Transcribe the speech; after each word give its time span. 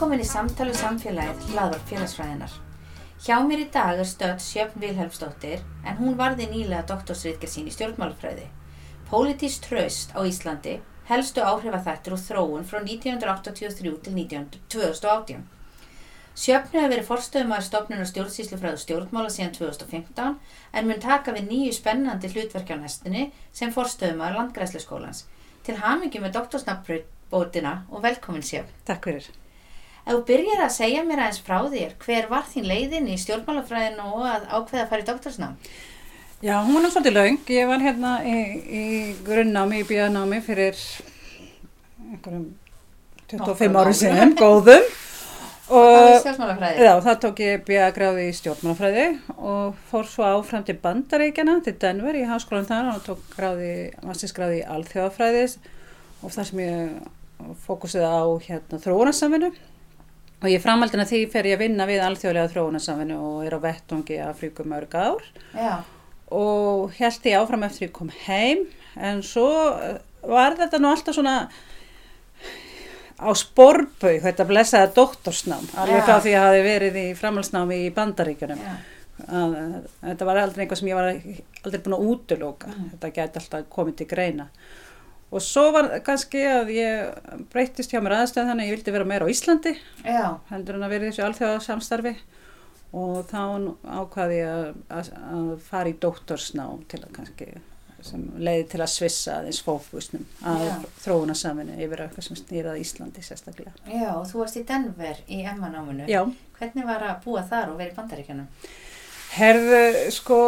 Velkomin 0.00 0.22
í 0.24 0.24
samtali 0.24 0.72
samfélagið 0.72 1.42
hlaðvarp 1.50 1.90
félagsfræðinar. 1.90 2.52
Hjá 3.20 3.34
mér 3.44 3.60
í 3.60 3.64
dag 3.68 3.98
er 4.00 4.06
stödd 4.08 4.38
Sjöfn 4.40 4.80
Vilhelmsdóttir 4.80 5.58
en 5.84 5.98
hún 5.98 6.14
varði 6.16 6.46
nýlega 6.48 6.86
doktorsriðgerð 6.88 7.52
sín 7.52 7.66
í 7.68 7.74
stjórnmálafræði. 7.74 8.46
Pólitísk 9.10 9.66
traust 9.66 10.14
á 10.16 10.24
Íslandi, 10.24 10.78
helstu 11.10 11.44
áhrifaþættir 11.44 12.16
og 12.16 12.22
þróun 12.22 12.64
frá 12.70 12.78
1983 12.80 13.76
til 14.06 14.46
2018. 14.72 15.44
Sjöfn 16.32 16.72
hefur 16.78 16.94
verið 16.94 17.10
forstöðumæður 17.10 17.68
stofnunar 17.68 18.10
stjórnsýslufræðu 18.14 18.82
stjórnmála 18.86 19.34
síðan 19.36 19.52
2015 19.58 20.40
en 20.80 20.88
mun 20.88 21.04
taka 21.04 21.36
við 21.36 21.52
nýju 21.52 21.76
spennandi 21.76 22.32
hlutverki 22.32 22.72
á 22.72 22.80
næstunni 22.80 23.28
sem 23.52 23.76
forstöðumæður 23.76 24.40
landgræsluskólans. 24.40 25.26
Til 25.68 25.76
hamingi 25.84 26.24
með 26.24 26.38
doktorsnafnbótina 26.40 27.76
og 27.92 28.08
velkomin 28.08 28.48
Sjöfn. 28.48 28.72
Takk 28.88 29.12
fyrir. 29.12 29.30
Ef 30.06 30.12
þú 30.14 30.20
byrjar 30.30 30.62
að 30.64 30.72
segja 30.74 31.02
mér 31.06 31.22
aðeins 31.26 31.42
frá 31.44 31.58
þér, 31.70 31.92
hver 32.04 32.28
var 32.30 32.46
þín 32.50 32.66
leiðin 32.70 33.08
í 33.12 33.18
stjórnmálafræðinu 33.20 34.06
og 34.16 34.24
að 34.30 34.46
ákveða 34.48 34.84
að 34.84 34.88
fara 34.94 35.04
í 35.04 35.08
doktorsnám? 35.10 35.58
Já, 36.40 36.54
hún 36.64 36.72
var 36.78 36.82
nú 36.86 36.90
svolítið 36.94 37.16
laung. 37.18 37.38
Ég 37.52 37.68
var 37.68 37.82
hérna 37.84 38.14
í, 38.24 38.36
í 38.64 38.84
grunnnámi, 39.26 39.82
í 39.82 39.86
bíðanámi 39.90 40.40
fyrir 40.46 40.78
einhverjum 42.10 42.46
25 43.30 43.44
Nokkrum 43.44 43.76
árum 43.82 43.94
síðan, 44.00 44.32
góðum. 44.40 44.88
Það 45.70 45.84
var 45.84 46.08
Og 46.10 46.22
stjórnmálafræði? 46.24 46.82
já, 46.82 46.92
það 47.04 47.18
tók 47.22 47.40
ég 47.44 47.60
bíðagráði 47.68 48.24
í 48.26 48.32
stjórnmálafræði 48.40 49.04
og 49.36 49.76
fór 49.92 50.08
svo 50.10 50.24
áfram 50.26 50.64
til 50.66 50.74
Bandaríkjana, 50.82 51.60
til 51.62 51.76
Denver 51.78 52.16
í 52.18 52.24
háskólan 52.26 52.66
þar 52.66 52.88
og 52.96 53.04
tók 53.06 53.20
gráði, 53.36 53.68
mastersgráði 54.02 54.64
í 54.64 54.66
alþjóðafræði 54.66 55.44
og 56.24 56.34
þar 56.34 56.48
sem 56.50 56.62
ég 56.64 57.52
fókusið 57.68 58.02
á 58.02 58.18
hérna 58.48 58.80
þróunarsamvinnu 58.82 59.52
og 60.40 60.48
ég 60.48 60.62
framhaldina 60.64 61.06
því 61.08 61.24
fer 61.32 61.48
ég 61.50 61.58
að 61.58 61.64
vinna 61.66 61.86
við 61.88 62.04
alþjóðlega 62.04 62.52
þróunarsamvinnu 62.54 63.16
og 63.20 63.40
er 63.46 63.56
á 63.56 63.60
vettungi 63.60 64.20
Afríku 64.24 64.64
mörg 64.68 64.94
ár. 64.96 65.24
Já, 65.52 65.82
og 66.30 66.94
held 66.98 67.26
ég 67.26 67.40
áfram 67.40 67.66
eftir 67.66 67.88
ég 67.88 67.96
kom 67.96 68.12
heim. 68.26 68.64
En 68.96 69.20
svo 69.26 69.50
eh, 69.76 69.98
var 70.26 70.56
þetta 70.58 70.80
nú 70.80 70.90
alltaf 70.90 71.16
svona 71.16 71.34
á 73.20 73.30
sporbaug 73.36 74.22
þetta 74.24 74.46
blessaða 74.48 74.92
doktorsnám 74.96 75.66
alveg 75.76 76.06
frá 76.06 76.22
því 76.24 76.30
að 76.32 76.32
ég 76.32 76.44
hafi 76.46 76.62
verið 76.64 76.94
í 76.96 77.06
framhalsnámi 77.18 77.82
í 77.84 77.90
bandaríkjunum. 77.96 78.62
Já, 78.64 78.76
að, 79.26 79.56
að, 79.60 79.88
þetta 80.06 80.28
var 80.30 80.40
aldrei 80.40 80.64
eitthvað 80.64 80.80
sem 80.80 80.90
ég 80.90 81.00
var 81.00 81.10
aldrei 81.10 81.82
búin 81.84 81.96
að 81.98 82.06
útiloka. 82.14 82.72
Þetta 82.94 83.12
gæti 83.18 83.42
alltaf 83.42 83.68
komið 83.76 83.98
til 84.00 84.08
greina 84.14 84.48
og 85.30 85.42
svo 85.46 85.68
var 85.76 85.88
kannski 86.06 86.40
að 86.50 86.72
ég 86.74 87.44
breyttist 87.52 87.92
hjá 87.94 88.00
mér 88.02 88.16
aðstæð 88.20 88.48
þannig 88.50 88.64
að 88.64 88.70
ég 88.70 88.76
vildi 88.78 88.94
vera 88.96 89.08
meira 89.12 89.26
á 89.26 89.32
Íslandi 89.32 89.72
já, 90.04 90.26
heldur 90.50 90.78
en 90.80 90.86
að 90.86 90.94
vera 90.96 91.06
í 91.06 91.10
þessu 91.12 91.26
alþjóða 91.28 91.60
samstarfi 91.68 92.14
og 92.90 93.18
þá 93.30 93.42
ákvaði 94.02 94.38
ég 94.40 94.52
að, 94.54 94.70
að, 94.90 95.10
að 95.30 95.50
fara 95.68 95.92
í 95.92 95.98
doktorsnám 96.02 96.80
til 96.90 97.04
að 97.04 97.12
kannski 97.20 97.50
sem 98.02 98.22
leiði 98.40 98.62
til 98.72 98.78
að 98.80 98.88
svissa 98.94 99.34
aðeins 99.38 99.58
fókusnum 99.60 100.22
að 100.48 100.62
Já. 100.64 100.74
þróunarsaminu 101.04 101.74
yfir 101.84 102.00
eitthvað 102.06 102.24
sem 102.30 102.38
snýrað 102.40 102.78
Íslandi 102.80 103.22
sérstaklega. 103.26 103.74
já, 103.86 104.08
og 104.16 104.24
þú 104.30 104.38
varst 104.40 104.56
í 104.56 104.62
Denver 104.64 105.18
í 105.28 105.42
Emma-náminu. 105.44 106.06
Já, 106.08 106.22
Hvernig 106.56 106.86
var 106.88 107.04
að 107.04 107.18
búa 107.26 107.42
þar 107.44 107.74
og 107.74 107.76
vera 107.82 107.92
í 107.92 107.96
bandaríkjanum? 107.98 108.46
herðu 109.36 109.82
sko 110.16 110.38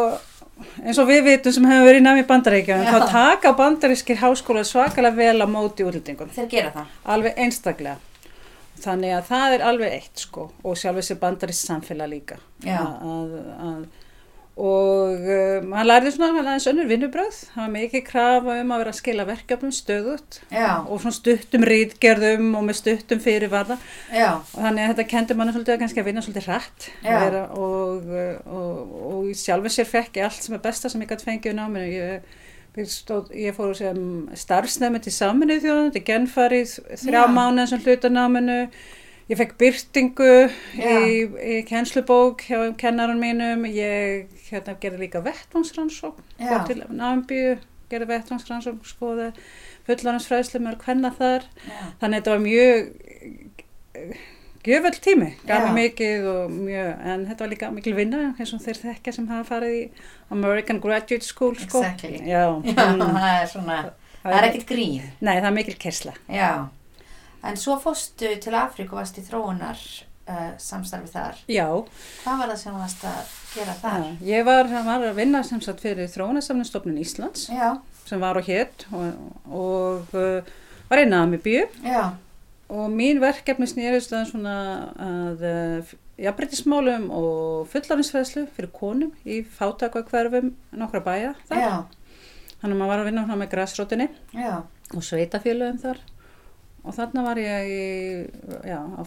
eins 0.83 0.99
og 1.03 1.09
við 1.09 1.25
vitum 1.27 1.55
sem 1.57 1.67
hefur 1.67 1.89
verið 1.89 2.01
í 2.01 2.05
námi 2.07 2.25
bandaríkjum 2.29 2.87
þá 2.87 2.99
taka 3.11 3.53
bandarískir 3.59 4.21
háskóla 4.23 4.65
svakalega 4.67 5.17
vel 5.17 5.45
á 5.45 5.47
móti 5.51 5.87
útlendingum. 5.87 6.31
Þeir 6.35 6.49
gera 6.53 6.73
það? 6.77 6.97
alveg 7.17 7.39
einstaklega 7.45 7.99
þannig 8.83 9.17
að 9.17 9.27
það 9.31 9.57
er 9.57 9.65
alveg 9.69 9.97
eitt 9.99 10.23
sko 10.27 10.49
og 10.63 10.79
sjálf 10.79 11.01
þessi 11.01 11.19
bandarist 11.21 11.69
samfélag 11.69 12.11
líka 12.13 12.39
Já. 12.65 12.81
að, 12.83 13.35
að, 13.69 13.83
og 14.53 15.23
um, 15.33 15.71
hann 15.73 15.87
lærði 15.89 16.11
svona 16.13 16.43
aðeins 16.43 16.67
önnur 16.69 16.89
vinnubröð 16.91 17.37
það 17.55 17.63
var 17.63 17.71
mikið 17.73 18.03
krafa 18.05 18.57
um 18.61 18.75
að 18.75 18.83
vera 18.83 18.93
að 18.93 18.99
skila 18.99 19.25
verkefnum 19.25 19.73
stöðut 19.73 20.39
Já, 20.53 20.85
og 20.85 21.01
svona 21.01 21.17
stuttum 21.17 21.65
rítgerðum 21.65 22.51
og 22.59 22.67
með 22.69 22.79
stuttum 22.83 23.23
fyrirvarða. 23.25 23.79
Og 24.37 24.61
þannig 24.61 24.85
að 24.85 24.93
þetta 24.93 25.09
kendi 25.15 25.39
manni 25.39 25.57
svolítið 25.57 25.77
að 25.77 25.83
kannski 25.87 26.05
að 26.05 26.09
vinna 26.11 26.27
svolítið 26.27 26.51
Já. 27.01 27.17
vera, 27.25 27.43
og, 27.57 28.13
og, 28.45 28.95
og 29.09 29.33
í 29.33 29.37
sjálfu 29.41 29.73
sér 29.73 29.89
fekk 29.89 30.21
ég 30.21 30.29
allt 30.29 30.45
sem 30.45 30.57
er 30.59 30.65
besta 30.69 30.93
sem 30.93 31.05
ég 31.05 31.13
gæti 31.15 31.31
fengið 31.31 31.55
í 31.55 31.57
náminu. 31.57 31.89
Ég, 31.93 32.89
stóð, 32.93 33.33
ég 33.37 33.57
fór 33.57 33.73
sem 33.77 34.03
starfsnefni 34.37 35.01
til 35.05 35.13
saminuð 35.17 35.65
þjóðan 35.65 35.95
til 35.97 36.05
genfarið 36.09 36.77
þrjá 37.03 37.23
Já. 37.23 37.33
mánuð 37.33 37.73
sem 37.73 37.83
hluta 37.85 38.13
náminu 38.13 38.67
ég 39.33 39.41
fekk 39.41 39.57
byrtingu 39.61 40.31
Já. 40.77 40.93
í, 40.93 41.25
í 41.25 41.59
kennslubók 41.69 42.45
hjá 42.45 42.59
kennarinn 42.81 43.23
mínum 43.23 43.65
ég 43.69 44.29
hérna, 44.51 44.77
gerði 44.83 45.07
líka 45.07 45.23
vettvangsrannsókn 45.25 46.27
Já. 46.37 46.51
fór 46.51 46.67
til 46.69 46.83
námbíu 46.93 47.57
gerði 47.93 48.11
vettvangsrannsókn 48.13 48.85
skoði 48.89 49.31
fullaninsfræðslu 49.89 50.61
með 50.63 50.79
hvenna 50.85 51.11
þar 51.17 51.49
já, 51.49 51.81
þannig 52.01 52.13
að 52.13 52.19
þetta 52.19 52.35
var 52.37 52.45
mjög 52.45 52.77
gjöföld 54.63 54.99
tími, 55.03 55.31
gaf 55.47 55.65
mér 55.67 55.75
mikið 55.79 56.29
og 56.31 56.53
mjög, 56.55 56.91
en 57.13 57.25
þetta 57.27 57.45
var 57.45 57.51
líka 57.51 57.71
mikil 57.75 57.95
vinna 57.97 58.21
eins 58.37 58.53
og 58.55 58.63
þeir 58.63 58.79
þekkja 58.83 59.17
sem 59.17 59.27
hafa 59.31 59.49
farið 59.49 59.75
í 59.79 59.83
American 60.35 60.79
Graduate 60.83 61.27
School 61.27 61.57
sko. 61.59 61.83
Exactly. 61.83 62.21
Já, 62.23 62.45
já, 62.69 62.85
mm, 62.93 63.03
það 63.03 63.33
er 63.33 63.51
svona, 63.51 63.81
það 64.23 64.39
er 64.39 64.49
ekkert 64.51 64.69
grín. 64.71 65.11
Nei, 65.19 65.35
það 65.35 65.49
er 65.51 65.57
mikil 65.59 65.77
kersla. 65.83 66.15
Já, 66.31 66.53
en 67.43 67.57
svo 67.61 67.77
fórstu 67.83 68.33
til 68.41 68.55
Afríku 68.55 68.95
og 68.95 69.01
varst 69.03 69.19
í 69.19 69.25
þróunar 69.27 69.79
uh, 70.29 70.53
samstarfi 70.63 71.11
þar. 71.13 71.39
Já, 71.51 71.67
Hvað 72.23 72.43
var 72.43 72.53
það 72.53 72.59
sem 72.63 72.75
þú 72.77 72.83
varst 72.85 73.07
að 73.11 73.33
gera 73.55 73.77
þar? 73.83 74.03
já, 74.03 74.27
ég 74.33 74.45
var, 74.49 74.71
var 74.87 75.07
að 75.11 75.17
vinna 75.23 75.43
sem 75.47 75.61
sagt 75.65 75.81
fyrir 75.85 76.11
þróunarsamnistofnun 76.13 77.01
Íslands 77.03 77.49
Já, 77.53 77.73
sem 78.09 78.21
var 78.23 78.39
á 78.39 78.43
hétt 78.47 78.87
og, 78.93 79.09
og 79.51 80.15
uh, 80.19 80.53
var 80.91 81.03
í 81.03 81.09
Namibíu. 81.09 81.67
Já, 81.87 82.13
og 82.73 82.87
mín 82.93 83.19
verkefni 83.21 83.67
snýrist 83.69 84.15
að 84.17 84.31
svona 84.31 84.55
að 85.03 85.43
uh, 85.45 85.93
jafnbreytismálum 86.23 87.09
og 87.13 87.67
fullarinsfæðslu 87.73 88.47
fyrir 88.55 88.71
konum 88.77 89.11
í 89.27 89.41
fátakakverfum 89.59 90.53
nokkra 90.79 91.01
bæja 91.05 91.35
þar. 91.49 91.59
já, 91.59 91.75
Þannig 92.63 92.77
að 92.77 92.79
maður 92.79 92.91
var 92.93 93.01
að 93.03 93.09
vinna 93.11 93.37
með 93.41 93.49
græsrótinni 93.57 94.05
og 94.95 95.03
sveitafélögum 95.03 95.81
þar 95.83 95.99
og 96.85 96.95
þarna 96.97 97.23
var 97.25 97.37
ég 97.37 97.71
í, 97.71 97.85
já, 98.67 98.79
á, 98.83 99.03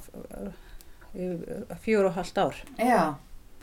í 1.15 1.29
fjóru 1.83 2.09
og 2.09 2.17
halvt 2.19 2.37
ár 2.43 2.55
já, 2.79 3.15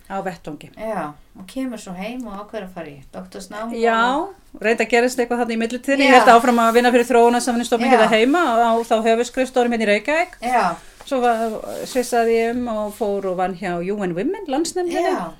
á 0.09 0.17
vettvangi. 0.25 0.71
já, 0.77 1.13
og 1.39 1.47
kemur 1.49 1.79
svo 1.81 1.93
heim 1.97 2.27
og 2.27 2.35
ákveður 2.43 2.67
að 2.69 2.75
fara 2.75 2.87
í 2.93 3.03
doktorsnám. 3.13 3.73
og- 3.73 3.77
Já, 3.81 4.29
reynda 4.61 4.85
að 4.85 4.91
gerist 4.91 5.19
eitthvað 5.19 5.43
þarna 5.45 5.55
í 5.57 5.61
millitíðinni. 5.63 6.07
Já. 6.09 6.13
Ég 6.13 6.19
held 6.21 6.33
áfram 6.37 6.59
að 6.61 6.73
vinna 6.75 6.93
fyrir 6.93 7.09
þróunarsamvinnustofni 7.11 7.89
Já. 7.89 7.93
hérna 7.97 8.09
heima 8.13 8.43
á 8.53 8.73
þá 8.85 8.97
höfuskrifstórum 9.09 9.73
hérna 9.73 9.87
í 9.89 9.93
Reykjavík. 9.93 10.41
Já, 10.43 10.75
Svo 11.05 11.19
var, 11.21 11.51
svissaði 11.85 12.35
ég 12.39 12.51
um 12.55 12.69
og 12.69 12.93
fór 12.95 13.25
og 13.27 13.37
vann 13.37 13.57
hjá 13.59 13.73
UN 13.83 14.15
Women, 14.15 14.45
landsnefndinni. 14.47 15.33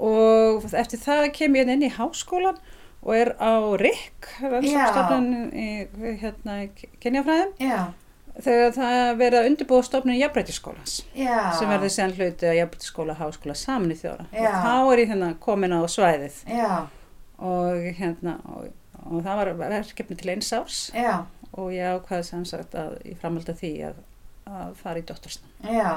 Og 0.00 0.62
eftir 0.72 1.00
það 1.02 1.32
kem 1.34 1.56
ég 1.58 1.68
inn 1.68 1.82
í 1.82 1.90
háskólan 1.92 2.56
og 3.02 3.14
er 3.16 3.32
á 3.40 3.52
RIK, 3.80 4.28
í 5.56 6.14
hérna, 6.20 6.56
í 6.66 6.88
Kenjafræðum. 7.00 7.52
já, 7.60 7.80
Þegar 8.40 8.70
það 8.72 8.92
er 8.96 9.16
verið 9.18 9.38
að 9.40 9.46
undirbúa 9.50 9.84
stofnun 9.84 10.16
jafnbreytiskólans 10.16 10.92
já. 11.18 11.50
sem 11.58 11.68
verði 11.68 11.88
sen 11.92 12.12
hluti 12.14 12.46
að 12.48 12.54
jafnbreytiskóla 12.60 13.16
háskóla 13.18 13.56
saman 13.58 13.90
í 13.92 13.96
þjóra. 13.98 14.26
Já. 14.32 14.46
Og 14.52 14.62
þá 14.64 14.92
er 14.94 15.02
ég 15.02 15.10
hérna 15.10 15.30
komin 15.42 15.74
á 15.76 15.80
svæðið 15.90 16.36
og 17.40 17.88
hérna 17.98 18.36
og, 18.54 18.68
og 19.10 19.24
það 19.26 19.40
var 19.40 19.50
verkefni 19.64 20.16
til 20.20 20.30
eins 20.34 20.52
árs 20.56 20.78
já, 20.94 21.24
og 21.56 21.72
ég 21.74 21.98
ákvaði 21.98 22.28
sem 22.30 22.46
sagt 22.48 22.76
að 22.78 22.94
í 23.10 23.16
framhald 23.20 23.50
af 23.50 23.58
því 23.60 23.72
að, 23.90 24.00
að 24.46 24.72
fara 24.84 25.02
í 25.02 25.06
dóttorsnám. 25.10 25.52
Já, 25.74 25.90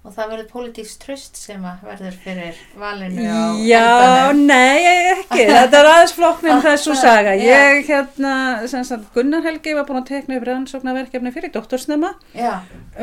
og 0.00 0.14
það 0.16 0.30
verður 0.32 0.46
pólitíks 0.48 0.94
tröst 1.02 1.36
sem 1.36 1.60
að 1.68 1.82
verður 1.84 2.14
fyrir 2.22 2.60
valinu 2.80 3.20
á 3.20 3.52
Já, 3.60 3.80
endanum. 3.84 4.46
nei, 4.48 4.86
ekki, 5.12 5.42
þetta 5.50 5.80
er 5.82 5.88
aðeins 5.90 6.14
flokknum 6.16 6.62
þessu 6.66 6.94
saga. 6.96 7.34
Ég, 7.36 7.82
hérna, 7.90 8.32
sem 8.72 8.84
sagt, 8.88 9.10
Gunnar 9.14 9.44
Helgi 9.44 9.74
var 9.76 9.84
búin 9.90 10.00
að 10.00 10.08
tekna 10.14 10.38
upp 10.40 10.46
rannsóknarverkefni 10.48 11.34
fyrir 11.36 11.52
dóttorsnema 11.52 12.14
Já, 12.32 12.54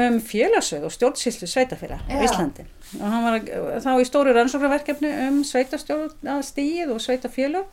um 0.07 0.17
félagsvið 0.25 0.87
og 0.89 0.95
stjórnsýslu 0.97 1.49
sveitafélag 1.53 2.01
á. 2.09 2.17
Íslandi. 2.25 2.65
Og 2.97 3.05
hann 3.11 3.23
var 3.27 3.37
að- 3.41 3.83
þá 3.85 3.91
í 4.01 4.07
stóru 4.09 4.33
rannsóknarverkefni 4.33 5.13
um 5.27 5.43
sveitastjórnastíð 5.45 6.95
og 6.95 7.01
sveitafélag 7.03 7.65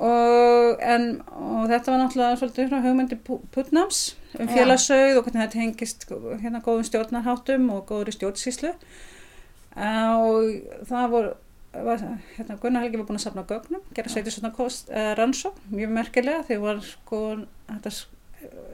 og, 0.00 0.80
en, 0.80 1.06
og 1.36 1.68
þetta 1.68 1.92
var 1.92 2.00
náttúrulega 2.00 2.40
svolítið 2.40 2.74
hugmyndi 2.86 3.18
Pu- 3.26 3.42
Putnams 3.54 4.00
um 4.38 4.48
félagsauð 4.48 5.18
og 5.18 5.26
hvernig 5.26 5.42
það 5.44 5.54
tengist 5.54 6.08
hérna 6.40 6.62
góðum 6.64 6.86
stjórnarháttum 6.88 7.68
og 7.74 7.86
góðri 7.90 8.14
stjórnsýslu. 8.16 8.72
Eh, 9.76 10.10
og 10.16 10.84
það 10.88 11.14
voru 11.14 11.32
var, 11.72 12.00
hérna, 12.36 12.56
Gunnar 12.60 12.82
Helgi 12.82 12.98
var 12.98 13.06
búin 13.08 13.18
að 13.20 13.26
safna 13.26 13.44
gögnum 13.46 13.82
gera 13.94 14.10
sveitir 14.10 14.34
svona 14.34 14.50
uh, 14.50 15.12
rannsókn 15.18 15.74
mjög 15.74 15.92
merkilega. 15.94 16.46
Þegar 16.48 16.64
var 16.64 16.80
sko 16.86 17.20
þetta, 17.68 17.92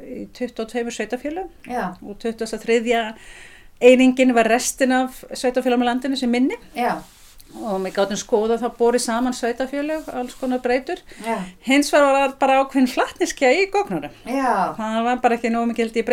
í 0.06 0.22
22 0.38 0.94
sveitafélagum 0.96 1.50
já, 1.69 1.90
og 2.00 2.17
23. 2.22 3.02
einingin 3.84 4.32
var 4.37 4.49
restin 4.49 4.94
af 4.96 5.25
sveitafélagum 5.32 5.84
í 5.84 5.90
landinu 5.90 6.17
sem 6.17 6.32
minni. 6.32 6.56
Já, 6.76 6.96
og 7.64 7.81
við 7.85 7.93
gáttum 7.97 8.19
skoða 8.20 8.58
þá 8.61 8.67
borið 8.79 9.03
saman 9.06 9.32
sveitafélag, 9.37 10.08
alls 10.14 10.35
konar 10.41 10.58
breytur. 10.64 10.99
já, 11.25 11.37
Hins 11.67 11.91
var 11.93 12.35
bara 12.41 12.58
ákveðin 12.64 12.88
flatniskja 12.93 13.50
í 13.53 13.70
góknurum. 13.70 14.11
Það 14.26 14.99
var 15.05 15.17
bara 15.23 15.37
ekki 15.38 15.50
nógu 15.55 15.70
mikið 15.73 15.85
held 15.87 15.97
í 15.97 16.05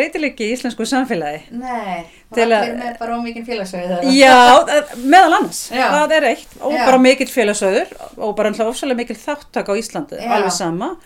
íslensku 0.55 0.85
samfélagi. 0.85 1.41
nei, 1.51 2.05
og 2.31 2.35
Til 2.37 2.47
að- 2.47 2.61
allir 2.61 2.79
með 2.83 2.99
bara 2.99 3.17
ómikinn 3.17 3.45
félagsauð. 3.45 4.13
Já, 4.13 4.65
það- 4.65 4.95
meðal 5.05 5.33
annars, 5.39 5.69
Já. 5.71 5.87
það 5.91 6.11
er 6.17 6.23
eitt 6.23 6.47
og 6.61 6.73
Já. 6.73 6.85
bara 6.85 6.97
mikill 6.97 7.27
félagsöður 7.27 7.87
og 8.17 8.35
bara 8.35 8.49
ofsalega 8.69 8.97
mikill 8.97 9.15
þáttak 9.17 9.67
á 9.69 9.73
Íslandi, 9.77 10.17
Já. 10.21 10.29
alveg 10.31 10.51
sama. 10.51 10.97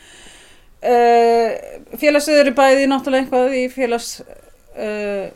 Uh, 0.78 1.57
félagsöður 1.98 2.48
er 2.51 2.54
bæði 2.54 2.84
náttúrulega 2.88 3.25
eitthvað 3.25 3.54
í 3.57 3.63
félags 3.74 4.22
uh, 4.78 5.31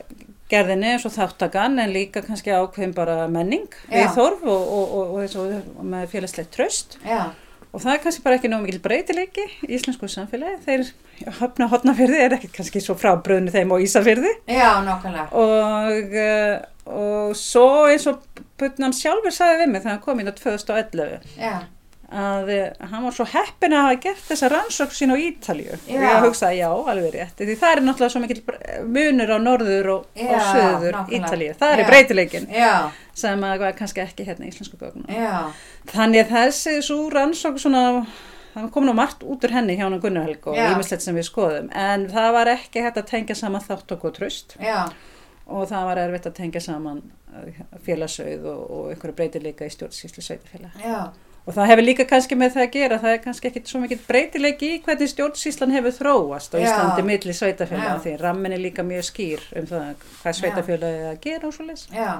gerðinni 0.51 0.91
eins 0.93 1.05
og 1.07 1.15
þáttakan 1.15 1.79
en 1.81 1.93
líka 1.93 2.23
kannski 2.25 2.53
ákveðin 2.53 2.95
bara 2.97 3.23
menning 3.31 3.69
Já. 3.87 4.01
við 4.01 4.11
þorf 4.17 4.43
og, 4.43 4.73
og, 4.77 5.15
og, 5.15 5.37
og, 5.43 5.85
með 5.93 6.09
félagslegt 6.11 6.53
tröst 6.55 6.97
Já, 7.05 7.31
og 7.71 7.83
það 7.83 7.93
er 7.93 8.03
kannski 8.05 8.25
bara 8.25 8.39
ekki 8.39 8.51
nóg 8.51 8.65
mikil 8.65 8.81
breytileiki 8.83 9.47
í 9.67 9.71
íslensku 9.77 10.09
samfélagi, 10.11 10.59
þeir 10.65 11.35
höfna 11.39 11.69
hotnafyrði 11.71 12.23
er 12.25 12.37
ekki 12.37 12.51
kannski 12.55 12.81
svo 12.83 12.97
frábröðinu 12.99 13.53
þeim 13.53 13.75
og 13.75 13.83
Ísafyrði 13.85 14.33
uh, 16.21 16.55
og 16.91 17.37
svo 17.39 17.67
eins 17.91 18.07
og 18.09 18.23
Putnam 18.61 18.93
sjálfur 18.93 19.33
sagði 19.33 19.63
við 19.63 19.71
mig 19.71 19.83
þegar 19.83 19.95
hann 19.95 20.03
kom 20.03 20.19
inn 20.21 20.29
á 20.29 20.35
2011 20.37 21.37
Já, 21.39 21.53
að 22.11 22.49
uh, 22.55 22.87
hann 22.91 23.05
var 23.05 23.13
svo 23.15 23.25
heppin 23.31 23.75
að 23.75 23.85
hafa 23.85 23.99
gert 24.05 24.23
þessa 24.27 24.49
rannsókn 24.51 24.97
sín 24.97 25.13
á 25.13 25.17
Ítalju 25.21 25.75
og 25.77 25.91
ég 25.93 26.25
hugsaði 26.25 26.57
já, 26.59 26.67
alveg 26.71 27.13
rétt 27.15 27.39
því 27.43 27.55
það 27.61 27.75
er 27.75 27.81
náttúrulega 27.85 28.13
svo 28.15 28.21
mikil 28.25 28.41
br- 28.49 28.65
munur 28.97 29.31
á 29.31 29.37
norður 29.39 29.89
og, 29.95 30.09
Já, 30.15 30.27
og 30.27 30.49
söður 30.49 30.97
nákvæmlega. 30.97 31.21
Ítalju, 31.21 31.53
það 31.61 31.71
er 31.75 31.79
já, 32.51 32.73
sem 33.23 33.47
að 33.47 33.63
kannski 33.79 34.03
ekki 34.03 34.27
hérna 34.27 34.49
í 34.49 34.51
íslensku 34.51 34.91
já, 35.07 35.37
þannig 35.93 36.25
að 36.25 36.35
þessi 36.35 36.75
svo 36.89 36.99
rannsókn 37.15 37.63
svona 37.63 37.85
það 38.51 38.67
kom 38.75 38.87
nú 38.89 38.93
margt 38.97 39.23
út 39.23 39.47
úr 39.47 39.55
henni 39.55 39.77
hjá 39.79 39.85
hann 39.87 39.99
Gunnar 40.03 40.27
Helg 40.27 40.51
og 40.51 40.59
ímislegt 40.59 41.05
sem 41.05 41.15
við 41.15 41.27
skoðum. 41.29 41.69
En 41.71 42.09
það 42.11 42.29
var 42.35 42.51
ekki 42.51 42.83
hægt 42.83 42.99
að 42.99 43.07
tengja 43.13 43.37
saman 43.39 43.63
þátt 43.63 43.95
og 43.95 44.05
tröst 44.17 44.57
já, 44.59 44.81
og 45.47 45.67
það 45.71 45.87
var 45.87 46.01
erfitt 46.03 46.27
að 46.27 46.37
tengja 46.41 46.63
saman 46.67 47.01
félagsauð 47.85 48.47
og, 48.51 48.63
og 48.67 48.89
einhverju 48.91 49.15
breytileika 49.15 49.67
í 49.67 49.71
stjórnsýslu 49.71 50.23
Og 51.41 51.55
það 51.55 51.71
hefur 51.71 51.85
líka 51.87 52.05
kannski 52.05 52.35
með 52.37 52.51
það 52.53 52.63
að 52.67 52.75
gera, 52.75 52.97
það 53.01 53.13
er 53.15 53.21
kannski 53.23 53.49
ekkit 53.49 53.69
svo 53.71 53.79
mikið 53.81 54.01
breytileiki 54.07 54.67
í 54.75 54.81
hvernig 54.85 55.09
stjórnsýslan 55.09 55.73
hefur 55.73 55.95
þróast 55.95 56.53
á. 56.53 56.57
Íslandi 56.61 57.05
milli 57.07 57.33
sveitafélag 57.33 57.87
Já. 57.87 57.95
því 58.03 58.13
rammin 58.21 58.53
er 58.53 58.61
líka 58.61 58.85
mjög 58.85 59.07
skýr 59.09 59.47
um 59.57 59.65
það 59.71 59.87
hvað 60.21 60.37
sveitafélag 60.37 60.99
er 60.99 61.07
að 61.15 61.19
gera 61.25 61.49
og 61.49 61.55
svo 61.57 61.65
leys. 61.65 61.87
já, 61.89 62.11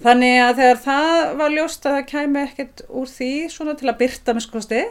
Þannig 0.00 0.38
að 0.40 0.54
þegar 0.62 0.78
það 0.86 1.34
var 1.42 1.52
ljóst 1.52 1.86
að 1.86 1.96
það 1.98 2.06
kæmi 2.14 2.40
ekkert 2.46 2.82
úr 2.88 3.10
því 3.12 3.30
svona 3.52 3.74
til 3.76 3.90
að 3.92 3.98
byrta 4.00 4.34
með 4.38 4.46
skosti, 4.46 4.82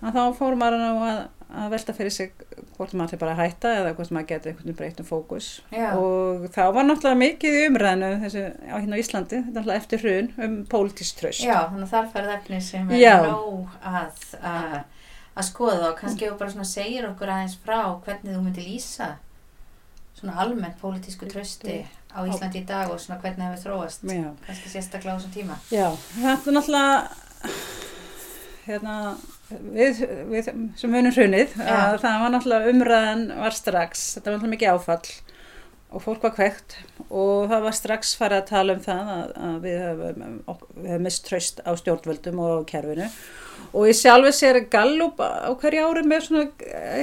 að 0.00 0.16
þá 0.16 0.22
fór 0.38 0.56
maður 0.56 0.84
að, 0.88 1.18
að 1.48 1.70
velta 1.72 1.94
fyrir 1.96 2.12
sig 2.12 2.32
hvort 2.76 2.92
maður 2.92 3.08
ætli 3.14 3.18
bara 3.22 3.32
að 3.32 3.38
hætta 3.40 3.70
eða 3.78 3.92
hvort 3.96 4.10
maður 4.12 4.26
geti 4.32 4.50
einhvern 4.50 4.66
veginn 4.66 4.78
breytt 4.78 4.98
um 5.00 5.06
fókus. 5.08 5.46
Já. 5.72 5.86
Og 5.96 6.44
þá 6.52 6.60
var 6.76 6.84
náttúrulega 6.84 7.20
mikið 7.22 7.56
umræðinu 7.68 8.10
þessu 8.24 8.42
á 8.68 8.76
hérna 8.76 8.98
á 8.98 9.02
Íslandi, 9.02 9.40
er 9.56 9.70
eftir 9.78 10.02
hrun 10.04 10.28
um 10.44 10.58
pólitísk 10.68 11.22
tröst. 11.22 11.44
já, 11.44 11.56
þannig 11.70 11.86
að 11.88 11.94
þar 11.94 12.10
færð 12.12 12.34
efni 12.36 12.60
sem 12.60 12.90
er 12.90 13.00
Já. 13.00 13.14
nóg 13.24 13.78
að, 13.80 14.26
að, 14.42 14.76
að 15.38 15.48
skoða 15.48 15.88
og 15.92 15.96
kannski 16.02 16.28
þú 16.28 16.36
bara 16.42 16.54
svona 16.56 16.68
segir 16.68 17.08
okkur 17.08 17.32
aðeins 17.32 17.56
frá 17.64 17.80
hvernig 18.04 18.36
þú 18.36 18.42
myndir 18.44 18.68
lýsa 18.68 19.08
svona 20.18 20.36
almennt 20.42 20.76
pólitísku 20.82 21.30
trösti 21.30 21.80
á 22.12 22.20
Íslandi 22.28 22.60
í 22.60 22.66
dag 22.68 22.90
og 22.92 23.00
svona 23.00 23.20
hvernig 23.22 23.44
það 23.46 23.54
hefur 23.54 23.64
þróast, 23.70 24.04
Já. 24.04 24.28
kannski 24.46 24.72
sérstaklega 24.72 25.16
á 25.16 25.18
þessum 25.18 25.34
tíma. 25.36 25.56
Já, 25.72 25.88
þetta 26.18 26.52
er 26.52 26.58
náttúrulega 26.58 27.97
hérna, 28.68 28.96
við, 29.74 30.04
við 30.30 30.50
sem 30.78 30.92
munum 30.92 31.14
hrunið, 31.14 31.56
Já. 31.56 31.72
að 31.72 31.96
það 32.04 32.20
var 32.24 32.34
náttúrulega 32.34 32.74
umræðan 32.74 33.24
var 33.40 33.56
strax, 33.56 34.04
þetta 34.16 34.30
var 34.30 34.36
náttúrulega 34.36 34.54
mikið 34.56 34.76
áfall 34.76 35.16
og 35.88 36.04
fólk 36.04 36.24
var 36.26 36.34
kveikt 36.36 36.76
og 37.08 37.48
það 37.48 37.62
var 37.64 37.76
strax 37.76 38.10
farið 38.20 38.42
að 38.42 38.48
tala 38.50 38.74
um 38.76 38.80
það 38.84 39.12
að, 39.14 39.30
að 39.48 39.54
við 39.64 39.78
höfum, 39.86 40.40
höfum 40.84 41.06
mist 41.06 41.24
tröst 41.24 41.62
á 41.64 41.70
stjórnvöldum 41.80 42.42
og 42.44 42.66
kerfinu. 42.68 43.08
Og 43.72 43.88
ég 43.88 43.96
sjálfi 43.96 44.32
sér 44.36 44.60
Gallup 44.72 45.18
á 45.20 45.48
hverju 45.60 45.88
ári 45.88 46.04
með 46.08 46.28
svona 46.28 46.44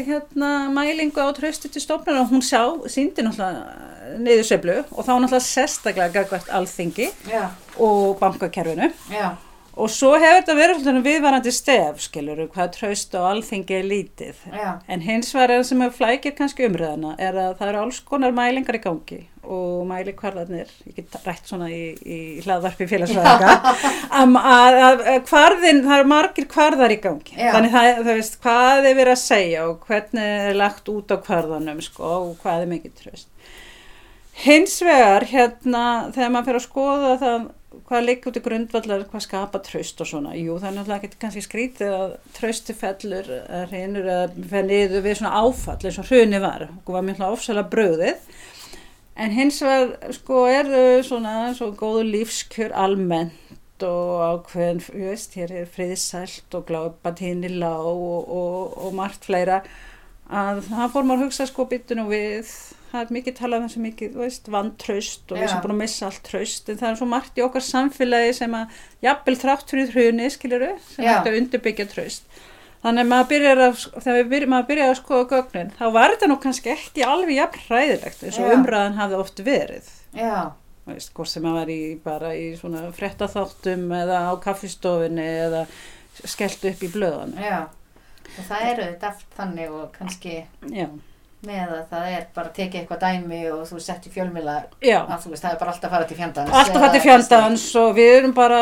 hérna, 0.06 0.52
mælingu 0.74 1.22
á 1.22 1.30
trösti 1.38 1.70
til 1.70 1.82
stofnir 1.84 2.22
og 2.22 2.32
hún 2.32 2.46
sjá, 2.46 2.62
síndi 2.90 3.26
náttúrulega 3.26 4.20
niðurseflu 4.22 4.78
og 4.86 5.02
þá 5.02 5.12
náttúrulega 5.14 5.46
sérstaklega 5.50 6.14
gagvart 6.14 6.50
alþingi 6.54 7.10
Já, 7.30 7.50
og 7.82 8.16
bankakerfinu. 8.22 8.92
Já, 9.14 9.34
og 9.76 9.92
svo 9.92 10.14
hefur 10.16 10.42
þetta 10.42 10.56
verið 10.58 11.00
viðvarandi 11.06 11.52
stef 11.54 12.02
skilur 12.06 12.42
hvað 12.48 12.74
traust 12.78 13.16
á 13.16 13.22
alþingi 13.28 13.78
er 13.78 13.88
lítið. 13.90 14.42
Já, 14.52 14.70
en 14.88 15.04
hins 15.04 15.34
er 15.36 15.52
það 15.52 15.64
sem 15.70 15.86
flækir 15.98 16.36
kannski 16.38 16.68
umræðana 16.70 17.16
er 17.20 17.36
að 17.36 17.58
það 17.60 17.72
eru 17.72 17.82
alls 17.84 18.02
konar 18.08 18.36
mælingar 18.36 18.80
í 18.80 18.84
gangi 18.84 19.22
og 19.46 19.84
mæli 19.86 20.14
hvarðarnir 20.18 20.72
ég 20.90 20.96
get 20.98 21.18
rætt 21.26 21.50
svona 21.50 21.68
í, 21.70 21.94
í 22.02 22.20
hlaðvarpi 22.46 22.88
félagsvæðinga 22.90 23.52
að, 24.22 24.34
að, 24.40 25.04
að 25.14 25.20
hvarðin, 25.30 25.84
það 25.86 26.00
eru 26.00 26.10
margir 26.10 26.50
hvarðar 26.56 26.96
í 26.96 27.00
gangi. 27.04 27.36
Já. 27.38 27.52
þannig 27.54 27.76
það, 27.76 27.92
það 28.00 28.12
veist 28.12 28.40
hvað 28.46 28.90
er 28.90 28.98
verið 29.02 29.14
að 29.14 29.22
segja 29.22 29.68
og 29.70 29.86
hvernig 29.90 30.34
er 30.50 30.60
lagt 30.60 30.92
út 30.96 31.14
á 31.14 31.18
hvarðanum 31.28 31.84
sko, 31.86 32.12
og 32.32 32.34
hvað 32.42 32.66
er 32.66 32.72
mikið 32.74 32.98
traust. 33.04 33.30
Hins 34.36 34.82
vegar, 34.84 35.24
hérna, 35.30 35.86
þegar 36.16 36.32
maður 36.34 36.50
fyrir 36.50 36.60
að 36.60 36.66
skoða 36.66 37.12
það, 37.22 37.46
hvað 37.88 38.10
út 38.30 38.40
í 38.40 38.44
grundvallar, 38.46 39.06
hvað 39.12 39.24
skapa 39.26 39.62
tröst 39.66 40.02
og 40.04 40.10
svona, 40.10 40.34
jú, 40.38 40.58
það 40.62 40.68
er 40.70 40.76
náttúrulega 40.78 41.08
ekki 41.10 41.22
kannski 41.22 41.44
skrítið 41.46 41.96
að 41.96 42.14
trösti 42.38 42.76
fellur, 42.78 43.32
reynur 43.72 44.10
að 44.12 44.36
fer 44.52 44.68
niður 44.68 45.06
við 45.06 45.18
svona 45.20 45.42
áfall 45.44 45.80
eins 45.80 46.02
og 46.02 46.10
hruni 46.10 46.42
var, 46.44 46.68
og 46.84 46.92
var 46.96 47.08
mjög 47.08 47.24
ofsalega 47.28 47.72
bröðið, 47.74 48.30
en 49.16 49.36
hins 49.36 49.62
vegar, 49.64 50.14
sko, 50.18 50.46
eru 50.52 50.86
svona, 51.08 51.36
svo 51.58 51.72
góðu 51.78 52.06
lífskjör 52.10 52.76
almennt 52.86 53.86
og 53.86 54.24
ákveðin, 54.24 54.84
ég 54.96 55.12
veist, 55.12 55.36
hér 55.36 55.52
er 55.62 55.68
friðsælt 55.70 56.56
og 56.56 56.70
glápatíni 56.70 57.52
lág 57.60 57.90
og, 57.92 58.32
og, 58.32 58.80
og 58.88 58.96
margt 58.96 59.28
fleira, 59.28 59.62
að 60.32 60.64
það 60.72 60.94
fór 60.94 61.06
maður 61.06 61.20
að 61.20 61.28
hugsa 61.28 61.48
sko 61.50 61.68
byttu 61.70 62.00
nú 62.00 62.08
við 62.10 62.50
það 62.92 63.02
er 63.02 63.14
mikið 63.18 63.38
talað 63.40 63.62
um 63.62 63.68
þessu 63.68 63.84
mikið, 63.84 64.18
vantraust 64.56 65.32
og 65.32 65.40
við 65.40 65.52
sem 65.52 65.62
búin 65.64 65.76
að 65.76 65.82
missa 65.84 66.10
allt 66.10 66.26
traust 66.26 66.70
en 66.72 66.82
það 66.82 66.90
er 66.90 67.00
svo 67.00 67.08
margt 67.12 67.40
í 67.40 67.46
okkar 67.46 67.66
samfélagi 67.66 68.36
sem 68.40 68.58
að 68.58 68.82
jafnvel 69.06 69.38
þrátt 69.44 69.72
fyrir 69.74 69.96
hruni, 69.96 70.28
skiluru 70.34 70.74
sem 70.90 71.08
hægt 71.08 71.32
að 71.32 71.40
undirbyggja 71.42 71.88
traust. 71.92 72.28
Þannig 72.86 73.02
að 73.02 73.10
maður 73.10 73.30
byrjar 73.32 73.62
að, 73.66 73.80
þegar 73.96 74.18
við 74.20 74.28
byrjum, 74.34 74.52
maður 74.54 74.68
byrjar 74.70 74.92
að 74.92 75.00
skoða 75.00 75.26
gögnin, 75.32 75.72
þá 75.74 75.86
var 75.96 76.12
þetta 76.14 76.28
nú 76.30 76.36
kannski 76.44 76.72
ekki 76.76 77.06
alveg 77.08 77.40
jafn 77.40 77.64
hræðilegt 77.66 78.22
eins 78.28 78.38
og 78.38 78.54
umræðan 78.54 79.00
hafði 79.00 79.18
oft 79.24 79.42
verið. 79.48 79.88
Já, 80.14 80.36
veist, 80.86 81.10
hvort 81.18 81.32
sem 81.32 81.48
að 81.50 81.58
var 81.58 81.72
í 81.74 81.80
bara 82.04 82.36
í 82.38 82.44
svona 82.60 82.84
frettaþáttum 82.94 83.88
eða 84.04 84.20
á 84.30 84.34
kaffistofinni 84.44 85.26
eða 85.48 85.64
skellt 86.30 86.68
upp 86.70 86.86
í 86.86 86.92
blöðan 86.94 87.34
já. 87.42 87.58
Og 88.26 88.48
það 88.52 88.70
eru 88.70 88.86
þetta 88.92 89.10
allt 89.12 89.36
þannig 89.40 89.74
og 89.80 89.90
kannski, 89.96 90.38
já, 90.70 90.88
með 91.48 91.72
að 91.78 91.82
það 91.94 92.12
er 92.18 92.28
bara 92.36 92.50
að 92.52 92.54
tekið 92.60 92.80
eitthvað 92.82 93.04
dæmi 93.06 93.42
og 93.54 93.64
þú 93.70 93.80
sett 93.86 94.06
í 94.10 94.14
fjölmila 94.14 94.56
Já, 94.84 95.00
að 95.06 95.26
þú 95.26 95.34
veist, 95.34 95.44
það 95.46 95.52
er 95.56 95.60
bara 95.64 95.74
alltaf 95.74 95.90
að 95.90 95.96
fara 95.98 96.10
til 96.12 96.20
fjandans 96.20 96.54
alltaf 96.62 96.86
hætti 96.86 97.04
fjandans 97.08 97.66
og 97.82 97.90
við 97.98 98.14
erum 98.20 98.36
bara 98.38 98.62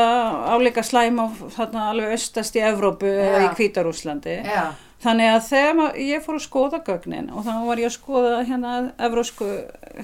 áleika 0.55 0.83
slæm 0.85 1.21
á 1.23 1.25
þarna 1.57 1.89
alveg 1.91 2.15
östast 2.17 2.57
í 2.59 2.63
Evrópu 2.63 3.09
eða 3.11 3.43
í 3.43 3.47
Já. 3.47 3.53
Hvítarúslandi. 3.59 4.39
Já, 4.47 4.65
Þannig 5.03 5.27
að 5.33 5.41
þegar 5.49 5.73
ma- 5.75 5.93
ég 5.99 6.21
fór 6.23 6.37
að 6.37 6.43
skoða 6.45 6.77
gögnin 6.87 7.25
og 7.35 7.43
þá 7.43 7.51
var 7.67 7.79
ég 7.81 7.89
að 7.89 7.95
skoða 7.97 8.37
hérna 8.47 8.75
evrósku 9.03 9.47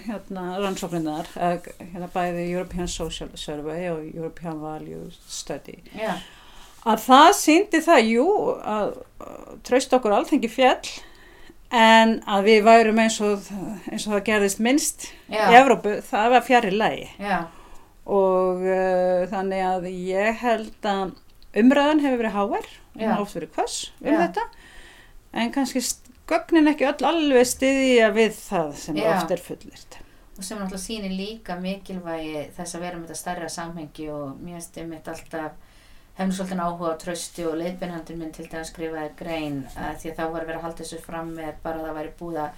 hérna, 0.09 0.43
rannsókninnar, 0.59 1.29
hérna 1.37 2.09
bæði 2.11 2.43
European 2.51 2.87
Social 2.91 3.29
Survey 3.39 3.87
og 3.93 4.01
European 4.11 4.59
Value 4.59 5.05
Study, 5.27 5.77
já, 5.95 6.17
að 6.83 7.05
það 7.05 7.29
síndi 7.39 7.81
það, 7.85 8.01
jú, 8.11 8.25
að 8.59 8.91
uh, 9.23 9.55
tröst 9.67 9.95
okkur 9.95 10.17
alþengi 10.19 10.51
fjall 10.51 10.91
en 11.69 12.15
að 12.25 12.49
við 12.49 12.63
værum 12.65 12.99
eins 13.03 13.19
og, 13.21 13.45
eins 13.91 14.07
og 14.07 14.15
það 14.15 14.25
gerðist 14.31 14.61
minnst 14.65 15.07
Já. 15.29 15.45
í 15.51 15.57
Evrópu, 15.59 15.99
það 16.09 16.33
var 16.33 16.45
fjari 16.47 16.73
lægi 16.73 17.07
já, 17.21 17.37
og 18.09 18.63
uh, 18.65 19.25
þannig 19.29 19.65
að 19.67 19.89
ég 19.93 20.41
held 20.41 20.89
að 20.89 21.13
umræðan 21.59 22.03
hefur 22.05 22.21
verið 22.23 22.37
háver 22.37 22.69
og 22.99 23.23
oft 23.23 23.37
verið 23.37 23.55
hvers 23.57 23.79
um 24.01 24.11
Já. 24.11 24.19
þetta 24.25 24.45
en 25.39 25.53
kannski 25.53 25.83
gögnin 26.29 26.71
ekki 26.73 26.89
öll 26.89 27.09
alveg 27.09 27.49
stiðja 27.49 28.11
við 28.17 28.37
það 28.37 28.75
sem 28.81 28.97
Já. 28.97 29.09
oft 29.13 29.33
er 29.33 29.43
fullirt 29.43 29.99
og 30.39 30.45
sem 30.45 30.57
náttúrulega 30.57 30.85
sýnir 30.85 31.13
líka 31.13 31.57
mikilvægi 31.59 32.45
þess 32.55 32.77
að 32.77 32.85
vera 32.85 32.97
með 32.97 33.09
þetta 33.09 33.21
stærra 33.21 33.49
samhengi 33.51 34.05
og 34.13 34.37
finnst 34.41 34.77
einmitt 34.79 35.09
alltaf 35.11 35.68
hefnum 36.19 36.35
svolítið 36.35 36.63
áhuga 36.65 36.91
á 36.93 37.01
trösti 37.01 37.45
og 37.47 37.55
leiðbeinhandin 37.61 38.19
minn 38.19 38.33
til 38.35 38.47
dæmis 38.51 38.69
skrifaði 38.73 39.13
grein 39.19 39.61
að 39.75 40.01
því 40.01 40.11
að 40.11 40.17
þá 40.19 40.25
var 40.33 40.45
verið 40.45 40.59
að 40.59 40.65
halda 40.67 40.83
þessu 40.83 40.99
fram 41.05 41.29
með 41.37 41.53
bara 41.63 41.79
að 41.79 41.85
það 41.87 41.99
væri 41.99 42.11
búið 42.19 42.41
að 42.43 42.49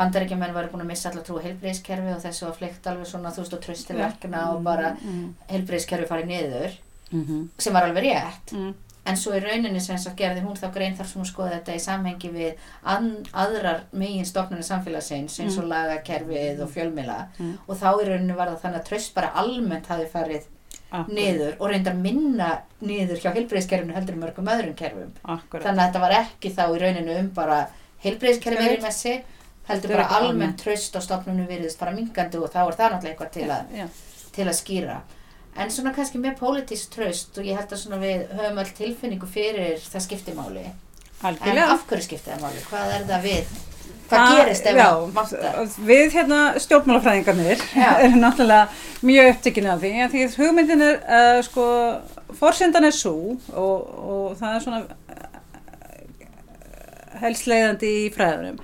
bandaríkjumenn 0.00 0.54
var 0.54 0.68
búin 0.72 0.84
að 0.84 0.90
missa 0.92 1.10
allar 1.10 1.24
trú 1.26 1.40
á 1.40 1.44
heilbreyðskerfi 1.44 2.12
og 2.14 2.22
þessu 2.22 2.46
var 2.46 2.54
fleikt 2.56 2.86
alveg 2.86 3.08
svona 3.10 3.32
þú 3.34 3.42
veist 3.42 3.56
og 3.56 3.64
trösti 3.66 3.96
verkna 3.98 4.44
og 4.54 4.62
bara 4.64 4.94
mm, 4.96 5.26
heilbreyðskerfi 5.50 6.06
farið 6.08 6.30
niður 6.30 6.78
mm 7.10 7.24
-hmm. 7.26 7.48
sem 7.58 7.72
var 7.74 7.82
alveg 7.82 8.04
rétt. 8.04 8.52
Mm, 8.52 8.74
en 9.04 9.16
svo 9.16 9.32
í 9.34 9.40
rauninni 9.42 9.80
sem 9.80 9.98
sagt 9.98 10.16
gerði 10.16 10.40
hún 10.44 10.56
þá 10.56 10.72
grein 10.72 10.96
þar 10.96 11.06
sem 11.06 11.20
hún 11.20 11.26
skoði 11.28 11.50
þetta 11.50 11.74
í 11.74 11.80
samhengi 11.80 12.30
við 12.30 12.54
aðrar 13.32 13.82
megin 13.92 14.26
stofnunni 14.26 14.62
samfélagsins 14.62 15.40
eins 15.40 15.58
og 15.58 15.64
lagakerfið 15.64 16.62
og 16.62 16.70
fjölmila 16.70 17.26
Mm. 17.38 17.58
og 17.68 17.76
þá 17.76 18.02
í 18.02 18.08
rauninni 18.08 18.36
var 18.36 18.48
það 18.48 18.60
þannig 18.62 18.80
að 18.80 18.88
tröst 18.88 19.14
bara 19.14 19.32
almennt 19.34 19.86
hafi 19.86 20.06
farið 20.06 20.42
akkurat, 20.90 21.12
niður 21.16 21.56
og 21.58 21.70
reyndar 21.72 21.94
minna 21.94 22.50
niður 22.84 23.20
hjá 23.22 23.30
heilbreyðskerfinu 23.34 23.94
heldur 23.94 24.16
en 24.16 24.24
mörgum 24.24 24.50
öðrum 24.50 24.74
kerfum. 24.78 25.12
Akkurat. 25.22 25.64
þannig 25.66 25.82
að 25.82 25.86
þetta 25.86 26.02
var 26.04 26.16
ekki 26.20 26.52
þá 26.56 26.64
í 26.66 26.80
rauninni 26.82 27.16
um 27.20 27.30
bara 27.36 27.60
heilbreyðskerfi 28.04 28.66
er 28.66 28.76
í 28.78 28.82
messi 28.82 29.14
heldur 29.70 29.94
bara 29.94 30.08
almennt 30.18 30.60
tröst 30.60 30.96
á 30.96 31.00
stofnunum 31.04 31.48
virðist 31.48 31.78
fara 31.78 31.94
mingandi 31.94 32.40
og 32.40 32.50
þá 32.50 32.60
er 32.66 32.78
það 32.78 32.94
náttúrulega 32.94 33.14
eitthvað 33.14 33.32
til 33.38 33.48
að 33.50 33.74
Já, 33.78 33.88
til 34.34 34.46
að 34.48 34.58
skýra. 34.60 35.00
En 35.60 35.72
svona 35.74 35.92
kannski 35.94 36.20
með 36.22 36.38
pólitísk 36.38 36.92
tröst 36.94 37.38
og 37.38 37.46
ég 37.46 37.58
held 37.58 37.72
að 37.74 37.82
svona 37.82 37.98
við 38.02 38.28
höfum 38.38 38.62
öll 38.62 38.70
tilfinningu 38.78 39.26
fyrir 39.30 39.82
það 39.82 40.06
skiptimáli 40.06 40.62
en 41.20 41.26
algjörlega. 41.30 41.72
Af 41.74 41.86
hverju 41.90 42.06
skiptir 42.06 42.32
það 42.34 42.44
máli? 42.46 42.62
Hvað 42.70 42.94
er 42.96 43.06
það 43.10 43.26
við? 43.26 43.58
Hvað 44.10 44.18
Það- 44.26 44.36
gerist 44.40 44.66
ef 44.66 44.74
það 44.80 45.02
vantar? 45.16 45.74
Við 45.90 46.14
hérna 46.18 46.38
stjórnmálafræðingarnir 46.64 47.60
erum 48.04 48.18
náttúrulega 48.24 48.64
mjög 49.06 49.30
upptekinu 49.36 49.70
af 49.74 49.80
því 49.84 49.92
að 50.04 50.16
því 50.16 50.24
hugmyndin 50.40 50.82
er 50.88 50.96
uh, 51.06 51.38
sko, 51.46 51.66
forsendan 52.40 52.88
er 52.90 52.96
svo 52.96 53.14
og, 53.54 53.76
og 54.14 54.36
það 54.40 54.56
er 54.56 54.64
svona 54.66 54.80
uh, 54.82 54.90
helst 57.22 57.48
leiðandi 57.50 57.90
í 58.04 58.06
fræðunum 58.14 58.60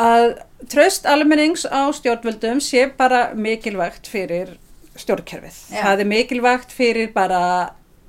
að 0.00 0.28
tröst 0.72 1.04
almennings 1.06 1.62
á 1.70 1.86
stjórnvöldum 1.94 2.58
sé 2.64 2.86
bara 2.98 3.28
mikilvægt 3.38 4.08
fyrir 4.10 4.56
stjórnkerfið. 4.98 5.54
Já. 5.74 5.82
Það 5.84 6.00
er 6.04 6.08
mikilvægt 6.10 6.72
fyrir 6.74 7.12
bara 7.14 7.42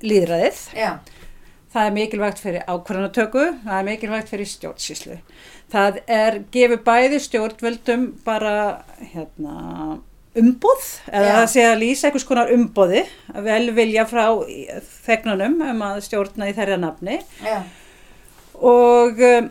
líðræðið 0.02 0.64
Já, 0.78 0.90
Það 1.76 1.86
er 1.90 1.92
mikilvægt 1.96 2.38
fyrir 2.40 2.62
ákvarðanatöku, 2.72 3.42
það 3.66 3.78
er 3.80 3.86
mikilvægt 3.90 4.30
fyrir 4.32 4.48
stjórnsýslu. 4.48 5.16
Það 5.72 5.96
er 6.06 6.36
gefið 6.54 6.82
bæði 6.86 7.18
stjórnvöldum 7.24 8.04
bara 8.24 8.52
hérna, 9.12 9.96
umboð, 10.38 10.84
eða 11.10 11.32
það 11.40 11.46
sé 11.54 11.64
að 11.66 11.80
lýsa 11.80 12.06
einhvers 12.06 12.26
konar 12.28 12.52
umboði, 12.54 13.00
velvilja 13.46 14.04
frá 14.06 14.26
þegnunum 15.08 15.56
um 15.72 15.82
að 15.88 16.02
stjórna 16.06 16.50
í 16.50 16.54
þeirra 16.54 16.76
nafni. 16.84 17.16
Já, 17.42 17.56
og, 18.60 19.18
um, 19.20 19.48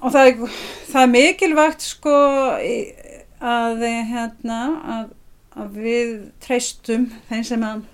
og 0.00 0.14
það, 0.14 0.30
er, 0.30 0.56
það 0.92 1.02
er 1.04 1.12
mikilvægt 1.12 1.84
sko 1.86 2.14
í- 2.64 2.94
að, 3.38 3.84
hérna, 4.08 4.60
að, 4.96 5.04
að 5.58 5.76
við 5.84 6.14
treystum 6.42 7.04
þeim 7.28 7.44
sem 7.46 7.66
að 7.68 7.84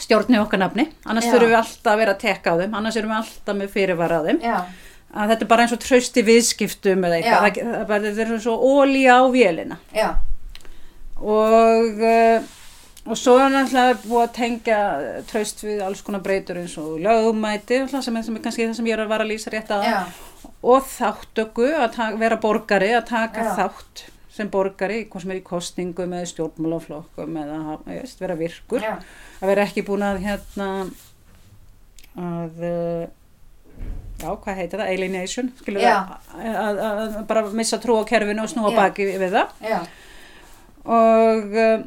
stjórni 0.00 0.38
okkar 0.40 0.62
nafni, 0.62 0.86
annars 1.04 1.26
Já. 1.26 1.34
þurfum 1.34 1.50
við 1.50 1.58
alltaf 1.58 1.90
að 1.92 1.98
vera 2.04 2.14
að 2.14 2.22
tekka 2.22 2.54
á 2.54 2.60
þeim, 2.62 2.76
annars 2.78 2.96
erum 2.96 3.10
við 3.12 3.18
alltaf 3.18 3.58
með 3.58 3.74
fyrirvara 3.74 4.20
á 4.22 4.26
þeim. 4.30 4.38
Já, 4.46 4.60
að 5.10 5.34
þetta 5.34 5.46
er 5.46 5.50
bara 5.50 5.66
eins 5.66 5.74
og 5.74 5.82
trausti 5.82 6.24
viðskiptum 6.26 7.04
eða 7.08 7.18
eitthvað, 7.18 7.60
það, 7.90 8.08
það, 8.08 8.22
er 8.24 8.32
svo 8.44 8.56
ólíja 8.58 9.18
á 9.18 9.24
vélina. 9.34 9.80
Já, 9.96 10.08
og 11.20 12.02
uh, 12.04 12.56
og 13.10 13.16
svo 13.16 13.38
er 13.40 13.48
náttúrulega 13.52 13.96
búið 14.04 14.22
að 14.22 14.32
tengja 14.36 14.78
traust 15.30 15.62
við 15.64 15.80
alls 15.84 16.02
konar 16.04 16.22
breytur 16.24 16.60
eins 16.60 16.76
og 16.80 16.98
lögumæti 17.00 17.80
sem 17.88 18.16
er, 18.16 18.24
sem 18.26 18.36
er 18.36 18.42
kannski 18.44 18.66
það 18.66 18.74
sem 18.76 18.90
ég 18.90 18.96
er 18.98 19.04
að 19.06 19.12
vara 19.14 19.24
að 19.24 19.32
lýsa 19.32 19.52
rétt 19.54 19.72
að. 19.72 19.86
Já, 19.88 20.00
og 20.60 20.88
þáttöku 20.88 21.68
að 21.80 22.18
vera 22.20 22.38
borgari 22.40 22.90
að 22.94 23.06
taka 23.10 23.46
Já. 23.46 23.52
þátt 23.58 24.04
sem 24.30 24.50
borgari, 24.52 25.04
hvað 25.10 25.24
sem 25.24 25.32
er 25.34 25.40
í 25.40 25.46
kostningum 25.46 26.12
eða 26.16 26.28
stjórnmálaflokkum 26.30 27.38
eða 27.42 27.78
veist, 27.86 28.20
vera 28.20 28.36
virkur. 28.38 28.84
Að 29.40 29.52
vera 29.52 29.64
ekki 29.66 29.84
búin 29.88 30.04
að 30.06 30.20
hérna 30.26 30.68
að 32.20 32.62
uh, 32.68 33.08
já, 34.20 34.28
hvað 34.44 34.58
heitir 34.60 34.82
það, 34.82 34.92
alienation 34.94 35.52
skilur 35.60 35.84
við, 35.84 36.50
að, 36.60 37.16
bara 37.30 37.44
missa 37.56 37.78
trú 37.82 37.96
á 38.00 38.04
kerfinu 38.08 38.44
og 38.44 38.52
snúa 38.52 38.72
Já. 38.74 38.78
baki 38.82 39.08
við 39.10 39.34
það. 39.34 39.54
Já, 39.64 39.80
og 40.84 41.56
uh, 41.56 41.82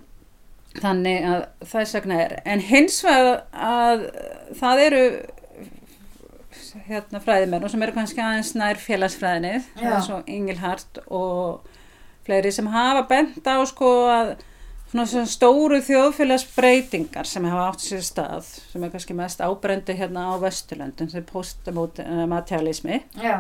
þannig 0.82 1.28
að 1.30 1.46
þess 1.70 1.98
vegna 2.00 2.20
er 2.24 2.36
en 2.50 2.64
hins 2.66 3.00
vegar 3.06 3.44
að 3.54 4.08
það 4.60 4.84
eru 4.88 5.04
hérna 6.88 7.22
fræðimenn 7.22 7.66
og 7.66 7.72
sem 7.72 7.84
eru 7.86 7.94
kannski 7.96 8.24
aðeins 8.24 8.54
nær 8.58 8.80
félagsfræðinni 8.82 9.54
það 9.76 9.86
Já. 9.86 9.92
er 9.98 10.06
svo 10.08 10.18
Ingilhart 10.26 11.00
og 11.06 11.70
fleiri 12.26 12.52
sem 12.56 12.70
hafa 12.74 13.06
bent 13.10 13.46
á 13.46 13.62
sko 13.70 13.92
að 14.10 14.34
svona, 14.94 15.28
stóru 15.30 15.80
þjóðfélagsbreytingar 15.84 17.30
sem 17.30 17.46
hafa 17.50 17.70
átt 17.72 17.86
sér 17.86 18.04
stað 18.06 18.50
sem 18.72 18.84
er 18.84 18.92
kannski 18.94 19.16
mest 19.18 19.42
ábrendi 19.44 19.96
hérna 19.98 20.28
á 20.30 20.34
Vesturlöndum 20.42 21.10
sem 21.12 21.26
postmaterialismi 21.30 23.00
já, 23.22 23.40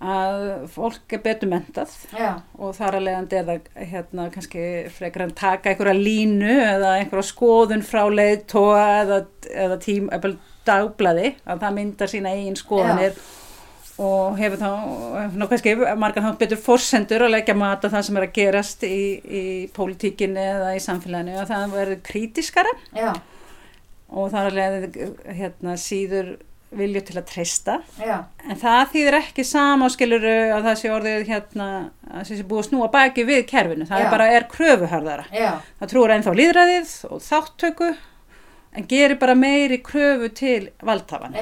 að 0.00 0.66
fólk 0.74 1.16
er 1.16 1.22
betur 1.24 1.50
mentað 1.52 1.94
já, 2.12 2.42
og 2.60 2.76
þar 2.76 2.98
að 2.98 3.06
leiðandi 3.08 3.40
er 3.40 3.48
það 3.48 3.88
hérna 3.94 4.28
kannski 4.34 4.66
frekar 4.98 5.26
en 5.26 5.34
taka 5.38 5.72
einhverja 5.72 5.96
línu 5.96 6.52
eða 6.52 6.92
einhverja 7.00 7.30
skoðun 7.30 7.86
frá 7.86 8.04
leiðtóa 8.12 8.84
eða, 9.00 9.22
eða 9.66 9.80
tím, 9.82 10.12
eða 10.12 10.36
dagblaði 10.66 11.34
að 11.46 11.64
það 11.64 11.76
myndar 11.80 12.12
sína 12.12 12.36
eigin 12.36 12.58
skoðanir 12.58 13.18
og 14.02 14.34
hefur 14.36 14.60
þá 14.60 15.46
kannski 15.50 15.76
margar 15.96 16.24
þá 16.26 16.38
betur 16.42 16.60
forsendur 16.60 17.24
að 17.26 17.32
leggja 17.36 17.54
mat 17.56 17.84
á 17.86 17.88
það 17.88 18.02
sem 18.08 18.18
er 18.20 18.26
að 18.26 18.34
gerast 18.36 18.82
í, 18.84 18.98
í 19.24 19.44
pólitíkinni 19.76 20.42
eða 20.42 20.74
í 20.76 20.82
samfélaginu 20.84 21.38
og 21.40 21.48
það 21.48 21.72
verður 21.78 22.02
krítiskara 22.10 22.74
já, 22.96 23.14
og 24.12 24.28
þar 24.34 24.50
að 24.50 24.58
leiðandi 24.60 25.08
hérna, 25.38 25.76
síður 25.80 26.34
vilju 26.76 27.00
til 27.08 27.14
að 27.16 27.28
treysta 27.30 27.76
En 28.50 28.58
það 28.60 28.90
þýðir 28.92 29.16
ekki 29.20 29.44
sama 29.46 29.86
skiluru 29.94 30.32
að 30.52 30.66
það 30.66 30.80
sé 30.80 30.90
orðið 30.92 31.28
hérna 31.30 31.68
að 32.10 32.18
það 32.18 32.26
sé 32.32 32.46
búið 32.50 32.60
að 32.62 32.66
snúa 32.68 32.88
baki 32.92 33.24
við 33.28 33.44
kerfinu. 33.48 33.86
Það 33.86 34.02
Já. 34.02 34.04
er 34.04 34.10
bara 34.12 34.26
er 34.34 34.46
kröfuharðara. 34.50 35.24
já, 35.32 35.48
Það 35.80 35.92
trúur 35.94 36.14
ennþá 36.16 36.34
líðræðið 36.40 36.92
og 37.10 37.22
þáttöku 37.24 37.88
en 38.76 38.88
gerir 38.90 39.16
bara 39.22 39.38
meiri 39.38 39.78
kröfu 39.86 40.28
til 40.36 40.68
valdhafan. 40.84 41.38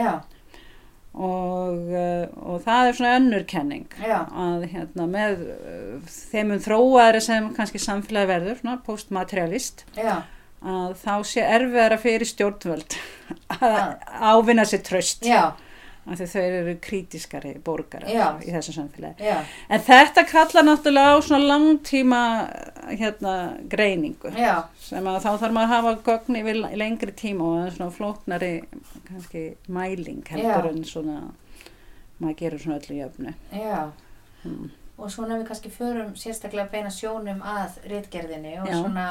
Og, 1.15 1.93
uh, 1.95 2.25
og 2.43 2.63
það 2.65 2.89
er 2.89 2.97
svona 2.99 3.17
önnur 3.21 3.45
kenning 3.47 3.93
já, 4.03 4.17
að 4.35 4.65
hérna 4.73 5.05
með 5.07 5.45
uh, 5.47 6.15
þeim 6.33 6.57
um 6.57 6.63
þróaðri 6.65 7.21
sem 7.23 7.51
kannski 7.55 7.79
samfélagi 7.79 8.33
verður, 8.33 8.57
svona 8.59 8.81
postmaterialist, 8.83 9.85
að 9.95 10.97
þá 11.05 11.15
sé 11.31 11.45
erfiðara 11.47 12.01
fyrir 12.03 12.27
stjórnvöld 12.27 12.99
að 13.61 13.95
ávinna 14.27 14.67
sér 14.67 14.83
tröst. 14.83 15.23
já, 15.23 15.53
af 16.05 16.19
því 16.19 16.27
þau 16.35 16.43
eru 16.45 16.75
krítiskari 16.85 17.55
borgarar 17.65 18.11
Já. 18.13 18.27
í 18.45 18.53
þessu 18.53 18.75
samfélagi. 18.77 19.31
En 19.73 19.81
þetta 19.87 20.27
kallar 20.29 20.67
náttúrulega 20.67 21.15
á 21.17 21.19
svona 21.25 21.49
langtíma 21.49 22.23
hérna, 22.89 23.35
greiningu 23.71 24.31
já, 24.37 24.65
sem 24.81 25.07
að 25.07 25.21
þá 25.25 25.31
þarf 25.43 25.55
maður 25.57 25.69
að 25.69 25.75
hafa 25.75 25.95
gögn 26.09 26.39
yfir 26.41 26.61
lengri 26.81 27.13
tíma 27.13 27.45
og 27.45 27.73
svona 27.77 27.91
flóknari 27.95 28.53
kannski 29.09 29.45
mæling 29.69 30.25
heldur 30.31 30.69
Já. 30.69 30.73
en 30.73 30.85
svona 30.85 31.21
maður 32.21 32.37
gerur 32.43 32.59
svona 32.65 32.79
öllu 32.81 32.99
jöfnu. 33.01 33.35
já. 33.53 33.91
Mm. 34.45 34.71
og 34.99 35.11
svona 35.11 35.39
við 35.39 35.47
kannski 35.49 35.71
förum 35.73 36.13
sérstaklega 36.17 36.71
beina 36.71 36.91
sjónum 36.93 37.41
að 37.43 37.81
rítgerðinni 37.89 38.61
og 38.61 38.69
Já. 38.69 38.77
svona 38.83 39.09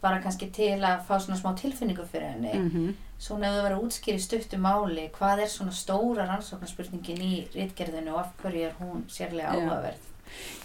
bara 0.00 0.22
kannski 0.22 0.48
til 0.50 0.80
að 0.80 1.04
fá 1.08 1.18
svona 1.20 1.36
smá 1.40 1.54
tilfinningu 1.60 2.06
fyrir 2.08 2.32
henni 2.32 2.52
Mm 2.56 2.94
svona 3.20 3.50
ef 3.50 3.56
þú 3.56 3.64
verður 3.64 3.76
að 3.76 3.82
útskýra 3.86 4.16
í 4.16 4.24
stuttu 4.24 4.58
máli 4.60 5.02
hvað 5.12 5.42
er 5.44 5.50
svona 5.52 5.74
stóra 5.76 6.24
rannsóknarspurningin 6.30 7.20
í 7.20 7.34
rítgerðinu 7.52 8.14
og 8.14 8.22
af 8.22 8.30
hverju 8.40 8.62
er 8.68 8.78
hún 8.80 9.02
sérlega 9.12 9.52
áhugaverð 9.52 10.06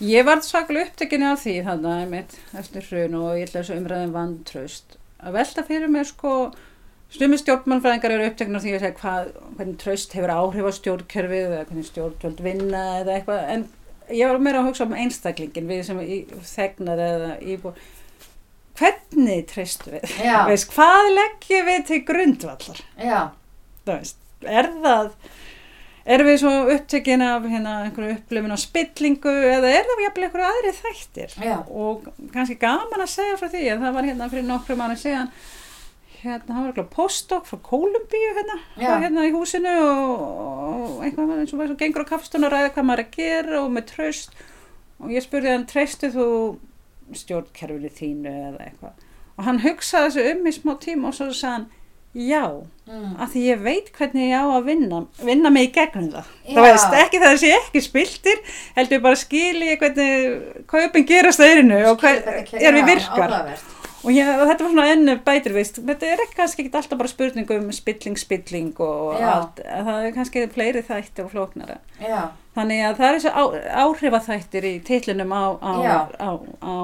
Ég 0.03 0.27
var 0.27 0.41
svaklega 0.43 0.89
upptekinu 0.89 1.31
af 1.31 1.41
því 1.45 1.55
þannig 1.65 1.91
að 1.95 2.13
mitt 2.13 2.37
eftir 2.59 2.87
hrun 2.89 3.17
og 3.21 3.33
ég 3.39 3.47
ætla 3.47 3.61
þessu 3.61 3.77
umræðum 3.79 4.15
vantraust. 4.15 4.97
Að 5.23 5.37
velta 5.39 5.63
fyrir 5.65 5.91
mér 5.91 6.09
sko 6.09 6.33
stumi 7.15 7.39
stjórnmálfræðingar 7.39 8.15
eru 8.17 8.27
upptekinu 8.29 8.59
af 8.59 8.65
því 8.65 8.75
að 8.75 8.83
segja 8.83 8.99
hvað, 8.99 9.33
hvernig 9.57 9.77
traust 9.81 10.15
hefur 10.17 10.33
áhrif 10.35 10.67
á 10.67 10.71
stjórnkerfið 10.79 11.45
eða 11.47 11.65
hvernig 11.69 11.89
stjórnvöld 11.89 12.41
vinna 12.43 12.83
eða 13.01 13.15
eitthvað 13.19 13.51
en 13.55 13.67
ég 14.11 14.29
var 14.29 14.41
meira 14.43 14.61
að 14.61 14.67
hugsa 14.69 14.85
um 14.85 14.97
einstaklingin 14.99 15.69
við 15.69 15.83
sem 15.87 16.01
þegnar 16.51 17.01
eða 17.05 17.31
íbú 17.55 17.71
hvernig 18.75 19.47
treystu 19.47 19.93
við? 19.95 20.05
Veist, 20.49 20.69
hvað 20.75 21.11
leggjum 21.15 21.65
við 21.69 21.87
til 21.87 22.01
grundvallar? 22.09 22.81
Er 24.45 24.69
það 24.83 25.13
erum 26.05 26.29
við 26.29 26.39
svo 26.43 26.53
upptekin 26.75 27.23
af 27.25 27.45
hérna, 27.49 27.75
einhverju 27.87 28.15
upplifin 28.19 28.53
á 28.53 28.59
spillingu 28.61 29.33
eða 29.49 29.73
er 29.73 29.89
það 29.89 30.03
jafnvel 30.05 30.25
einhverju 30.27 30.47
aðri 30.51 30.73
þættir? 30.79 31.35
Já. 31.41 31.57
og 31.65 32.09
kannski 32.33 32.57
gaman 32.61 33.05
að 33.05 33.13
segja 33.15 33.37
frá 33.41 33.49
því 33.49 33.67
að 33.73 33.85
það 33.85 33.95
var 33.97 34.09
hérna 34.09 34.31
fyrir 34.33 34.49
nokkrum 34.49 34.83
ára 34.85 34.97
síðan 35.01 35.31
hérna, 36.25 36.49
það 36.49 36.59
var 36.59 36.69
eitthvað 36.71 36.91
postdoc 36.93 37.47
frá 37.49 37.61
Kólumbíu 37.65 38.33
hérna, 38.37 38.59
var 38.79 39.03
hérna 39.05 39.25
í 39.25 39.33
húsinu 39.33 39.73
og, 39.85 40.27
og 40.65 41.05
einhvað 41.05 41.39
eins 41.39 41.53
og 41.53 41.61
var 41.61 41.71
svo 41.71 41.79
gengur 41.79 42.05
á 42.05 42.11
kaffstun 42.11 42.47
og 42.47 42.53
ræða 42.53 42.73
hvað 42.75 42.87
maður 42.89 43.05
að 43.05 43.17
gera 43.17 43.61
og 43.61 43.73
með 43.73 43.89
tröst 43.93 44.37
og 45.01 45.11
ég 45.13 45.25
spurði 45.25 45.53
hann, 45.53 45.67
treystu 45.69 46.11
þú 46.13 46.27
stjórnkerfinu 47.15 47.91
þínu? 47.93 48.31
eða 48.49 48.67
eitthvað. 48.69 49.01
Og 49.35 49.47
hann 49.47 49.61
hugsaði 49.65 50.11
þessu 50.13 50.31
um 50.31 50.47
í 50.47 50.53
smá 50.55 50.71
tíma 50.81 51.09
og 51.09 51.17
svo 51.17 51.27
sagði 51.29 51.51
hann, 51.51 51.67
já 52.15 52.47
mm. 52.47 53.15
að 53.19 53.31
því 53.33 53.43
ég 53.43 53.63
veit 53.65 53.91
hvernig 53.97 54.29
ég 54.29 54.39
á 54.39 54.47
að 54.47 54.67
vinna 54.69 55.01
vinna 55.19 55.51
mig 55.51 55.67
í 55.67 55.71
gegnum 55.75 56.09
það 56.13 56.29
Já. 56.45 56.55
það 56.55 56.67
veist 56.69 56.97
ekki 57.01 57.21
það 57.21 57.33
að 57.33 57.41
sé 57.43 57.53
ekki 57.57 57.83
spiltir 57.83 58.43
heldur 58.77 59.03
bara 59.03 59.19
skili 59.19 59.71
ég 59.73 59.81
hvernig 59.83 60.61
kaupin 60.71 61.07
gerast 61.09 61.43
á 61.43 61.45
eirinu 61.49 61.81
og 61.91 61.99
hver, 61.99 62.21
er 62.55 62.77
við 62.77 62.87
virkar 62.93 63.27
Áhugavert. 63.27 63.67
og, 63.99 64.09
ég, 64.15 64.31
og 64.31 64.47
þetta 64.47 64.63
var 64.63 64.73
svona 64.77 64.87
ennu 64.93 65.17
bætir 65.27 65.57
veist 65.57 65.81
þetta 65.83 66.09
er 66.13 66.23
ekki 66.23 66.39
kannski 66.39 66.65
ekki 66.65 66.79
alltaf 66.79 67.03
bara 67.03 67.11
spurning 67.11 67.53
um 67.57 67.69
spilling, 67.75 68.19
spilling 68.23 68.73
og 68.79 69.19
Já. 69.19 69.29
allt 69.35 69.63
að 69.67 69.91
það 69.91 70.07
er 70.07 70.17
kannski 70.21 70.47
fleiri 70.55 70.87
þætti 70.87 71.27
og 71.27 71.31
flóknara 71.35 71.79
Já, 71.99 72.21
þannig 72.55 72.85
að 72.87 72.99
það 73.01 73.09
er 73.09 73.17
þessu 73.19 73.33
á, 73.35 73.43
áhrifaþættir 73.83 74.69
í 74.71 74.75
titlinum 74.87 75.35
á, 75.35 75.45
á, 75.59 75.71
Já. 75.83 75.97
á, 76.15 76.31
á 76.63 76.75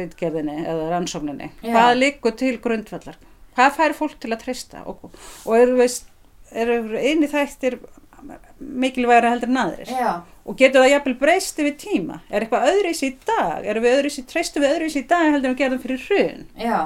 reitgerðinni 0.00 0.64
eða 0.64 0.96
rannsókninni 0.96 1.52
Já. 1.60 1.76
hvað 1.76 2.00
liggur 2.02 2.34
til 2.42 2.56
grundvallar 2.58 3.22
hvað 3.56 3.76
fær 3.78 3.96
fólk 3.98 4.16
til 4.22 4.32
að 4.32 4.44
treysta? 4.44 4.84
Og, 4.88 5.10
og 5.46 5.58
eru 5.58 5.76
veist 5.80 6.08
eru 6.52 6.98
eini 6.98 7.28
þættir 7.32 7.78
mikilvægra 8.58 9.32
heldur 9.32 9.50
en 9.50 9.60
aðrir? 9.64 9.90
Já, 9.90 10.10
og 10.46 10.58
getur 10.58 10.84
það 10.84 10.92
jafnvel 10.92 11.14
breyst 11.20 11.62
yfir 11.62 11.78
tíma? 11.80 12.18
Er 12.30 12.44
eitthvað 12.44 12.68
öðruvísi 12.70 13.08
í 13.08 13.14
dag? 13.26 13.64
Öðruvísi, 13.72 14.26
treystum 14.30 14.62
við 14.62 14.76
öðruvísi 14.76 15.02
í 15.02 15.08
dag 15.10 15.30
heldur 15.30 15.52
en 15.52 15.58
gerðum 15.58 15.82
fyrir 15.82 16.04
hrun? 16.06 16.44
Já, 16.60 16.78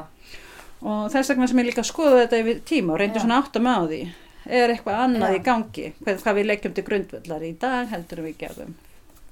og 0.83 1.11
þess 1.13 1.33
vegna 1.33 1.51
sem 1.51 1.61
ég 1.61 1.69
líka 1.71 1.83
að 1.85 1.91
skoða 1.91 2.23
þetta 2.23 2.41
yfir 2.45 2.63
tíma 2.69 2.95
og 2.95 3.03
reyndu 3.03 3.21
Já. 3.21 3.25
svona 3.25 3.43
átt 3.43 3.59
að 3.59 3.67
með 3.67 3.77
á 3.77 3.83
því 3.91 4.01
er 4.47 4.73
eitthvað 4.73 5.03
annað 5.03 5.35
Já. 5.35 5.37
í 5.37 5.45
gangi? 5.51 5.87
Hvað, 6.01 6.25
hvað 6.25 6.39
við 6.39 6.49
leggjum 6.53 6.75
til 6.77 6.87
grundvallar 6.87 7.47
í 7.47 7.53
dag 7.67 7.93
heldur 7.93 8.23
en 8.23 8.29
við 8.29 8.37
gerðum 8.45 8.75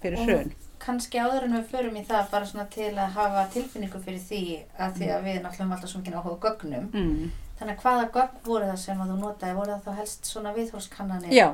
fyrir 0.02 0.24
hrun 0.24 0.54
kannski 0.84 1.18
áður 1.22 1.46
en 1.48 1.56
við 1.58 1.64
förum 1.70 1.96
í 1.96 2.04
það 2.08 2.30
bara 2.30 2.46
svona 2.50 2.66
til 2.74 2.90
að 2.94 3.14
hafa 3.16 3.44
tilfinningu 3.54 4.00
fyrir 4.04 4.20
því 4.28 4.42
að 4.78 4.98
því 4.98 5.08
að 5.14 5.24
við 5.28 5.38
náttúrulega 5.40 5.58
höfum 5.58 5.72
alltaf 5.76 5.90
svo 5.92 6.00
mikið 6.02 6.18
áhuga 6.20 6.40
gögnum. 6.48 6.90
Mm. 6.92 7.30
þannig 7.58 7.74
að 7.76 7.82
hvaða 7.84 8.08
gögn 8.16 8.40
voru 8.48 8.66
það 8.72 8.78
sem 8.82 9.00
að 9.04 9.10
þú 9.12 9.16
notaði 9.22 9.54
voru 9.60 9.72
það 9.72 9.84
þá 9.88 9.98
helst 10.00 10.26
svona 10.32 10.52
viðhórskannanir 10.56 11.32
Já, 11.36 11.48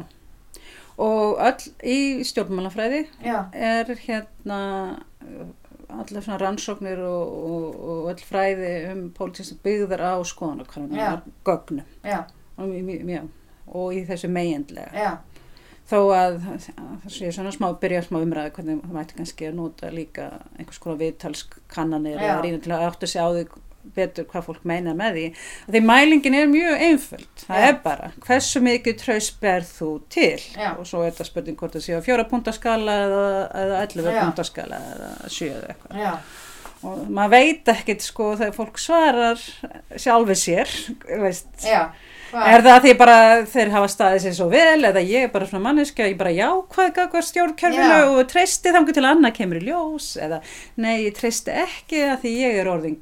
og 1.01 1.41
öll 1.41 1.67
í 1.87 1.99
stjórnmálafræði 2.29 3.01
já, 3.25 3.39
er 3.53 3.91
hérna 4.07 4.61
uh, 5.23 5.49
allar 5.91 6.23
svona 6.25 6.39
rannsóknir 6.41 7.01
og, 7.05 7.35
og, 7.51 7.81
og 7.91 8.11
öll 8.13 8.25
fræði 8.27 8.73
um 8.93 9.05
pólitísk 9.17 9.61
byggðar 9.65 10.05
á 10.07 10.15
skoðanakvarðum, 10.25 10.97
Já. 10.97 11.21
gögnum. 11.45 11.87
Já, 12.05 12.21
og, 12.57 12.67
mjög- 12.69 13.05
mjög- 13.09 13.31
og 13.71 13.93
í 13.95 14.05
þessu 14.09 14.29
meginlega. 14.33 14.91
já, 14.95 15.11
Þó 15.91 15.99
að 16.15 16.37
það 16.45 16.69
sé 17.11 17.33
svona 17.35 17.51
smá, 17.55 17.67
byrja 17.83 18.05
smá 18.07 18.21
umræði 18.23 18.53
hvernig 18.55 18.83
það 18.85 18.93
mætti 18.95 19.17
kannski 19.19 19.49
að 19.49 19.57
nota 19.59 19.91
líka 19.91 20.29
einhvers 20.59 20.79
konar 20.83 21.01
viðtalskannanir 21.01 22.21
eða 22.21 22.37
reyna 22.45 22.61
til 22.63 22.73
að 22.77 22.87
átta 22.91 23.09
sig 23.11 23.21
á 23.23 23.29
því 23.35 23.45
betur 23.97 24.27
hvað 24.29 24.45
fólk 24.45 24.65
meina 24.69 24.93
með 24.95 25.15
því. 25.17 25.23
Því 25.73 25.81
mælingin 25.89 26.35
er 26.37 26.51
mjög 26.53 26.83
einföld. 26.85 27.31
Það 27.47 27.63
Já. 27.63 27.69
er 27.71 27.79
bara 27.83 28.11
hversu 28.27 28.61
mikið 28.63 28.99
traust 29.01 29.39
ber 29.41 29.65
þú 29.67 29.89
til 30.13 30.37
Já. 30.53 30.69
og 30.77 30.85
svo 30.87 31.01
er 31.03 31.11
þetta 31.15 31.27
spurning 31.31 31.57
hvort 31.59 31.75
það 31.79 31.87
sé 31.87 31.97
á 31.97 32.05
fjóra 32.05 32.27
puntaskala 32.29 32.99
eða, 33.07 33.25
eða 33.65 33.81
11 33.89 34.13
Já. 34.13 34.21
puntaskala 34.29 34.81
eða 34.93 35.11
7 35.33 35.49
eða 35.49 35.73
eitthvað. 35.75 36.05
já, 36.05 36.13
Og 36.81 37.01
maður 37.13 37.33
veit 37.35 37.73
ekkit 37.75 38.05
sko 38.05 38.31
þegar 38.41 38.55
fólk 38.57 38.79
svarar 38.81 39.41
sjálfi 40.01 40.37
sér, 40.45 40.71
veist, 41.25 41.51
já 42.31 42.47
Er 42.55 42.63
það 42.63 42.73
að 42.77 42.85
því 42.87 42.95
bara 43.01 43.19
þeir 43.51 43.71
hafa 43.75 43.91
staðið 43.91 44.25
sér 44.25 44.35
svo 44.39 44.49
vel 44.53 44.85
eða 44.91 45.03
ég 45.03 45.27
er 45.27 45.33
bara 45.35 45.49
svona 45.51 45.65
manneskja 45.69 46.07
ég 46.11 46.19
bara 46.21 46.31
já, 46.35 46.49
hvað 46.71 47.17
stjórnkerfinu 47.27 47.99
Já. 47.99 48.09
og 48.13 48.21
treysti 48.31 48.75
þangu 48.77 48.95
til 48.95 49.05
að 49.05 49.11
annað 49.17 49.37
kemur 49.41 49.61
í 49.61 49.65
ljós 49.67 50.13
eða 50.23 50.41
nei, 50.77 51.07
ég 51.09 51.17
treysti 51.19 51.57
ekki 51.65 52.05
að 52.07 52.21
því 52.25 52.35
ég 52.39 52.61
er 52.63 52.71
orðin 52.71 52.99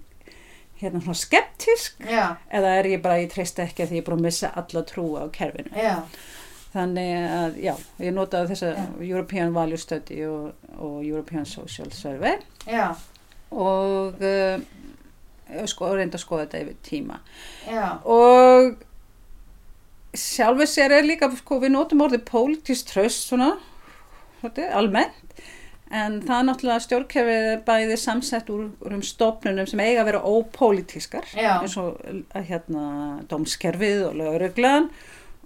hérna 0.79 1.03
svona 1.03 1.19
skeptisk 1.19 2.01
já, 2.07 2.37
eða 2.55 2.75
er 2.79 2.89
ég 2.95 3.03
bara, 3.05 3.19
ég 3.21 3.31
treysti 3.33 3.65
ekki 3.65 3.85
að 3.85 3.93
því 3.93 3.99
ég 3.99 4.05
er 4.05 4.09
búin 4.09 4.21
að 4.21 4.27
missa 4.29 4.51
alla 4.55 4.83
trú 4.87 5.07
á 5.19 5.25
kerfinu. 5.35 5.73
já, 5.77 5.97
Þannig 6.69 7.15
að 7.33 7.55
já, 7.65 7.73
ég 8.05 8.13
notaði 8.13 8.51
þessa. 8.53 8.73
European 9.01 9.55
Value 9.57 9.79
Study 9.81 10.19
og, 10.29 10.51
og 10.77 10.99
European 11.03 11.47
Social 11.49 11.89
Survey 11.97 12.37
og 13.51 14.21
uh, 14.21 14.61
sko, 15.65 15.89
reynda 15.97 16.19
að 16.19 16.25
skoða 16.27 16.45
þetta 16.45 16.61
yfir 16.67 16.77
tíma. 16.85 17.17
og 18.05 18.77
sjálfur 20.17 20.69
sér 20.71 20.95
er 20.99 21.07
líka 21.07 21.31
sko, 21.37 21.61
við 21.63 21.75
notum 21.75 22.05
orðið 22.07 22.25
pólitísk 22.29 22.93
tröst 22.93 23.29
svona, 23.29 23.55
svona 24.41 24.69
almennt 24.79 25.29
en 25.89 26.19
það 26.21 26.35
er 26.37 26.47
náttúrulega 26.49 26.85
stjórnkerfið 26.85 27.47
er 27.53 27.61
bæði 27.65 27.97
samsett 28.01 28.51
úr, 28.53 28.67
úr 28.85 28.97
um 28.99 29.05
stofnunum 29.05 29.69
sem 29.69 29.81
eiga 29.81 30.03
að 30.03 30.11
vera 30.11 30.25
ópolítískar 30.29 31.29
Já. 31.33 31.55
eins 31.63 31.77
og 31.81 31.97
hérna 32.35 32.83
dómskerfið 33.31 34.03
og 34.11 34.19
lögreglan 34.21 34.91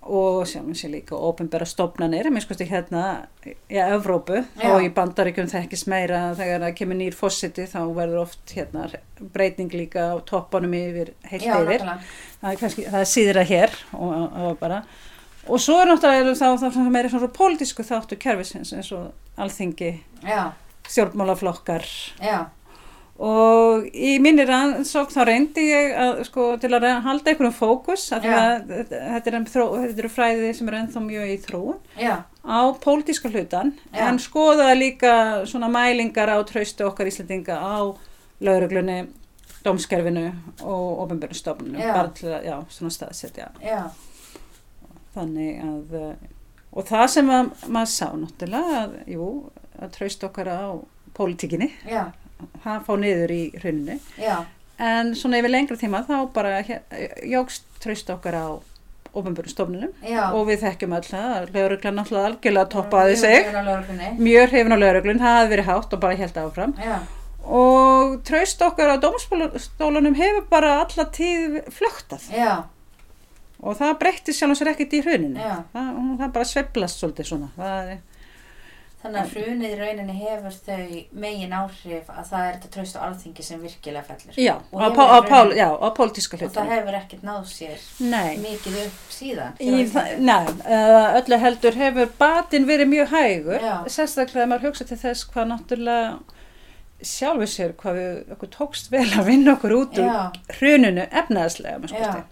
og 0.03 0.47
sjálfum 0.51 0.75
sér 0.75 0.91
líka 0.97 1.15
ópenbæra 1.15 1.67
stofnanir, 1.69 2.27
mér 2.35 2.43
skoðst 2.43 2.65
ég 2.65 2.73
hérna 2.73 3.03
í 3.47 3.79
Evrópu 3.79 4.41
Já. 4.59 4.73
og 4.73 4.83
í 4.83 4.91
bandaríkjum 4.95 5.51
þekkist 5.53 5.87
meira. 5.91 6.25
Þegar 6.39 6.65
það 6.67 6.75
kemur 6.81 6.99
nýr 6.99 7.15
fósiti 7.17 7.69
þá 7.71 7.79
verður 7.95 8.25
oft 8.25 8.55
hérna 8.57 8.89
breyting 9.35 9.71
líka 9.77 10.09
á 10.11 10.17
toppanum 10.27 10.75
yfir 10.75 11.13
heilt 11.31 11.47
já, 11.47 11.55
yfir. 11.63 11.87
það 12.41 12.51
er 12.51 12.61
kannski, 12.65 12.87
það 12.91 13.05
er 13.05 13.11
síðra 13.13 13.47
hér 13.47 13.77
og, 13.95 14.17
og 14.43 14.59
bara. 14.63 14.83
Og 15.47 15.63
svo 15.63 15.79
er 15.83 15.91
náttúrulega 15.91 16.35
þá, 16.39 16.49
þá, 16.59 16.67
þá 16.75 16.91
meira 16.91 17.13
svona 17.13 17.31
pólitísku 17.39 17.87
þáttu 17.87 18.19
kerfisins 18.23 18.75
eins 18.75 18.91
og 18.95 19.39
alþingi, 19.43 19.93
já, 20.27 20.51
stjórnmálaflokkar. 20.91 21.87
Já, 22.23 22.51
og 23.23 23.85
í 23.93 24.17
minni 24.23 24.45
rannsókn 24.49 25.13
þá 25.15 25.25
reyndi 25.29 25.67
ég 25.69 25.93
að 26.01 26.23
sko 26.27 26.47
til 26.61 26.73
að 26.73 26.87
halda 27.05 27.33
einhverjum 27.33 27.55
fókus 27.55 28.07
að 28.17 28.25
þetta 28.71 29.01
þetta 29.19 29.33
er, 29.33 29.91
eru 29.93 30.11
fræði 30.11 30.53
sem 30.57 30.71
er 30.71 30.79
ennþá 30.81 31.03
mjög 31.05 31.33
í 31.35 31.37
þróun 31.45 31.81
já, 32.01 32.15
á 32.25 32.61
pólitíska 32.83 33.31
hlutan 33.31 33.75
Já. 33.93 34.09
en 34.09 34.19
skoða 34.19 34.73
líka 34.75 35.13
svona 35.47 35.69
mælingar 35.71 36.33
á 36.33 36.39
traustu 36.49 36.89
okkar 36.89 37.11
Íslandinga 37.13 37.61
á 37.61 37.93
lauruglunni, 38.43 39.05
dómskerfinu 39.63 40.33
og 40.65 41.05
ofinbjörnum 41.05 41.39
stofnunum 41.39 41.81
Já. 41.81 41.93
bara 41.95 42.11
til 42.17 42.33
að, 42.33 42.49
já, 42.49 42.57
svona 42.75 42.91
staðsetja. 42.97 43.51
Þannig 45.13 45.61
að 45.63 45.95
eh, 46.01 46.31
og 46.73 46.89
það 46.89 47.07
sem 47.15 47.31
að, 47.31 47.53
maður 47.69 47.93
sá 47.93 48.09
náttúrulega 48.17 48.81
að, 48.81 48.97
jú, 49.13 49.29
að 49.79 49.95
traust 49.99 50.27
okkar 50.27 50.51
á 50.51 50.65
pólitíkinni, 51.15 51.69
já, 51.87 52.07
það 52.65 52.85
fá 52.89 52.93
niður 53.05 53.35
í 53.35 53.43
hruninu. 53.63 53.99
Já, 54.21 54.37
en 54.83 55.15
svona 55.19 55.41
yfir 55.41 55.55
lengra 55.55 55.79
tíma 55.81 56.03
þá 56.09 56.17
bara 56.35 56.61
jógst 57.29 57.67
traust 57.83 58.11
okkar 58.13 58.39
á 58.39 58.47
ofinbjörnum 59.13 59.53
stofnunum 59.53 59.91
já. 60.09 60.31
og 60.33 60.47
við 60.49 60.63
þekkjum 60.63 60.95
það, 61.05 61.51
lögreglan 61.53 61.99
náttúrulega 62.01 62.29
algjörlega 62.31 62.71
toppaði 62.73 63.17
sig, 63.21 63.49
mjög 64.17 64.55
hrifin 64.55 64.73
á 64.73 64.79
lögreglun, 64.81 65.21
það 65.21 65.37
hafði 65.37 65.53
verið 65.53 65.69
hátt 65.69 65.97
og 65.97 66.01
bara 66.05 66.21
held 66.23 66.39
áfram. 66.41 66.73
Já, 66.81 66.95
og 67.43 68.15
traust 68.25 68.63
okkar 68.65 68.95
á 68.95 69.03
dómsstólunum 69.03 70.17
hefur 70.17 70.47
bara 70.49 70.79
alla 70.85 71.09
tíð 71.13 71.59
flöktað 71.75 72.31
já, 72.33 72.53
og 73.61 73.77
það 73.79 73.99
breytti 74.01 74.35
sjálf 74.37 74.57
og 74.57 74.61
sér 74.63 74.73
ekkert 74.73 74.97
í 74.97 75.03
hruninu. 75.05 75.51
Það, 75.75 75.93
það 76.23 76.33
bara 76.39 76.51
sveiflast 76.53 77.03
svolítið 77.03 77.29
svona. 77.29 77.51
Það 77.59 77.93
er, 77.93 78.01
Þannig 79.03 79.19
að 79.19 79.33
hrunið 79.35 79.73
í 79.73 79.79
rauninni 79.81 80.15
hefur 80.15 80.57
þau 80.63 80.99
megin 81.25 81.55
áhrif 81.59 82.11
að 82.13 82.29
það 82.29 82.45
er 82.47 82.53
þetta 82.57 82.69
traust 82.77 82.99
á 82.99 83.01
alþingi 83.07 83.43
sem 83.47 83.63
virkilega 83.65 84.05
fellur. 84.07 84.37
Já, 84.39 84.53
Og 84.71 85.57
já, 85.59 85.69
á 85.75 85.89
pólitíska 85.97 86.37
Og 86.39 86.43
það 86.45 86.47
hlutum. 86.53 86.69
hefur 86.71 86.99
ekkert 87.01 87.25
náð 87.27 87.49
sér 87.51 87.81
Nei. 88.13 88.37
mikið 88.45 88.77
upp 88.85 89.01
síðan. 89.11 89.57
Í, 89.59 89.71
nei, 90.23 90.47
uh, 90.47 91.19
öllu 91.19 91.39
heldur 91.43 91.75
hefur 91.83 92.13
batinn 92.19 92.69
verið 92.69 92.93
mjög 92.93 93.11
hægur, 93.17 93.59
Já. 93.59 93.75
sérstaklega 93.89 94.33
þegar 94.39 94.53
maður 94.55 94.69
hugsa 94.71 94.85
til 94.93 95.01
þess 95.03 95.27
hvað 95.33 95.51
náttúrulega 95.51 96.21
sjálfur 97.03 97.51
sér 97.51 97.73
hvað 97.75 97.99
við 97.99 98.31
okkur 98.37 98.51
tókst 98.55 98.91
vel 98.93 99.09
að 99.19 99.27
vinna 99.27 99.57
okkur 99.57 99.75
út 99.81 99.99
úr 99.99 100.39
hruninu 100.61 101.09
efnaðslega. 101.11 102.23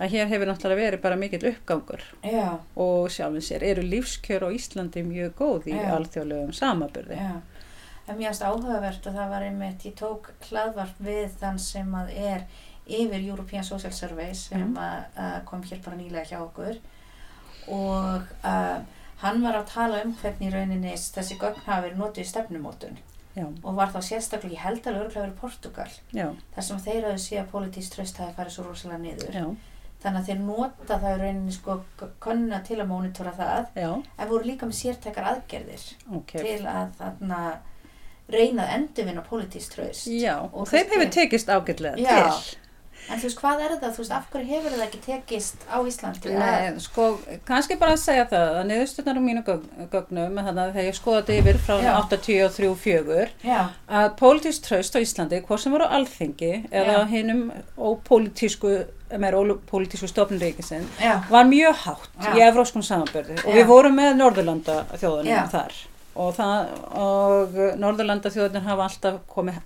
Að 0.00 0.10
hér 0.10 0.26
hefur 0.26 0.48
náttúrulega 0.50 0.80
verið 0.90 1.00
bara 1.04 1.16
mikill 1.16 1.44
uppgangur. 1.52 2.00
Já, 2.26 2.58
og 2.76 3.10
sjálfur 3.14 3.44
sér 3.46 3.62
eru 3.62 3.82
lífskjör 3.86 4.42
á 4.42 4.48
Íslandi 4.50 5.04
mjög 5.06 5.34
góð 5.38 5.68
í 5.70 5.76
alþjóðlegum 5.78 6.52
samaburði. 6.52 7.14
já. 7.20 7.40
En 8.08 8.18
mér 8.18 8.26
finnst 8.34 8.42
áhugavert 8.42 9.06
og 9.06 9.14
það 9.14 9.30
var 9.30 9.42
einmitt, 9.46 9.84
ég 9.86 9.94
tók 9.96 10.32
hlaðvarp 10.50 10.98
við 11.00 11.30
þann 11.40 11.58
sem 11.58 11.94
að 11.94 12.10
er 12.16 12.42
yfir 12.86 13.22
European 13.30 13.64
Social 13.64 13.92
Survey 13.92 14.34
sem 14.34 14.60
Mhm. 14.60 14.76
að, 14.76 15.04
að 15.16 15.44
kom 15.44 15.62
hér 15.62 15.80
bara 15.84 15.96
nýlega 15.96 16.26
hjá 16.26 16.40
okkur. 16.42 16.76
Og 17.68 18.20
uh, 18.44 18.78
hann 19.22 19.42
var 19.42 19.56
að 19.62 19.70
tala 19.72 20.02
um 20.04 20.12
hvernig 20.20 20.50
í 20.50 20.52
rauninni 20.52 20.92
þessi 20.98 21.38
gögn 21.40 21.62
hafa 21.64 21.86
verið 21.86 21.96
notuð 22.02 22.24
í 22.24 22.28
stefnumótun. 22.28 22.98
Já, 23.34 23.46
og 23.64 23.74
var 23.74 23.88
þá 23.90 23.98
sérstaklega, 24.06 24.52
ég 24.54 24.62
held 24.62 24.84
alveg 24.86 25.00
örgulega 25.08 25.24
verið 25.24 25.38
Portugal 25.40 25.88
já, 26.14 26.28
þar 26.54 26.62
sem 26.68 26.82
þeir 26.84 27.06
hafðu 27.08 27.22
sé 27.24 27.38
að 27.40 27.48
politísk 27.50 27.96
tröst 27.96 28.20
hafi 28.22 28.34
farið 28.36 28.52
svo 28.54 28.64
rosalega 28.68 29.00
niður. 29.02 29.32
Já, 29.34 29.46
þannig 30.04 30.20
að 30.20 30.30
þeir 30.30 30.40
nota 30.44 30.98
það 31.02 31.14
í 31.14 31.20
rauninni 31.22 31.54
sko 31.54 31.78
konna 32.22 32.60
til 32.66 32.80
að 32.80 32.90
mónitora 32.90 33.32
það 33.38 33.78
já, 33.82 33.90
en 33.94 34.32
voru 34.32 34.50
líka 34.50 34.68
með 34.68 34.80
sértækar 34.80 35.30
aðgerðir 35.32 35.86
ok. 36.18 36.34
til 36.36 36.58
að 36.68 36.98
þarna 37.00 37.40
reyna 38.32 38.66
að 38.66 38.74
endurvinna 38.78 39.24
politísk 39.26 39.76
tröst 39.76 40.08
Já, 40.08 40.38
og, 40.40 40.62
Og 40.64 40.70
þeim 40.70 40.92
hefur 40.94 41.10
tekist 41.12 41.50
ágætlega 41.52 41.98
til. 42.00 42.54
En 43.10 43.18
þú 43.20 43.26
veist 43.28 43.40
hvað 43.40 43.62
er 43.64 43.72
það, 43.82 43.90
þú 43.96 44.02
veist 44.02 44.14
af 44.16 44.26
hverju 44.32 44.48
hefur 44.48 44.74
það 44.74 44.84
ekki 44.86 45.00
tekist 45.04 45.64
á 45.68 45.76
Íslandi 45.84 46.32
Nei, 46.34 46.80
sko, 46.84 47.06
kannski 47.48 47.76
bara 47.80 47.94
að 47.96 48.02
segja 48.04 48.24
það 48.30 48.56
að 48.60 48.66
niðurstöðnar 48.70 49.20
á 49.20 49.22
mínu 49.28 49.42
gögn- 49.48 49.88
gögnum, 49.92 50.38
þannig 50.40 50.62
að 50.64 50.72
þegar 50.78 50.88
ég 50.88 50.98
skoða 50.98 51.20
þetta 51.22 51.38
yfir 51.40 51.58
frá 51.66 51.76
Já. 51.84 51.92
83-4, 52.08 53.28
já, 53.44 53.60
að 54.00 54.08
pólitísk 54.20 54.66
traust 54.68 54.96
á 54.96 54.98
Íslandi, 55.04 55.42
hvort 55.46 55.60
sem 55.64 55.74
voru 55.76 55.88
á 55.88 55.94
alþingi 55.98 56.52
eða 56.70 56.98
Já. 56.98 57.06
hinnum 57.12 57.42
ópólitísku, 57.78 58.74
meira 59.20 59.40
ópólitísku 59.42 60.08
stofnríkisinn, 60.10 60.86
já, 61.00 61.18
var 61.30 61.44
mjög 61.50 61.74
hátt 61.84 62.08
Já. 62.24 62.32
í 62.34 62.44
evróskum 62.48 62.82
samanbörði 62.82 63.36
og 63.44 63.52
við 63.54 63.66
vorum 63.68 63.94
með 64.00 64.16
Norðurlanda 64.20 64.80
þjóðunum 64.96 65.50
þar. 65.52 65.76
Og, 66.14 66.36
og 66.94 67.56
Norðurlanda 67.82 68.30
þjóðunum 68.30 68.68
hafa 68.68 68.84
alltaf 68.88 69.16
komið 69.34 69.56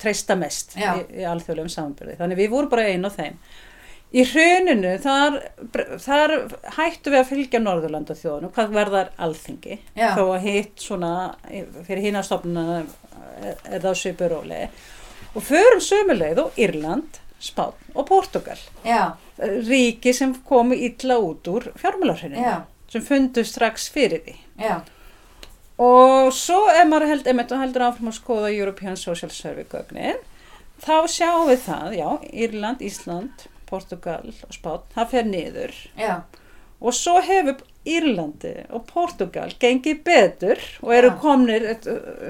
treysta 0.00 0.36
mest 0.38 0.76
Já. 0.78 0.94
í, 0.98 1.22
í 1.22 1.26
alþjóðlegum 1.28 1.72
samanbörði 1.72 2.16
þannig 2.20 2.40
við 2.40 2.54
vorum 2.54 2.72
bara 2.72 2.88
einn 2.90 3.06
á 3.06 3.10
þeim. 3.14 3.36
Í 4.10 4.24
hruninu 4.26 4.96
þar, 4.98 5.36
þar 6.02 6.32
hættu 6.74 7.12
við 7.12 7.20
að 7.20 7.28
fylgja 7.28 7.60
Norðurlanda 7.62 8.16
þjóðunum 8.18 8.50
hvað 8.56 8.72
verðar 8.74 9.12
alþingi. 9.22 9.76
Já. 9.94 10.08
þó 10.18 10.24
að 10.34 10.48
hitt 10.48 10.82
svona 10.82 11.12
fyrir 11.86 12.08
hinn 12.08 12.18
að 12.18 12.26
stofnuna 12.26 12.80
eða 13.70 13.92
á 13.92 13.94
svipuróli 13.96 14.64
og 15.34 15.44
förum 15.46 15.82
sömuleið 15.82 16.42
og 16.44 16.58
Írland, 16.58 17.20
Spán 17.40 17.76
og 17.94 18.06
Portugal 18.08 18.58
já, 18.84 19.16
ríki 19.38 20.12
sem 20.12 20.34
komu 20.44 20.76
illa 20.76 21.18
út 21.22 21.48
úr 21.48 21.70
fjármálarhörinu 21.80 22.42
já, 22.42 22.56
sem 22.90 23.04
fundu 23.04 23.44
strax 23.46 23.88
fyrir 23.94 24.24
því 24.26 24.36
og 25.80 26.32
svo 26.36 26.66
ef 26.72 26.84
maður 26.88 27.14
held, 27.14 27.30
emitt, 27.30 27.54
heldur 27.62 27.86
áfram 27.88 28.10
að 28.12 28.18
skoða 28.18 28.52
European 28.52 28.98
Social 29.00 29.32
Survey 29.32 29.64
gögnin. 29.70 30.20
Þá 30.80 30.96
sjáum 31.12 31.48
við 31.48 31.64
það, 31.66 31.96
já, 31.98 32.08
Írland, 32.44 32.84
Ísland 32.84 33.48
Portugal 33.70 34.32
og 34.32 34.54
Spán, 34.54 34.86
það 34.94 35.10
fer 35.14 35.28
niður. 35.28 35.74
Já, 36.00 36.14
og 36.80 36.96
svo 36.96 37.20
hefur 37.24 37.60
Írlandi 37.88 38.52
og 38.76 38.84
Portugal 38.88 39.52
gengið 39.60 40.02
betur 40.04 40.60
og 40.82 40.92
eru 40.92 41.10
Já. 41.14 41.16
komnir 41.22 41.64
eh, 41.70 41.86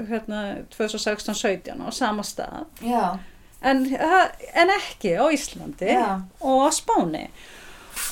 hérna 0.07 0.43
2016-17 0.71 1.81
á 1.83 1.87
sama 1.91 2.23
stað. 2.23 2.69
Já, 2.79 3.19
en, 3.61 3.83
en 3.91 4.73
ekki 4.77 5.17
á 5.19 5.27
Íslandi 5.27 5.91
og 6.39 6.63
á 6.67 6.69
Spáni. 6.71 7.25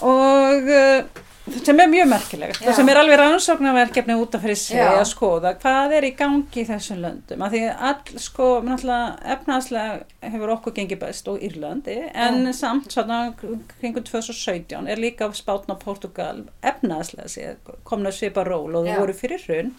Og 0.03 0.67
uh, 0.67 1.23
sem 1.57 1.79
er 1.79 1.89
mjög 1.91 2.07
merkilegt 2.11 2.59
Já. 2.59 2.67
það 2.67 2.77
sem 2.79 2.91
er 2.91 2.99
alveg 3.01 3.19
rannsóknarverkefni 3.21 4.15
út 4.19 4.35
af 4.37 4.43
fyrir 4.45 4.59
sig 4.59 4.77
Já. 4.79 4.87
að 4.93 5.05
skoða 5.09 5.53
hvað 5.61 5.95
er 5.97 6.07
í 6.07 6.11
gangi 6.19 6.63
í 6.63 6.67
þessum 6.69 7.01
löndum 7.03 7.43
af 7.45 7.53
því 7.53 7.63
all 7.89 8.21
sko 8.25 8.49
efnaðslega 8.59 10.31
hefur 10.33 10.53
okkur 10.55 10.75
gengið 10.79 11.01
best 11.03 11.29
og 11.31 11.43
Írlandi 11.45 11.97
en 12.13 12.53
samt 12.53 12.91
svona 12.93 13.21
kringum 13.37 14.03
2017 14.03 14.87
er 14.87 15.01
líka 15.01 15.29
Spátn 15.33 15.73
og 15.73 15.79
Portugal 15.83 16.45
efnaðslega 16.61 17.55
komna 17.83 18.11
svipa 18.11 18.43
ról 18.47 18.75
og 18.75 18.85
Já. 18.87 18.95
þau 18.95 19.05
voru 19.05 19.17
fyrir 19.17 19.45
hrun 19.47 19.73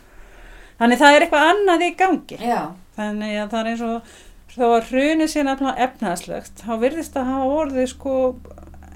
þannig 0.81 1.01
það 1.01 1.15
er 1.15 1.27
eitthvað 1.27 1.53
annað 1.53 1.85
í 1.85 1.93
gangi 1.99 2.41
já, 2.41 2.61
þannig 2.97 3.39
að 3.43 3.55
það 3.55 3.61
er 3.61 3.71
eins 3.75 3.87
og 3.87 4.19
þó 4.51 4.65
að 4.67 4.89
hruni 4.91 5.29
sé 5.31 5.45
nefnilega 5.47 5.87
efnaðslegt 5.87 6.65
þá 6.65 6.73
virðist 6.81 7.19
að 7.21 7.29
hafa 7.31 7.51
orðið 7.61 7.91
sko 7.93 8.15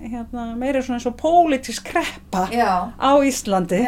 hérna, 0.00 0.46
meira 0.59 0.83
svona 0.83 0.98
eins 0.98 1.09
og 1.09 1.16
pólitísk 1.20 1.90
kreppa 1.90 2.46
já, 2.52 2.90
á 2.94 3.11
Íslandi. 3.24 3.83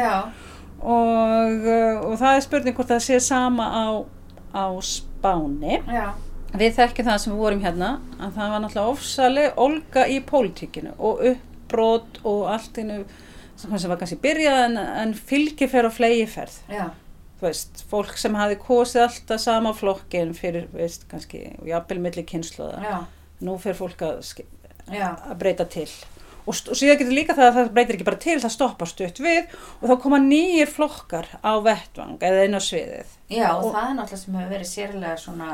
Og, 0.77 1.65
uh, 1.65 2.05
og 2.05 2.15
það 2.19 2.35
er 2.35 2.45
spurning 2.45 2.77
hvort 2.77 2.91
það 2.93 3.03
sé 3.07 3.19
sama 3.23 3.67
á, 3.67 3.85
á 4.53 4.65
Spáni. 4.85 5.79
Já, 5.89 6.11
við 6.57 6.77
þekkjum 6.77 7.09
það 7.09 7.23
sem 7.23 7.33
við 7.33 7.41
vorum 7.41 7.63
hérna 7.65 7.89
að 8.19 8.37
það 8.37 8.53
var 8.53 8.63
náttúrulega 8.63 8.93
ofsaleg 8.93 9.57
olga 9.59 10.05
í 10.07 10.19
pólitíkinu 10.25 10.93
og 10.97 11.25
uppbrot 11.31 12.21
og 12.23 12.45
allt 12.53 12.77
innu 12.81 13.01
sem 13.57 13.89
var 13.89 13.97
kannski 13.97 14.19
byrjað 14.21 14.63
en, 14.67 14.77
en 14.77 15.13
fylgiferð 15.17 15.89
og 15.89 15.95
flegiferð 15.97 16.57
já, 16.69 16.85
þú 17.39 17.47
veist, 17.47 17.83
fólk 17.89 18.17
sem 18.17 18.37
hafi 18.37 18.57
kosið 18.61 19.03
alltaf 19.05 19.41
sama 19.41 19.73
flokkin 19.77 20.33
fyrir, 20.37 20.67
veist, 20.73 21.07
kannski, 21.11 21.43
jafnvel 21.67 22.01
milli 22.01 22.25
kynsluða. 22.27 23.03
Nú 23.45 23.53
fer 23.61 23.77
fólk 23.77 24.01
að, 24.01 24.31
já, 24.91 25.09
að 25.29 25.37
breyta 25.39 25.65
til. 25.65 25.87
Og, 26.47 26.55
og 26.71 26.77
síðan 26.79 26.97
getur 27.01 27.11
líka 27.17 27.33
það 27.35 27.47
að 27.49 27.55
það 27.57 27.71
breytir 27.75 27.95
ekki 27.97 28.05
bara 28.07 28.21
til, 28.23 28.37
það 28.39 28.53
stoppar 28.55 28.87
stutt 28.87 29.17
við 29.19 29.55
og 29.81 29.89
þá 29.89 29.95
koma 30.05 30.17
nýjir 30.23 30.69
flokkar 30.71 31.27
á 31.43 31.51
vettvang 31.65 32.17
eða 32.23 32.45
inn 32.47 32.55
á 32.55 32.61
sviðið. 32.63 33.09
já, 33.29 33.49
og 33.57 33.65
Og- 33.65 33.73
það 33.75 33.89
er 33.89 33.97
náttúrulega 33.97 34.21
sem 34.23 34.37
hefur 34.39 34.53
verið 34.55 34.69
sérlega 34.71 35.17
svona 35.19 35.49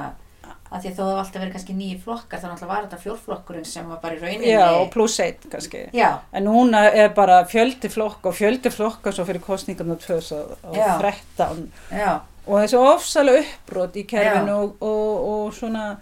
að 0.74 0.82
því 0.84 0.90
að 0.90 0.96
þó 0.98 1.02
það 1.02 1.10
hafa 1.10 1.24
alltaf 1.24 1.42
verið 1.42 1.52
kannski 1.54 1.74
nýju 1.78 1.98
flokkar 2.04 2.40
þá 2.40 2.46
náttúrulega 2.50 2.68
var 2.74 2.84
þetta 2.86 3.02
fjórflokkurinn 3.04 3.66
sem 3.66 3.90
var 3.90 4.00
bara 4.02 4.16
í 4.16 4.22
rauninni 4.22 4.48
Já, 4.54 4.70
og 4.82 4.88
pluss 4.94 5.20
eitt 5.20 5.44
kannski. 5.52 5.82
já, 5.94 6.12
En 6.34 6.44
núna 6.46 6.82
er 6.94 7.10
bara 7.14 7.44
fjöldi 7.46 7.90
flokk 7.94 8.26
og 8.26 8.34
fjöldi 8.38 8.70
flokka 8.74 9.12
svo 9.14 9.26
fyrir 9.26 9.42
kostningarna 9.42 9.98
Já. 9.98 10.98
2013 10.98 11.72
já, 11.92 12.20
og 12.48 12.58
þessi 12.60 12.78
ofsalega 12.82 13.42
uppbrot 13.44 13.96
í 13.96 14.06
kerfinu 14.10 14.56
og, 14.64 14.76
og, 14.82 15.30
og 15.30 15.54
svona, 15.54 15.98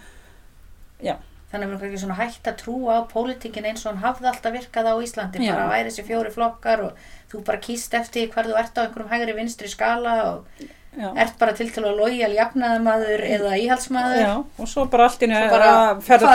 já, 1.03 1.15
þannig 1.51 1.65
að 1.65 1.71
við 1.71 1.77
erum 1.77 1.87
ekki 1.87 2.01
svona 2.01 2.19
hægt 2.19 2.49
að 2.49 2.59
trúa 2.61 2.99
á 2.99 3.01
pólitíkin 3.11 3.67
eins 3.67 3.85
og 3.85 3.91
hann 3.91 4.03
hafði 4.05 4.29
alltaf 4.31 4.53
virkað 4.55 4.91
á 4.91 4.95
Íslandi. 5.03 5.41
Já. 5.43 5.53
bara 5.55 5.71
væri 5.71 5.89
þessi 5.89 6.05
fjóri 6.07 6.31
flokkar 6.33 6.85
og 6.85 7.01
þú 7.31 7.41
bara 7.47 7.63
kýst 7.63 7.97
eftir 7.99 8.29
hvar 8.31 8.47
þú 8.47 8.59
ert 8.61 8.77
á 8.79 8.83
einhverjum 8.85 9.11
hægri 9.11 9.35
vinstri 9.35 9.71
skala 9.71 10.15
og 10.29 10.63
já. 10.95 11.09
ert 11.15 11.35
bara 11.39 11.55
til 11.57 11.69
til 11.71 11.83
að 11.83 11.99
lojal 11.99 12.31
jafnaðamaður 12.35 13.25
eða 13.27 13.57
íhaldsmaður. 13.59 14.21
Já, 14.21 14.33
og 14.39 14.71
svo 14.71 14.85
bara 14.91 15.09
allt 15.09 15.25
í 15.25 15.27
Svo 15.27 15.33
nefn 15.33 15.53
bara, 15.55 15.73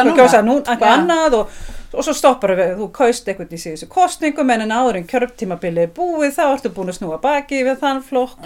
að 0.03 0.13
kjósa 0.21 0.43
nú, 0.45 0.59
eitthvað 0.63 0.93
annað 0.93 1.39
og, 1.41 1.57
og 1.93 2.07
svo 2.07 2.17
stoppar 2.17 2.57
við, 2.59 2.75
þú 2.81 2.91
kaust 3.01 3.29
eitthvað 3.29 3.57
í 3.57 3.63
síðustu 3.65 3.89
kostningum 3.93 4.53
en 4.53 4.67
en 4.67 4.77
áður 4.77 5.01
en 5.01 5.09
kjörptímabilið 5.09 5.89
er 5.89 5.97
búið 5.97 6.37
þá 6.37 6.45
ertu 6.51 6.73
búin 6.77 6.93
að 6.93 7.01
snúa 7.01 7.21
baki 7.23 7.65
við 7.67 7.81
þann 7.85 8.05
flokk 8.05 8.45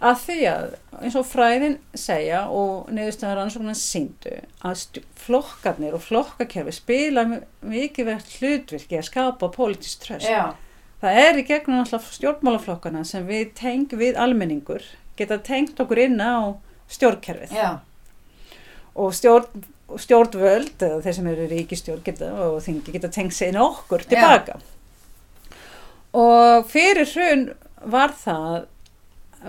að 0.00 0.16
því 0.24 0.36
að 0.48 0.66
eins 1.04 1.16
og 1.20 1.26
fræðin 1.28 1.74
segja 1.94 2.46
og 2.48 2.88
neðustöðar 2.96 3.36
rannsóknar 3.42 3.76
síndu 3.76 4.32
að 4.64 5.00
flokkarnir 5.20 5.96
og 5.98 6.00
flokkakerfi 6.06 6.72
spila 6.72 7.24
mi- 7.28 7.42
mikið 7.74 8.08
verðt 8.08 8.38
hlutvirki 8.40 8.96
að 9.00 9.08
skapa 9.10 9.50
politist 9.52 10.02
tröst. 10.06 10.28
já, 10.28 10.54
Það 11.00 11.16
er 11.26 11.38
í 11.40 11.46
gegnum 11.48 11.78
alltaf 11.80 12.10
stjórnmálaflokkana 12.12 13.04
sem 13.08 13.26
við 13.28 13.54
teng 13.56 13.86
við 13.88 14.16
almenningur 14.20 14.82
geta 15.16 15.38
tengt 15.38 15.78
okkur 15.80 15.98
inn 15.98 16.18
á 16.20 16.56
stjórnkerfið. 16.88 17.52
Já, 17.56 17.78
og 18.96 19.12
stjórn, 19.14 19.64
stjórnvöld 19.96 20.76
eða 20.82 21.00
þeir 21.02 21.14
sem 21.14 21.26
eru 21.26 21.46
ríkistjórn 21.48 22.02
geta, 22.04 22.28
og 22.32 22.60
þingi 22.62 22.92
geta 22.92 23.08
tengt 23.08 23.32
sig 23.32 23.48
inn 23.48 23.56
okkur 23.60 24.04
tilbaka 24.08 24.58
og 26.12 26.66
fyrir 26.70 27.06
hrun 27.14 27.44
var 27.90 28.12
það 28.18 28.64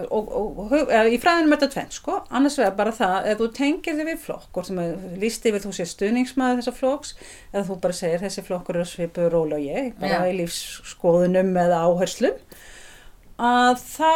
og, 0.10 0.30
og, 0.32 0.60
og 0.72 1.12
í 1.12 1.18
fræðinum 1.20 1.52
er 1.56 1.60
þetta 1.60 1.74
tvenn 1.74 1.90
sko, 1.92 2.18
annars 2.32 2.56
vegar 2.60 2.76
bara 2.78 2.94
það 2.96 3.28
ef 3.34 3.40
þú 3.42 3.48
tengir 3.58 3.98
þig 4.00 4.08
við 4.12 4.22
flokk 4.24 4.46
hvort 4.56 4.70
sem 4.70 4.80
líst 5.20 5.46
yfir 5.50 5.64
þú 5.66 5.74
sé 5.76 5.88
stuðningsmaður 5.92 6.62
þessa 6.62 6.76
flokks 6.78 7.14
eða 7.52 7.66
þú 7.68 7.78
bara 7.84 7.98
segir 7.98 8.24
þessi 8.24 8.46
flokkur 8.48 8.80
er 8.80 8.88
svipu 8.88 9.28
róla 9.34 9.60
og 9.60 9.66
ég, 9.68 9.92
bara 10.00 10.22
Já. 10.24 10.32
í 10.32 10.38
lífsskoðunum 10.40 11.52
eða 11.66 11.82
áherslum 11.90 12.40
að 13.42 13.84
þá 13.84 14.12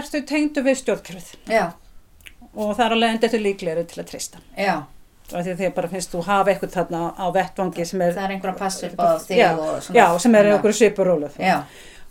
ertu 0.00 0.22
tengdu 0.28 0.62
við 0.66 0.78
stjórnkerfið 0.84 1.34
já, 1.50 1.66
og 2.54 2.74
það 2.76 2.84
er 2.86 2.94
alveg 2.96 3.14
endur 3.14 3.28
þetta 3.32 3.44
líklegri 3.46 3.84
til 3.90 4.02
að 4.04 4.10
treysta. 4.14 4.42
já, 4.58 4.74
Og 5.30 5.44
því 5.46 5.52
að 5.52 5.60
því 5.60 5.66
bara 5.76 5.88
finnst 5.92 6.10
þú 6.10 6.20
hafa 6.26 6.50
eitthvað 6.50 6.72
þarna 6.74 7.00
á 7.14 7.26
vettvangi 7.30 7.84
sem 7.86 8.00
er, 8.02 8.16
er 8.18 8.32
já, 9.38 9.50
og 9.54 9.76
svona. 9.86 9.94
já, 9.94 10.06
sem 10.24 10.34
er 10.34 10.48
Já. 10.48 10.54
okkur 10.56 10.72
svipur 10.74 11.06
róluð. 11.06 11.36
Já, 11.38 11.60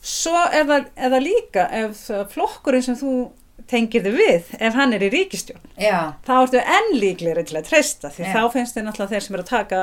Svo 0.01 0.35
er 0.47 0.65
það, 0.69 0.89
er 0.95 1.13
það 1.13 1.25
líka 1.25 1.65
ef 1.75 2.03
flokkurinn 2.31 2.85
sem 2.85 2.97
þú 2.99 3.13
tengir 3.69 4.03
þig 4.05 4.15
við, 4.17 4.51
ef 4.65 4.77
hann 4.77 4.95
er 4.95 5.03
í 5.05 5.09
ríkistjórn, 5.13 5.71
já, 5.77 5.97
þá 6.25 6.31
ertu 6.39 6.61
enn 6.75 6.93
líklegri 6.97 7.43
til 7.45 7.57
að 7.59 7.67
treysta 7.69 8.11
því. 8.13 8.25
Já. 8.25 8.31
þá 8.33 8.53
finnst 8.55 8.77
þið 8.77 8.85
náttúrulega 8.87 9.13
þeir 9.13 9.25
sem 9.25 9.35
eru 9.37 9.45
að 9.45 9.51
taka 9.51 9.81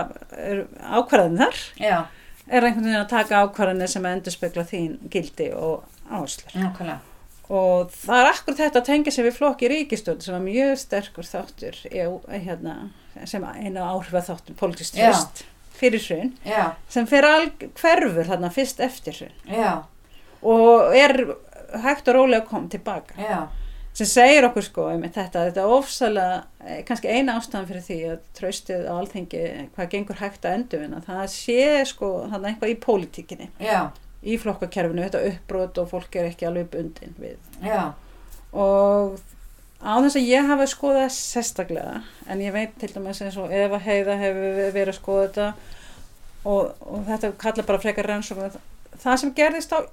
ákvarðan 0.99 1.43
þar, 1.43 1.61
já, 1.79 1.99
er 2.47 2.67
einhvern 2.67 2.89
veginn 2.89 3.03
að 3.03 3.13
taka 3.13 3.43
ákvarðanir 3.45 3.93
sem 3.93 4.09
endur 4.11 4.35
spekla 4.35 4.67
þín 4.67 4.97
gildi 5.13 5.51
og 5.55 5.85
áherslur. 6.11 6.57
nákvæmlega. 6.57 6.99
Og 7.47 7.93
það 7.95 8.21
er 8.21 8.29
akkur 8.33 8.57
þetta 8.59 8.81
að 8.81 8.89
tengja 8.89 9.13
sig 9.15 9.27
við 9.29 9.37
flokki 9.37 9.69
ríkistjórn 9.71 10.23
sem 10.25 10.35
var 10.35 10.43
mjög 10.43 10.73
sterkur 10.83 11.29
þáttur 11.29 11.77
í, 11.87 12.07
hérna, 12.43 12.79
sem 13.23 13.45
eina 13.45 13.85
áhrifa 13.93 14.25
þáttur, 14.33 14.57
politist 14.59 14.97
tröst 14.99 15.45
fyrir 15.77 16.03
hrun, 16.03 16.33
sem 16.91 17.07
alg 17.29 17.69
hverfur 17.77 18.27
þarna 18.27 18.51
fyrst 18.51 18.81
eftir 18.83 19.15
hrun. 19.21 19.37
Já, 19.47 19.85
og 20.43 20.97
er 20.97 21.17
hægt 21.83 22.09
og 22.09 22.19
rólega 22.19 22.43
að 22.43 22.49
koma 22.51 22.69
tilbaka. 22.73 23.15
já, 23.21 23.49
sem 23.97 24.07
segir 24.07 24.47
okkur 24.49 24.63
sko 24.67 24.89
um 24.93 25.05
þetta, 25.05 25.45
þetta 25.49 25.63
er 25.63 25.75
ofsalega, 25.77 26.41
eh, 26.65 26.83
kannski 26.89 27.09
eina 27.09 27.39
ástæðan 27.41 27.69
fyrir 27.71 27.87
því 27.87 28.01
að 28.11 28.19
traustið 28.39 28.89
á 28.89 28.93
alþingi 28.97 29.45
hvað 29.77 29.93
gengur 29.95 30.21
hægt 30.21 30.45
að 30.45 30.59
endurvinna, 30.59 31.05
það 31.07 31.23
sé 31.33 31.87
sko 31.93 32.11
þannig 32.31 32.51
eitthvað 32.51 32.75
í 32.75 32.81
pólitíkinni 32.87 33.49
já, 33.61 33.81
í 34.23 34.37
flokkakerfinu, 34.43 35.07
þetta 35.07 35.25
uppbrot 35.31 35.79
og 35.79 35.89
fólk 35.95 36.17
er 36.17 36.31
ekki 36.31 36.49
alveg 36.49 36.69
bundin 36.71 37.17
við. 37.21 37.39
Já, 37.65 37.95
og 38.53 39.19
á 39.81 39.95
þess 40.01 40.17
að 40.19 40.29
ég 40.29 40.49
hafa 40.49 40.67
skoðað 40.71 41.11
sérstaklega 41.15 41.99
en 42.29 42.41
ég 42.41 42.55
veit 42.55 42.73
til 42.81 42.93
dæmis 42.95 43.21
eins 43.23 43.37
og 43.41 43.53
Eva 43.53 43.79
Heiða 43.83 44.17
hefur 44.21 44.73
verið 44.75 44.93
að 44.93 44.99
skoða 44.99 45.27
þetta 45.27 45.49
og, 46.47 46.73
og 46.81 47.05
þetta 47.09 47.33
kalla 47.41 47.67
bara 47.69 47.83
frekar 47.83 48.09
rannsókn 48.09 48.59
það 49.03 49.21
sem 49.21 49.33
gerðist 49.37 49.75
á 49.77 49.85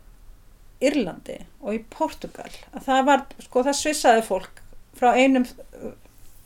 Írlandi 0.83 1.39
og 1.63 1.77
í 1.77 1.81
Portugal 1.93 2.49
að 2.73 2.85
það 2.89 3.07
var, 3.09 3.25
sko 3.45 3.63
það 3.67 3.79
svissaði 3.79 4.27
fólk 4.27 4.61
frá 4.99 5.13
einum 5.15 5.47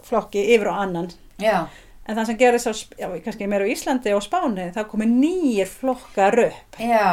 flokki 0.08 0.46
yfir 0.56 0.70
á 0.72 0.76
annan. 0.86 1.10
Já, 1.42 1.68
en 2.08 2.16
það 2.16 2.30
sem 2.30 2.40
gerðist 2.40 2.70
á, 2.72 2.74
já, 3.02 3.08
kannski 3.26 3.50
meira 3.50 3.68
á 3.68 3.72
Íslandi 3.72 4.14
og 4.16 4.24
Spáni, 4.26 4.70
það 4.76 4.90
komi 4.92 5.08
nýjir 5.12 5.70
flokkar 5.70 6.40
upp 6.48 6.80
já, 6.82 7.08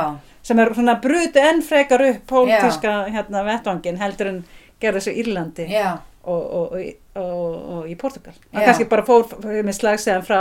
sem 0.46 0.60
er 0.62 0.74
svona 0.76 0.96
bruti 1.02 1.42
enn 1.42 1.62
frekar 1.66 2.04
upp 2.10 2.20
pólitíska 2.30 2.92
hérna 3.10 3.44
vettvangin 3.48 3.98
heldur 4.00 4.30
en 4.30 4.42
gerðist 4.82 5.10
á 5.10 5.12
Írlandi 5.14 5.66
já, 5.72 5.88
og, 6.22 6.42
og, 6.42 6.76
og, 6.78 6.92
og, 7.14 7.56
og 7.74 7.88
í 7.90 7.94
Portugal. 7.98 8.34
Það 8.52 8.66
kannski 8.68 8.86
bara 8.90 9.04
fór 9.06 9.26
með 9.64 9.76
slagseðan 9.78 10.24
frá 10.26 10.40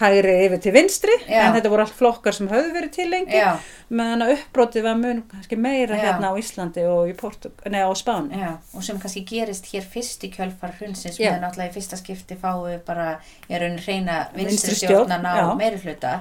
hægri 0.00 0.34
yfir 0.46 0.62
til 0.64 0.72
vinstri 0.74 1.16
Já. 1.24 1.46
en 1.46 1.54
þetta 1.56 1.72
voru 1.72 1.84
allt 1.86 1.96
flokkar 1.96 2.36
sem 2.36 2.50
höfðu 2.50 2.74
verið 2.76 2.92
til 2.96 3.06
lengi 3.12 3.40
meðan 3.88 4.24
að 4.26 4.34
uppbrotið 4.36 4.84
var 4.86 4.98
mun 5.00 5.22
kannski 5.30 5.58
meira 5.60 5.96
Já. 5.96 6.02
hérna 6.04 6.32
á 6.32 6.34
Íslandi 6.40 6.84
og 6.90 7.08
í 7.10 7.14
Portugal, 7.18 7.72
nei 7.72 7.80
á 7.80 7.90
Spáni. 7.96 8.36
já, 8.36 8.52
og 8.74 8.84
sem 8.86 9.00
kannski 9.00 9.24
gerist 9.26 9.70
hér 9.72 9.86
fyrst 9.94 10.26
í 10.28 10.32
kjölfar 10.34 10.76
hrunsins 10.78 11.18
Já. 11.18 11.32
með 11.32 11.46
náttúrulega 11.46 11.72
í 11.72 11.76
fyrsta 11.78 12.00
skipti 12.00 12.38
við 12.40 12.84
bara, 12.86 13.08
er 13.48 13.64
raunin 13.64 13.80
reyna 13.86 14.26
vinstri 14.34 14.50
Vinstri 14.50 14.76
stjórn, 14.76 15.08
stjórnan 15.08 15.26
á 15.26 15.56
meiri 15.58 15.80
hluta, 15.82 16.20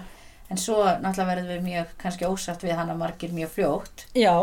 en 0.49 0.57
svo 0.57 0.79
náttúrulega 0.81 1.27
verðum 1.29 1.49
við 1.51 1.65
mjög 1.67 1.89
kannski 2.01 2.25
ósatt 2.25 2.63
við 2.65 2.73
hana 2.79 2.95
margir 2.97 3.33
mjög 3.35 3.51
fljótt. 3.53 4.05
Já, 4.17 4.33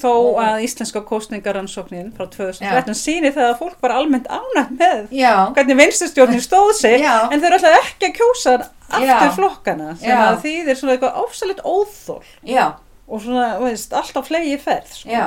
þó 0.00 0.12
að 0.42 0.64
íslenska 0.66 1.02
kostningaransóknin 1.06 2.10
frá 2.16 2.26
2013 2.32 2.98
sýni 2.98 3.30
það 3.34 3.50
að 3.52 3.60
fólk 3.62 3.78
var 3.84 3.94
almennt 3.94 4.26
ánægt 4.26 4.74
með 4.80 5.14
Já, 5.14 5.34
hvernig 5.54 5.78
vinstustjórnin 5.78 6.42
stóð 6.42 6.72
sig 6.80 7.04
Já. 7.04 7.28
en 7.30 7.38
þau 7.38 7.48
eru 7.50 7.60
alltaf 7.60 7.78
ekki 7.84 8.10
að 8.10 8.18
kjósa 8.18 8.56
aftur 8.98 9.32
flokkana 9.38 9.94
sem 10.00 10.10
Já. 10.10 10.24
að 10.26 10.42
þýðir 10.44 10.80
svona 10.80 10.96
eitthvað 10.96 11.22
ofsalit 11.22 11.62
óþól 11.64 12.20
já, 12.42 12.66
og 13.06 13.22
svona, 13.24 13.48
veist, 13.62 13.94
alltaf 13.94 14.28
flegi 14.28 14.58
ferð 14.60 14.92
sko. 14.98 15.10
Já, 15.14 15.26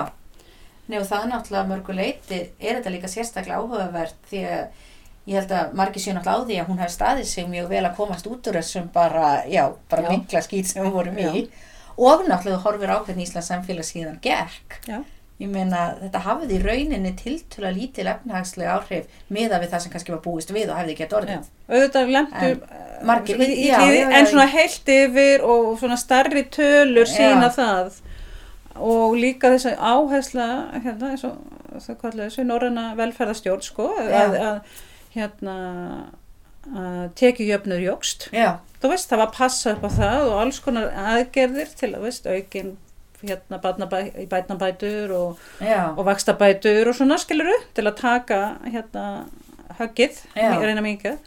Nei, 0.87 1.01
og 1.01 1.07
það 1.09 1.25
náttúrulega 1.33 1.67
mörgu 1.67 1.93
leiti, 1.97 2.37
er 2.63 2.77
þetta 2.77 2.91
líka 2.93 3.09
sérstaklega 3.11 3.59
áhugavert 3.59 4.19
því 4.29 4.43
að 4.47 4.85
ég 5.27 5.35
held 5.41 5.51
að 5.51 5.73
margir 5.75 6.01
séu 6.05 6.13
náttúrulega 6.15 6.39
á 6.39 6.47
því 6.47 6.57
að 6.61 6.69
hún 6.71 6.79
hefði 6.81 6.95
staðið 6.97 7.27
sig 7.33 7.49
mjög 7.51 7.67
vel 7.73 7.83
að 7.89 7.95
komast 7.99 8.27
út 8.31 8.47
úr 8.47 8.57
þessum 8.61 8.87
bara, 8.93 9.25
já, 9.51 9.65
bara 9.91 10.09
mikla 10.13 10.41
skýt 10.45 10.69
sem 10.71 10.85
við 10.87 10.95
vorum 10.95 11.19
í. 11.19 11.45
Og 11.97 12.23
náttúrulega 12.29 12.63
horfir 12.63 12.93
á 12.93 12.97
hvernig 13.03 13.27
Íslands 13.27 13.49
samfélag 13.51 13.87
síðan 13.87 14.19
gekk. 14.23 14.79
Já. 14.87 15.01
Ég 15.37 15.49
meina 15.53 15.81
þetta 15.99 16.19
hafði 16.25 16.55
í 16.57 16.63
rauninni 16.63 17.11
tiltöla 17.19 17.69
lítil 17.69 18.07
efnahagslega 18.09 18.71
áhrif 18.79 19.19
miða 19.29 19.59
við 19.61 19.69
það 19.75 19.83
sem 19.83 19.91
kannski 19.93 20.13
var 20.15 20.21
búist 20.23 20.49
við 20.55 20.71
og 20.73 20.79
hefði 20.79 20.95
gett 20.97 21.11
Já, 21.13 21.17
orðið. 21.19 21.51
auðvitað 21.69 22.13
lemtu 22.15 22.47
En 22.47 23.05
margir- 23.05 23.43
í, 23.45 23.49
í, 23.53 23.67
já, 23.67 23.77
í, 23.85 23.99
já, 23.99 24.07
en 24.17 24.25
svona 24.31 24.47
heilt 24.49 24.89
yfir 24.95 25.43
og 25.45 25.67
svona 25.77 25.97
starri 26.01 26.43
tölur 26.49 27.05
sína 27.11 27.51
það. 27.53 27.99
Og 28.77 29.13
líka 29.17 29.51
þess 29.53 29.69
að 29.75 29.85
áhersla 29.91 30.47
hérna 30.81 31.11
eins 31.13 31.23
og 31.29 31.37
það 31.85 31.99
kallar 32.01 32.25
þessu 32.31 32.45
norræna 32.49 32.87
velferðarstjórn 32.97 33.61
sko 33.65 33.91
að, 33.93 34.35
að 34.41 34.59
hérna 35.17 35.57
að 36.67 37.13
tekjujöfnur 37.19 37.79
jógst 37.79 38.27
Já, 38.35 38.59
þú 38.81 38.91
veist 38.91 39.09
það 39.11 39.21
var 39.21 39.29
að 39.29 39.37
passa 39.37 39.73
upp 39.75 39.85
á 39.87 39.91
það 39.97 40.25
og 40.25 40.41
alls 40.41 40.59
konar 40.63 40.89
aðgerðir 41.13 41.71
til 41.79 41.93
að 41.93 42.03
veist 42.07 42.27
aukin 42.27 42.75
hérna 43.21 43.57
barnabæ, 43.61 44.01
bætnabætur 44.29 45.13
og 45.15 45.39
og 45.97 46.03
vakstabætur 46.05 46.91
og 46.91 46.95
svona 46.95 47.17
skiluru 47.17 47.55
til 47.73 47.87
að 47.87 47.95
taka 48.01 48.41
hérna 48.67 49.05
höggið, 49.79 50.19
reyna 50.35 50.83
mikið 50.85 51.17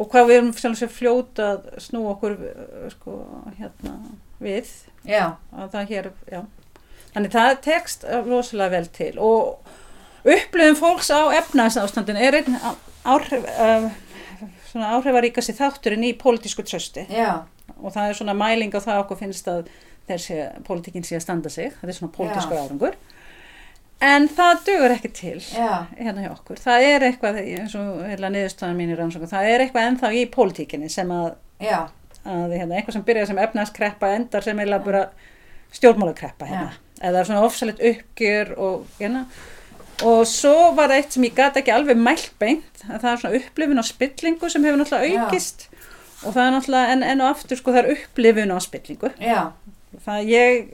og 0.00 0.08
hvað 0.08 0.30
við 0.30 0.38
erum 0.38 0.52
sjálf 0.56 0.80
sér 0.80 0.92
fljóta 0.92 1.48
að 1.54 1.66
snú 1.84 2.06
okkur 2.14 2.36
uh, 2.38 2.86
sko 2.92 3.16
hérna 3.58 3.96
við. 4.40 4.70
Já, 5.04 5.36
að 5.52 5.74
það 5.74 5.90
hér, 5.92 6.08
þannig 7.12 7.34
það 7.34 7.56
tekst 7.66 8.06
uh, 8.08 8.22
rosalega 8.24 8.78
vel 8.78 8.88
til. 8.96 9.12
Og 9.20 10.24
upplifum 10.24 10.78
fólks 10.78 11.10
á 11.12 11.20
efnæðsástandin 11.40 12.20
er 12.20 12.40
einn 12.40 12.56
áhrif 13.04 13.46
uh, 13.46 13.86
svona 14.70 14.96
áhrifaríkasti 14.96 15.54
þátturinn 15.58 16.08
í 16.08 16.16
pólitísku 16.18 16.64
trösti 16.66 17.06
já, 17.10 17.44
og 17.78 17.94
það 17.94 18.08
er 18.08 18.18
svona 18.18 18.36
mæling 18.36 18.74
á 18.76 18.80
það 18.80 19.04
okkur 19.04 19.20
finnst 19.22 19.48
að 19.50 19.70
þessi 20.10 20.36
pólitíkin 20.66 21.06
sé 21.06 21.18
að 21.18 21.24
standa 21.26 21.52
sig. 21.52 21.72
Þetta 21.78 21.92
er 21.92 21.98
svona 21.98 22.14
pólitískur 22.16 22.58
Já. 22.58 22.62
árangur. 22.66 22.98
En 24.00 24.26
það 24.32 24.62
dugur 24.66 24.94
ekki 24.94 25.10
til 25.12 25.38
já, 25.44 25.86
hérna 25.98 26.22
hjá 26.24 26.30
okkur, 26.32 26.60
það 26.62 26.84
er 26.88 27.02
eitthvað 27.04 27.38
eins 27.42 27.74
og 27.76 27.98
heila 28.08 28.30
niðurstaðan 28.32 28.78
mín 28.78 28.92
í 28.94 28.96
rannsókn 28.96 29.28
það 29.28 29.48
er 29.50 29.64
eitthvað 29.66 29.88
ennþá 29.90 30.12
í 30.16 30.22
pólitíkinni 30.32 30.88
sem 30.88 31.10
að, 31.12 31.34
að 32.24 32.54
hérna, 32.56 32.78
eitthvað 32.78 32.96
sem 32.96 33.04
byrjar 33.10 33.28
sem 33.28 33.40
efnaðskreppa 33.44 34.12
endar 34.16 34.46
sem 34.46 34.62
eiginlega 34.62 34.86
bara 34.86 35.02
stjórnmálakreppa 35.76 36.48
hérna, 36.48 36.70
eða 37.10 37.26
svona 37.28 37.44
ofsalit 37.44 37.84
uppgjör 37.90 38.54
og 38.56 38.88
hérna 38.96 39.26
og 40.06 40.22
svo 40.28 40.70
var 40.76 40.90
það 40.90 41.00
eitt 41.00 41.16
sem 41.16 41.26
ég 41.26 41.34
gat 41.36 41.58
ekki 41.60 41.74
alveg 41.74 41.98
mælt 42.00 42.32
beint, 42.40 42.84
að 42.88 43.02
það 43.02 43.10
er 43.10 43.20
svona 43.22 43.40
upplifun 43.40 43.82
á 43.82 43.84
spillingu 43.86 44.50
sem 44.52 44.64
hefur 44.64 44.80
náttúrulega 44.80 45.10
Já. 45.10 45.24
aukist. 45.26 45.66
Og 46.20 46.34
það 46.34 46.44
er 46.44 46.54
náttúrulega 46.56 46.94
enn 46.94 47.04
en 47.10 47.24
og 47.24 47.32
aftur 47.34 47.60
sko 47.60 47.74
það 47.74 47.82
er 47.82 47.92
upplifun 47.96 48.54
á 48.54 48.58
spillingu. 48.64 49.12
Já, 49.20 49.40
það 50.06 50.32
ég 50.34 50.72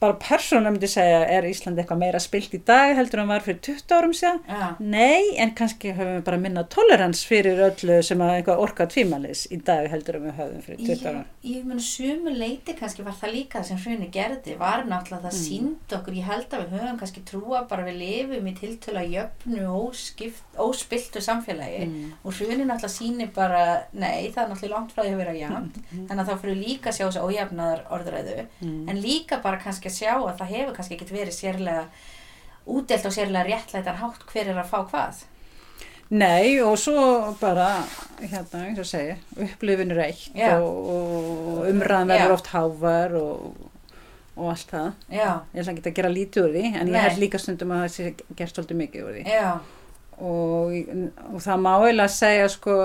bara 0.00 0.12
persónulega 0.20 0.70
myndi 0.74 0.88
segja 0.92 1.22
er 1.32 1.46
Ísland 1.48 1.78
eitthvað 1.80 1.98
meira 2.02 2.18
spilt 2.20 2.52
í 2.52 2.58
dag 2.68 2.94
heldur 2.98 3.22
en 3.22 3.28
var 3.32 3.40
fyrir 3.44 3.60
20 3.64 3.94
árum 3.96 4.12
síðan 4.12 4.40
já, 4.44 4.66
Nei, 4.78 5.30
en 5.40 5.54
kannski 5.56 5.92
höfum 5.96 6.18
við 6.18 6.24
bara 6.26 6.36
minna 6.42 6.64
tolerans 6.68 7.22
fyrir 7.24 7.62
öllu 7.70 7.96
sem 8.04 8.20
að 8.20 8.32
eitthvað 8.42 8.60
orka 8.66 8.86
tvímælis 8.92 9.46
í 9.56 9.58
dag 9.64 9.88
heldur 9.88 10.18
en 10.20 10.26
við 10.28 10.36
höfum 10.40 10.62
fyrir 10.66 10.82
20 10.84 10.90
Ég, 10.92 11.06
ára. 11.08 11.22
ég 11.48 11.64
mun 11.64 11.80
sumu 11.80 12.34
leiti 12.36 12.74
kannski 12.76 13.06
var 13.06 13.16
það 13.22 13.32
líka 13.38 13.62
sem 13.64 13.80
hruni 13.86 14.10
gerði 14.12 14.58
var 14.60 14.84
náttúrulega 14.84 15.16
Mm. 15.16 15.24
það 15.30 15.38
sínd 15.40 15.92
okkur 15.96 16.14
ég 16.20 16.28
held 16.28 16.50
að 16.52 16.60
við 16.66 16.76
höfum 16.76 16.98
kannski 17.00 17.22
trúa 17.30 17.62
bara 17.68 17.86
við 17.88 17.96
lifum 18.02 18.46
í 18.50 18.54
tiltöla 18.60 19.02
jöfnu 19.08 19.64
óskipt, 19.80 20.42
óspiltu 20.60 21.20
samfélagi 21.24 21.86
Mm. 21.86 22.12
og 22.24 22.32
hruni 22.36 22.64
náttúrulega 22.68 22.92
síni 22.98 23.30
bara 23.32 23.64
nei 23.92 24.28
það 24.30 24.42
er 24.44 24.48
náttúrulega 24.52 24.74
langt 24.76 24.92
frá 24.92 25.02
því 25.06 25.14
að 25.14 25.20
vera 25.24 25.34
jafn 25.40 25.72
þannig 26.08 26.20
að 26.20 26.28
þá 26.28 26.40
fyrir 26.44 26.60
líka 26.66 26.92
sjá 26.92 27.06
þessu 27.08 27.24
ójafnaðar 27.30 27.82
orðræðu 27.90 28.46
Mm. 28.60 28.88
en 28.90 28.96
líka 29.02 29.40
bara 29.42 29.56
kannski 29.58 29.85
að 29.90 29.96
sjá 29.98 30.12
að 30.16 30.36
það 30.40 30.52
hefur 30.56 30.74
kannski 30.76 30.96
ekkert 30.98 31.14
verið 31.16 31.36
sérlega 31.38 31.86
útdelt 32.66 33.06
og 33.06 33.14
sérlega 33.14 33.46
réttlætan 33.50 34.00
hátt 34.02 34.26
hver 34.32 34.50
er 34.52 34.60
að 34.62 34.70
fá 34.72 34.78
hvað 34.90 35.24
Nei, 36.08 36.60
og 36.62 36.76
svo 36.78 37.02
bara, 37.40 37.80
hérna, 38.20 38.60
eins 38.68 38.78
og 38.78 38.86
segja, 38.86 39.16
upplifin 39.42 39.90
er 39.90 40.04
eitt 40.04 40.28
Já. 40.38 40.52
og, 40.62 40.76
og 40.92 41.64
umræðan 41.66 42.12
verður 42.12 42.34
oft 42.36 42.50
hávar 42.52 43.16
og, 43.18 43.56
og 44.36 44.52
allt 44.52 44.70
það. 44.70 44.92
já, 45.10 45.26
Ég 45.50 45.64
ætla 45.64 45.74
ekki 45.74 45.82
að 45.90 45.96
gera 45.98 46.12
lítið 46.14 46.44
úr 46.46 46.54
því, 46.54 46.62
en 46.78 46.86
Nei. 46.92 46.94
ég 46.94 47.08
held 47.08 47.18
líka 47.24 47.40
stundum 47.42 47.74
að 47.74 47.82
það 47.82 47.92
sé 47.96 48.06
gert 48.38 48.54
svolítið 48.54 48.80
mikið 48.84 49.08
úr 49.08 49.16
því. 49.18 49.24
já, 49.34 49.48
Og, 50.16 50.76
og 51.34 51.42
það 51.44 51.58
má 51.66 51.72
eiginlega 51.82 52.12
segja, 52.14 52.46
sko, 52.54 52.76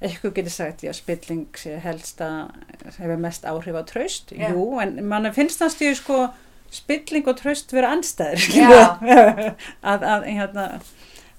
eitthvað 0.00 0.32
getur 0.40 0.54
sagt, 0.56 0.80
já, 0.88 0.92
spilling 0.96 1.44
sé 1.60 1.76
helst 1.84 2.24
að 2.24 2.48
hefur 2.96 3.20
mest 3.20 3.44
áhrif 3.46 3.76
á 3.76 3.82
traust. 3.92 4.32
Jú, 4.32 4.64
en 4.82 4.96
mann 5.06 5.28
finnst 5.36 5.60
það 5.60 5.74
stíðu, 5.76 5.98
sko, 6.00 6.22
spilling 6.70 7.28
og 7.30 7.38
tröst 7.40 7.72
vera 7.74 7.92
anstæður 7.96 8.46
Já. 8.54 8.98
að, 9.90 10.04
að 10.14 10.26
hérna 10.30 10.66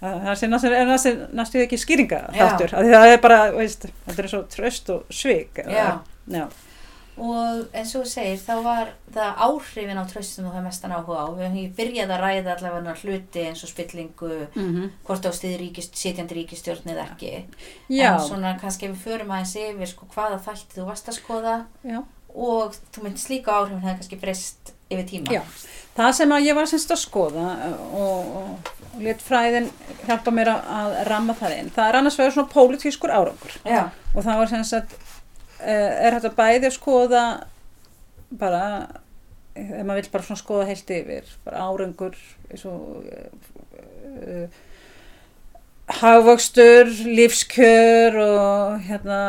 að 0.02 0.24
það 0.26 0.40
sé 0.42 1.14
næstu 1.30 1.62
ekki 1.62 1.78
skýringa 1.78 2.24
þáttur, 2.34 2.74
að 2.80 2.90
það 2.90 3.12
er 3.12 3.22
bara 3.22 3.40
veist, 3.54 3.86
þetta 4.08 4.24
er 4.24 4.32
svo 4.32 4.42
tröst 4.50 4.90
og 4.96 5.14
svik 5.14 5.62
Já. 5.62 6.02
já, 6.32 6.46
Og 7.22 7.68
eins 7.76 7.92
og 7.94 8.06
þú 8.06 8.10
segir, 8.10 8.38
þá 8.40 8.54
var 8.66 8.92
það 9.14 9.42
áhrifin 9.46 10.00
á 10.00 10.06
tröstum 10.10 10.48
og 10.48 10.56
það 10.56 10.64
mestan 10.66 10.94
áhuga 10.96 11.18
á. 11.22 11.28
Við 11.36 11.44
höfum 11.44 11.74
byrjað 11.78 12.14
að 12.16 12.22
ræða 12.24 12.54
allavega 12.56 12.94
hluti 13.02 13.44
eins 13.46 13.64
og 13.68 13.70
spillingu, 13.70 14.30
mm 14.56 14.88
hvort 15.06 15.28
á 15.28 15.32
stiði 15.36 15.60
ríkist, 15.60 16.00
sitjandi 16.00 16.40
ríkistjórn 16.40 16.94
eða 16.96 17.06
ekki. 17.12 17.46
já, 17.92 18.16
En 18.16 18.26
svona 18.26 18.56
kannski 18.58 18.88
ef 18.88 18.96
við 18.96 19.04
förum 19.06 19.36
aðeins 19.36 19.56
yfir 19.60 19.92
sko, 19.92 20.08
hvaða 20.16 20.40
þætti 20.48 20.80
þú 20.80 20.88
varst 20.88 21.12
að 21.12 21.20
skoða 21.20 21.56
og 22.34 22.80
þú 22.96 23.04
myndist 23.04 23.30
líka 23.30 23.60
áhrifin 23.60 23.84
hefði 23.84 23.98
kannski 24.00 24.22
breyst 24.24 24.74
yfir 24.92 25.08
tíma. 25.10 25.36
Já, 25.36 25.42
það 25.98 26.12
sem 26.20 26.36
að 26.36 26.48
ég 26.48 26.58
var 26.60 26.70
semst 26.72 26.94
að 26.96 27.02
skoða 27.04 27.48
uh, 27.68 27.86
og, 28.02 28.34
og, 28.42 28.74
og 28.92 29.06
let 29.06 29.24
fræðin 29.26 29.70
hjálpa 30.08 30.36
mér 30.36 30.54
að, 30.54 30.74
að 30.80 30.98
ramma 31.12 31.38
það 31.40 31.58
inn. 31.60 31.72
Það 31.76 31.90
er 31.90 32.00
annars 32.02 32.20
vegar 32.20 32.36
svona 32.38 32.54
pólitískur 32.56 33.16
árangur 33.16 33.56
Já, 33.66 33.84
og 34.16 34.20
það 34.26 34.44
var 34.44 34.52
semst 34.52 34.78
að 34.80 34.98
uh, 35.62 35.92
er 36.08 36.18
þetta 36.18 36.36
bæði 36.38 36.70
að 36.70 36.78
skoða 36.78 37.24
bara, 38.40 38.66
ef 39.56 39.72
maður 39.84 40.02
vill 40.02 40.12
bara 40.14 40.28
svona 40.28 40.42
skoða 40.42 40.68
heilt 40.70 40.92
yfir, 40.96 41.32
bara 41.46 41.66
árangur 41.68 42.20
eins 42.52 42.68
og 42.70 43.08
uh, 43.08 43.32
uh, 44.22 44.60
hagvöxtur, 46.02 46.88
lífskjör 47.18 48.18
og 48.22 48.86
hérna 48.88 49.22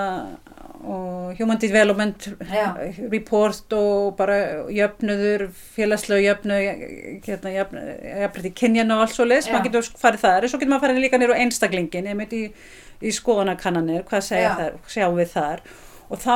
og 0.83 1.22
human 1.39 1.59
development 1.63 2.29
Já. 2.51 2.67
report 3.13 3.73
og 3.77 4.17
bara 4.19 4.37
jöfnuður, 4.73 5.47
félagslega 5.77 6.27
jöfnuð, 6.27 6.67
hérna, 7.27 7.55
jöfnuð 7.57 8.49
í 8.51 8.55
kynjan 8.63 8.95
og 8.95 9.05
allt 9.05 9.17
svo 9.17 9.27
leis, 9.29 9.49
Já. 9.49 9.55
maður 9.55 9.71
getur 9.71 10.03
farið 10.03 10.25
þar, 10.27 10.43
en 10.43 10.53
svo 10.53 10.61
getur 10.61 10.73
maður 10.73 10.87
farið 10.87 11.03
líka 11.07 11.21
nýr 11.23 11.35
á 11.35 11.41
einstaklingin, 11.45 12.11
ég 12.11 12.19
meit 12.19 12.37
í, 12.37 12.43
í 13.03 13.15
skoðanakannanir, 13.15 14.07
hvað 14.09 14.29
segja 14.29 14.55
þar, 14.61 14.79
sjáum 14.91 15.19
við 15.21 15.35
þar. 15.35 15.65
Og 16.13 16.21
þá 16.21 16.35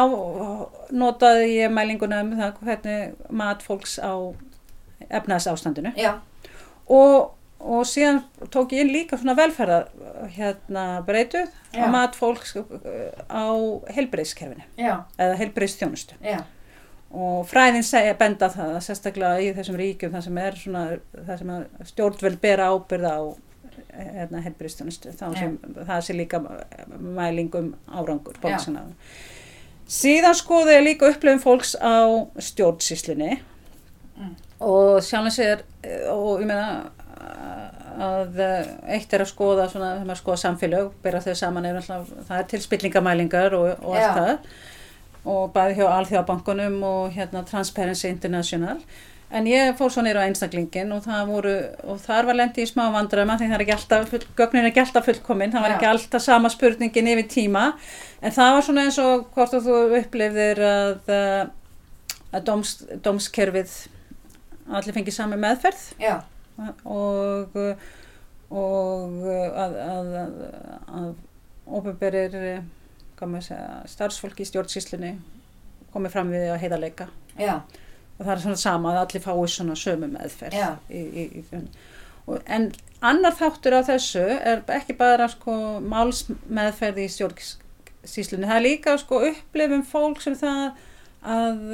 notaði 0.97 1.49
ég 1.59 1.73
mælinguna 1.75 2.23
um 2.25 2.37
það 2.39 2.61
hvernig 2.65 3.33
mat 3.43 3.65
fólks 3.65 3.99
á 4.01 4.15
efnaðs 5.07 5.49
ástandinu 5.51 5.93
já, 5.99 6.15
og, 6.89 7.35
og 7.61 7.87
síðan 7.89 8.21
tók 8.53 8.73
ég 8.77 8.85
inn 8.85 8.93
líka 8.93 9.17
svona 9.19 9.35
velferðar 9.39 9.87
hérna 10.37 10.83
breytuð 11.07 11.49
Já. 11.73 11.85
á 11.85 11.87
mat 11.93 12.17
fólks 12.19 12.57
uh, 12.57 12.67
á 13.33 13.47
heilbreyðskerfinu 13.97 14.65
já, 14.77 15.05
eða 15.19 15.39
heilbreyðstjónustu 15.41 16.19
já, 16.21 16.43
og 17.11 17.47
fræðin 17.49 17.87
segja 17.87 18.17
benda 18.21 18.51
það 18.53 18.77
sérstaklega 18.85 19.41
í 19.41 19.55
þessum 19.57 19.79
ríkjum 19.81 20.13
það 20.13 20.27
sem 20.29 20.39
er 20.45 20.61
svona 20.61 20.85
það 21.17 21.39
sem 21.43 21.55
að 21.57 21.67
stjórnveld 21.93 22.41
bera 22.45 22.69
ábyrð 22.75 23.09
á 23.09 23.19
hérna, 23.97 24.43
heilbreyðstjónustu 24.45 25.15
þá 25.17 25.25
Já. 25.33 25.41
sem 25.41 25.57
það 25.89 26.05
sé 26.07 26.17
líka 26.21 26.43
mælingum 27.01 27.73
árangur 27.89 28.37
Já. 28.37 28.43
fólksina 28.45 28.85
síðan 29.87 30.35
skoði 30.37 30.77
ég 30.77 30.85
líka 30.91 31.09
upplifum 31.13 31.41
fólks 31.45 31.77
á 31.81 32.05
stjórnsýslinni 32.39 33.39
Mm. 34.17 34.31
og 34.65 35.03
sjálfum 35.05 35.29
sér 35.29 35.59
eh, 35.85 36.07
og 36.09 36.41
ég 36.41 36.47
meina 36.49 36.89
að 38.07 38.41
eh, 38.45 38.71
eitt 38.97 39.13
er 39.15 39.25
að 39.25 39.33
skoða 39.33 39.67
svona, 39.73 39.97
þegar 39.97 40.09
maður 40.11 40.23
skoða 40.23 40.43
samfélög, 40.45 40.95
bera 41.05 41.25
þau 41.25 41.35
saman 41.39 41.69
er 41.69 41.81
alltaf, 41.81 42.15
það 42.29 42.39
er 42.39 42.49
til 42.53 42.63
spillingamælingar 42.65 43.59
og, 43.59 43.69
og 43.83 43.99
allt 43.99 44.21
það. 44.21 44.57
Og 45.27 45.45
bæði 45.55 45.81
hjá 45.81 45.87
Alþjóðabankunum 45.91 46.81
og 46.87 47.15
hérna 47.17 47.43
Transparency 47.49 48.11
International. 48.13 48.83
En 49.35 49.47
ég 49.51 49.73
fór 49.75 49.91
svo 49.91 50.05
neyru 50.07 50.21
á 50.23 50.29
einstaklingin 50.29 50.93
og 50.95 51.03
það 51.03 51.31
voru, 51.33 51.55
og 51.91 51.99
þar 51.99 52.29
var 52.29 52.39
lendi 52.39 52.63
í 52.63 52.69
smá 52.71 52.85
vandræma 52.95 53.35
því 53.41 53.49
það 53.49 53.57
er 53.57 53.65
ekki 53.65 53.75
alltaf, 53.75 54.05
full, 54.13 54.29
gögnin 54.39 54.63
er 54.63 54.69
ekki 54.71 54.83
alltaf 54.85 55.09
fullkomin, 55.09 55.51
það 55.55 55.65
var 55.65 55.75
ekki 55.75 55.89
alltaf 55.91 56.23
sama 56.23 56.53
spurningin 56.55 57.11
yfir 57.11 57.27
tíma, 57.33 57.65
en 58.23 58.37
það 58.37 58.53
var 58.55 58.67
svona 58.69 58.87
eins 58.87 59.01
og 59.03 59.27
hvort 59.35 59.59
þú 59.67 59.81
upplifðir 59.99 60.63
að, 60.69 61.11
eh, 61.17 61.43
að 62.39 62.47
dóms, 62.47 62.77
dómskerfið 63.03 63.75
allir 64.79 64.95
fengið 64.95 65.19
sami 65.19 65.41
meðferð. 65.43 65.83
Já, 65.99 66.21
og, 66.85 67.57
og 68.51 69.27
að, 69.27 69.79
að, 69.83 70.13
að, 70.21 70.37
að 71.01 71.11
ofinberir 71.67 72.39
starfsfólki 73.17 74.45
í 74.45 74.49
stjórnsýslunni 74.51 75.13
komið 75.95 76.15
fram 76.15 76.33
við 76.33 76.49
að 76.53 76.63
heiðarleika. 76.65 77.09
Já, 77.41 77.61
og 78.17 78.23
það 78.23 78.33
er 78.35 78.43
svona 78.45 78.61
sama 78.61 78.93
að 78.93 79.03
allir 79.03 79.25
fái 79.25 79.53
svona 79.53 79.77
sömu 79.79 80.09
meðferð 80.13 80.57
í, 80.89 81.03
í, 81.03 81.25
í, 81.41 81.63
en 82.45 82.71
annar 83.05 83.37
þáttur 83.37 83.77
af 83.79 83.87
þessu 83.91 84.25
er 84.25 84.65
ekki 84.77 84.97
bara 84.99 85.29
sko 85.31 85.55
málsmeðferð 85.85 87.05
í 87.05 87.07
stjórnsýslunni. 87.15 88.49
Það 88.49 88.59
er 88.59 88.67
líka 88.67 88.97
sko 89.01 89.23
upplifum 89.31 89.85
fólk 89.87 90.25
sem 90.25 90.37
það 90.39 90.65
að, 91.27 91.65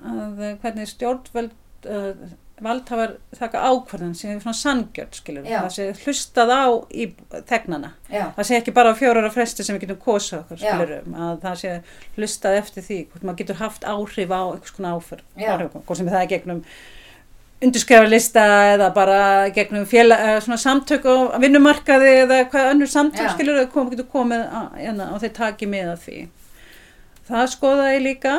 að 0.00 0.42
hvernig 0.62 0.90
stjórnvöld 0.92 1.88
uh, 1.90 2.26
valdhafar 2.64 3.16
taka 3.36 3.60
ákvarðan 3.68 4.14
sem 4.16 4.30
er 4.32 4.40
svona 4.40 4.56
sangjörn 4.56 5.12
skilur 5.12 5.44
Já. 5.44 5.58
það 5.66 5.72
sé 5.74 5.86
hlustað 6.04 6.52
á 6.56 6.64
í 6.88 7.06
þegnana 7.50 7.90
já, 8.08 8.30
það 8.36 8.48
sé 8.48 8.58
ekki 8.60 8.74
bara 8.78 8.94
á 8.96 8.98
fjórar 8.98 9.28
fresti 9.34 9.66
sem 9.66 9.76
við 9.76 9.84
getum 9.84 10.00
kosað 10.06 10.44
okkur 10.44 10.62
Já. 10.62 10.70
skilurum 10.70 11.18
að 11.20 11.34
það 11.44 11.58
sé 11.62 11.74
hlustað 12.16 12.60
eftir 12.62 12.86
því 12.86 13.00
hvort 13.10 13.26
maður 13.28 13.40
getur 13.42 13.60
haft 13.60 13.84
áhrif 13.84 14.32
á 14.32 14.40
einhvers 14.40 14.76
konar 14.78 14.96
áfyr 14.96 15.24
Já. 15.36 15.50
áhrif, 15.52 15.76
hvort 15.76 16.00
sem 16.00 16.08
það 16.08 16.22
er 16.22 16.32
gegnum 16.32 16.64
undirskrifalista 17.66 18.46
eða 18.72 18.90
bara 18.96 19.20
gegnum 19.56 19.84
eða 19.84 20.40
svona 20.44 20.60
samtök 20.60 21.06
á 21.08 21.36
vinnumarkaði 21.40 22.10
eða 22.24 22.42
hvað 22.52 22.72
önnur 22.72 22.92
samtök 22.92 23.28
Já. 23.28 23.32
skilur 23.36 23.60
að 23.60 23.70
kom, 23.72 23.92
getur 23.92 24.08
komið 24.12 24.44
á, 24.48 24.60
hérna, 24.76 25.12
og 25.12 25.20
þeir 25.20 25.36
taki 25.36 25.68
með 25.68 25.92
að 25.92 26.04
því 26.08 26.18
það 27.28 27.48
skoðaði 27.52 28.04
líka 28.04 28.36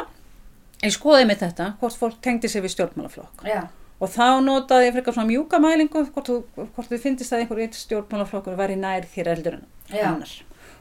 ég 0.86 0.94
skoðaði 0.94 1.30
með 1.32 1.42
þetta 1.46 1.72
hvort 1.82 1.98
fólk 1.98 2.22
tengdi 2.22 2.50
sig 2.52 2.64
við 2.66 2.76
stjórnmálaflokk 2.76 3.46
já, 3.50 3.64
og 4.02 4.12
þá 4.14 4.26
notaði 4.46 4.90
ég 4.90 4.94
frekar 4.98 5.14
svona 5.16 5.30
mjúka 5.32 5.60
mælingu 5.64 6.04
hvort, 6.12 6.28
þú- 6.30 6.68
hvort 6.76 6.90
þið 6.92 7.02
finnist 7.06 7.34
að 7.34 7.40
einhver 7.46 7.64
eitt 7.66 7.80
stjórnmálaflokkur 7.80 8.56
væri 8.60 8.76
nær 8.78 9.08
þér 9.16 9.32
eldur 9.36 9.58
en 9.58 9.66
annar. 10.12 10.36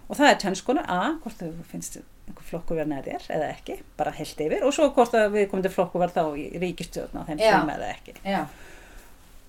Og 0.09 0.16
það 0.18 0.31
er 0.31 0.37
tjennskonar 0.42 0.85
A, 0.88 1.00
hvort 1.24 1.38
þau 1.40 1.52
finnst 1.70 1.96
einhver 2.29 2.44
flokkur 2.50 2.76
vera 2.76 2.88
nær 2.90 3.02
þér 3.07 3.24
eða 3.38 3.48
ekki 3.55 3.79
bara 3.96 4.11
heilt 4.12 4.40
yfir 4.44 4.64
og 4.66 4.74
svo 4.74 4.90
hvort 4.94 5.14
að 5.14 5.31
við 5.33 5.48
komum 5.50 5.62
til 5.64 5.72
flokkur 5.74 6.02
var 6.05 6.12
þá 6.14 6.22
í 6.37 6.46
ríkistjórn 6.61 7.16
á 7.16 7.26
þeim 7.26 7.38
tíma 7.62 7.76
eða 7.79 7.90
ekki. 7.94 8.14
Já, 8.26 8.46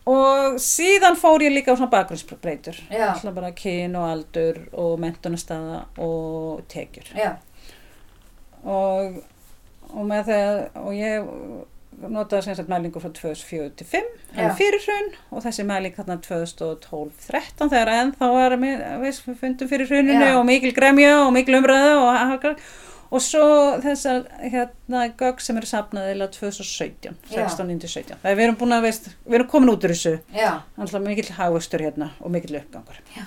og 0.08 0.56
síðan 0.64 1.18
fór 1.20 1.44
ég 1.44 1.52
líka 1.52 1.74
á 1.74 1.78
svona 1.78 1.92
bakgrunnsbreytur 1.92 2.78
svona 3.20 3.34
bara 3.36 3.52
kyn 3.52 3.96
og 4.00 4.06
aldur 4.14 4.60
og 4.74 5.00
mentunarstaða 5.04 5.82
og 6.00 6.62
tekjur. 6.72 7.10
Og, 8.68 9.18
og 9.94 10.06
með 10.08 10.30
það 10.32 10.62
og 10.86 10.94
ég 10.96 11.28
notaði 11.98 12.46
sem 12.46 12.58
sagt 12.58 12.70
mælingu 12.70 13.02
frá 13.02 13.10
2004 13.10 13.70
til 13.80 13.88
5 13.90 14.10
Já. 14.38 14.50
fyrir 14.58 14.84
hrun 14.84 15.08
og 15.32 15.46
þessi 15.46 15.66
mæling 15.66 15.96
þarna 15.96 16.18
2012-13 16.26 17.72
þegar 17.72 17.94
ennþá 17.94 18.28
var 18.36 18.56
við, 18.62 19.22
fundum 19.40 19.72
fyrir 19.72 19.90
hruninu 19.90 20.28
og 20.38 20.46
mikil 20.48 20.74
gremja 20.78 21.16
og 21.24 21.32
mikil 21.34 21.58
umræða 21.58 21.96
og, 22.04 22.62
og 23.10 23.24
svo 23.24 23.48
þessar 23.82 24.28
hérna 24.44 25.08
gögg 25.18 25.42
sem 25.42 25.58
eru 25.58 25.70
safnaði 25.70 26.14
eða 26.14 26.30
2017, 26.36 27.18
Já. 27.34 27.48
16-17 27.48 28.14
það 28.14 28.30
er 28.30 28.38
við 28.38 28.46
erum 28.46 28.60
búin 28.62 28.78
að 28.78 28.86
veist, 28.90 29.10
við 29.26 29.40
erum 29.40 29.50
komin 29.56 29.74
út 29.74 29.88
úr 29.88 29.96
þessu 29.96 30.14
alltaf 30.38 31.02
mikill 31.08 31.34
hagvöxtur 31.40 31.86
hérna 31.88 32.12
og 32.22 32.36
mikill 32.36 32.60
uppgangur 32.62 33.02
Já. 33.18 33.26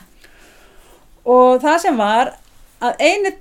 og 1.27 1.59
það 1.65 1.83
sem 1.89 1.99
var 1.99 2.37
að 2.81 3.03
eini, 3.05 3.35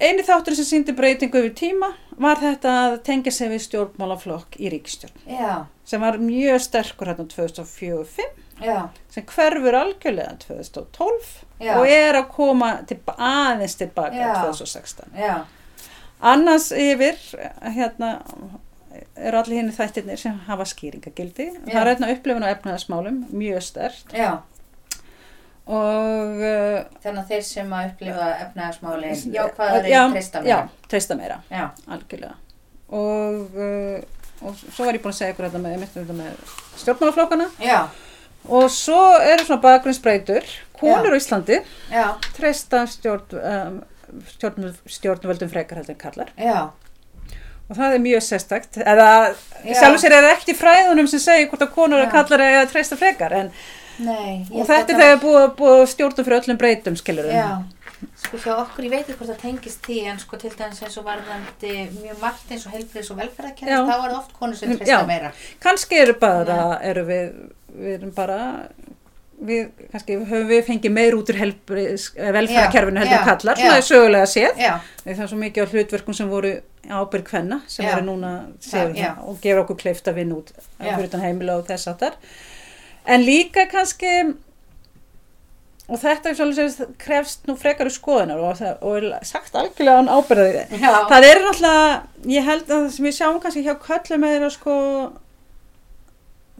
eini 0.00 0.24
þáttur 0.26 0.56
sem 0.58 0.68
síndi 0.68 0.94
breytingu 0.96 1.40
yfir 1.40 1.54
tíma 1.56 1.92
var 2.20 2.40
þetta 2.40 2.72
að 2.86 2.96
tengja 3.06 3.32
sig 3.32 3.50
við 3.52 3.62
stjórnmálaflokk 3.66 4.58
í 4.60 4.70
ríkistjórn 4.72 5.30
já, 5.30 5.66
sem 5.88 6.02
var 6.04 6.18
mjög 6.20 6.60
sterkur 6.64 7.10
hérna 7.10 7.26
2004-05 7.32 8.64
já, 8.64 8.78
sem 9.12 9.26
hverfur 9.32 9.78
algjörlega 9.80 10.36
2012 10.46 11.32
Já. 11.60 11.72
og 11.78 11.88
er 11.88 12.18
að 12.18 12.30
koma 12.34 12.70
til, 12.88 12.98
aðeins 13.16 13.78
tilbaka 13.80 14.16
Já. 14.16 14.32
2016 14.44 15.16
já, 15.16 15.34
annars 16.20 16.70
yfir 16.72 17.16
hérna 17.64 18.10
eru 19.16 19.40
allir 19.40 19.60
hinn 19.60 19.72
þættirnir 19.72 20.20
sem 20.20 20.36
hafa 20.48 20.66
skýringagildi 20.68 21.50
það 21.66 21.80
er 21.80 21.90
hérna 21.92 22.12
upplifun 22.12 22.44
á 22.44 22.52
efnaðasmálum 22.52 23.24
mjög 23.32 23.64
stert 23.64 24.12
já. 24.12 24.42
Og 25.66 26.42
uh, 26.46 26.80
Þannig 27.02 27.22
að 27.22 27.30
þeir 27.32 27.46
sem 27.48 27.72
að 27.74 27.88
upplifa 27.90 28.26
efnaðarsmálin, 28.46 29.22
jákvæðari 29.34 29.90
já, 29.90 30.02
treysta 30.12 30.42
já, 30.46 30.56
mér. 30.62 30.74
treysta 30.92 31.16
meira, 31.18 31.38
Já, 31.50 31.64
algjörlega. 31.90 32.36
Og, 32.86 33.56
uh, 33.58 34.46
og 34.46 34.60
svo 34.62 34.86
var 34.86 34.94
ég 34.94 35.02
búin 35.02 35.14
að 35.14 35.18
segja 35.20 35.34
ykkur 35.34 35.48
þetta 35.48 35.62
með, 35.64 35.74
einmitt 35.78 35.96
um 36.02 36.20
með 36.20 36.54
stjórnmálaflokkana. 36.82 37.48
Já, 37.66 37.80
og 38.46 38.70
svo 38.70 39.00
eru 39.26 39.42
svona 39.48 39.62
bakgrunnsbreytur. 39.64 40.46
Konur 40.76 41.16
á 41.16 41.18
Íslandi 41.18 41.56
já, 41.90 42.04
treysta 42.36 42.82
stjórn, 42.86 43.38
um, 43.40 43.78
stjórn, 44.36 44.66
stjórnvöldum 44.92 45.48
frekar 45.48 45.80
heldur 45.80 45.94
en 45.96 45.98
kallar 46.02 46.28
já, 46.36 46.68
og 47.66 47.78
það 47.78 47.94
er 47.96 48.02
mjög 48.04 48.22
sérstakt. 48.26 48.76
Eða 48.78 49.08
Já. 49.64 49.72
sjálfur 49.80 50.02
sér 50.04 50.14
er 50.18 50.26
það 50.28 50.34
ekki 50.36 50.52
í 50.52 50.58
fræðunum 50.60 51.08
sem 51.10 51.22
segir 51.24 51.48
hvort 51.50 51.64
að 51.64 51.72
konur 51.74 51.98
Já. 51.98 52.04
og 52.06 52.12
kallar 52.14 52.44
er 52.44 52.58
að 52.60 52.70
treysta 52.74 52.98
frekar 53.00 53.34
en, 53.40 53.48
Nei, 54.04 54.44
og 54.52 54.66
þetta 54.68 54.92
er 54.92 54.98
að 54.98 55.02
þegar 55.02 55.22
búið, 55.22 55.46
búið 55.60 55.80
að 55.80 55.88
stjórna 55.94 56.26
fyrir 56.26 56.38
öllum 56.42 56.60
breytum 56.60 56.98
skilur 57.00 57.30
sko 58.20 58.38
hjá 58.40 58.52
okkur, 58.60 58.86
ég 58.86 58.92
veit 58.92 59.06
ekki 59.06 59.16
hvort 59.16 59.30
það 59.30 59.38
tengist 59.42 59.86
því 59.86 59.98
en 60.10 60.18
sko 60.20 60.38
til 60.40 60.52
dæmis 60.56 60.82
eins 60.84 60.98
og 61.00 61.06
varðandi 61.06 61.70
mjög 61.94 62.18
margt 62.20 62.50
eins 62.52 62.66
og 62.68 62.74
helbriðs 62.76 63.12
og 63.12 63.20
velferðarkerfis 63.22 63.72
Já. 63.72 63.78
þá 63.88 63.94
er 63.94 64.02
það 64.02 64.18
oft 64.18 64.34
konur 64.36 64.58
sem 64.58 64.72
Já. 64.72 64.76
treysta 64.80 65.06
meira. 65.08 65.30
Kannski 65.64 66.00
eru 66.02 66.16
bara 66.20 66.58
eru 66.84 67.06
við, 67.08 67.30
við 67.72 67.94
erum 67.96 68.12
bara 68.16 68.38
við, 69.48 69.70
kannski 69.92 70.18
höfum 70.18 70.50
við 70.50 70.62
fengið 70.68 70.94
meir 70.96 71.16
út 71.16 71.32
úr 71.32 71.40
eh, 71.40 71.54
velferðarkerfinu 72.36 73.02
heldur 73.02 73.16
Já, 73.16 73.24
kallar, 73.30 73.60
svona 73.62 73.80
er 73.80 73.86
sögulega 73.88 74.30
séð. 74.32 74.64
Það 75.04 75.24
er 75.24 75.30
svo 75.32 75.40
mikið 75.40 75.64
á 75.64 75.72
hlutverkum 75.72 76.18
sem 76.20 76.32
voru 76.32 76.52
ábyrg 76.86 77.32
hvenna 77.32 77.62
sem 77.70 77.86
Já. 77.86 77.94
eru 77.96 78.06
núna 78.10 78.34
Já, 78.96 79.14
og 79.24 79.40
gefur 79.40 79.64
okkur 79.64 79.80
kleift 79.86 80.12
að 80.12 80.20
vinna 80.20 80.40
út 80.40 80.52
Já. 80.52 80.92
fyrir 80.92 81.08
utan 81.08 81.24
heimila 81.24 81.56
og 81.60 81.66
þess 81.68 81.88
áttar 81.94 82.20
en 83.06 83.24
líka 83.26 83.66
kannski 83.70 84.12
og 85.86 86.00
þetta 86.02 86.32
er 86.32 86.88
krefst 86.98 87.46
nú 87.46 87.54
frekari 87.58 87.92
skoðunar 87.94 88.40
og, 88.42 88.56
það, 88.58 88.72
og 88.82 88.96
er 88.98 89.26
sagt 89.26 89.54
algjörlega 89.54 90.02
án 90.02 90.10
ábyrðið 90.10 90.56
það 90.80 91.28
er 91.28 91.42
náttúrulega, 91.44 91.92
ég 92.32 92.48
held 92.48 92.66
að 92.66 92.74
það 92.74 92.90
sem 92.96 93.06
við 93.06 93.16
sjáum 93.20 93.38
kannski 93.44 93.62
hjá 93.66 93.76
köllum 93.86 94.26
er 94.26 94.46
að 94.48 94.54
sko 94.56 94.76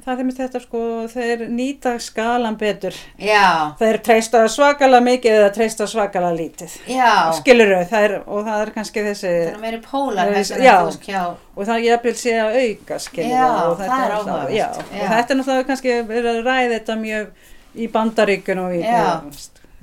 það 0.07 0.21
er 0.23 0.27
með 0.29 0.37
þetta 0.39 0.61
sko 0.63 0.81
þeir 1.11 1.41
nýta 1.51 1.93
skalan 2.03 2.57
betur 2.61 2.95
já, 3.19 3.73
þeir 3.81 3.99
treysta 4.07 4.43
svakalega 4.53 5.03
mikið 5.03 5.39
eða 5.41 5.49
treysta 5.57 5.89
svakalega 5.91 6.37
lítið 6.39 6.77
já 6.95 7.09
skilur 7.41 7.73
það 7.91 8.07
er, 8.07 8.15
og 8.27 8.47
það 8.47 8.63
er 8.67 8.73
kannski 8.77 9.05
þessi 9.09 9.33
Það 9.33 9.51
er 9.57 9.61
meiri 9.65 9.81
pólar 9.83 10.31
en 10.31 10.47
já. 10.63 10.77
hjá 11.09 11.23
og 11.27 11.61
það 11.67 11.75
er 11.77 11.85
jafnvel 11.89 12.15
sé 12.23 12.37
að 12.45 12.59
auka 12.63 13.01
skilur 13.09 13.35
Já, 13.35 13.45
og 13.67 13.77
þetta 13.81 13.91
það 13.93 14.07
er 14.07 14.17
áhugavert. 14.21 14.55
já, 14.55 14.67
Já. 14.67 15.03
og 15.03 15.13
þetta 15.17 15.35
er 15.35 15.41
náttúrulega 15.43 15.69
kannski 15.73 15.97
verið 16.13 16.31
að 16.33 16.41
ræða 16.47 16.73
þetta 16.77 16.99
mjög 17.03 17.53
í 17.77 17.91
bandaríkun 17.93 18.63
og 18.63 18.77
í 18.79 18.83
Já. 18.87 19.05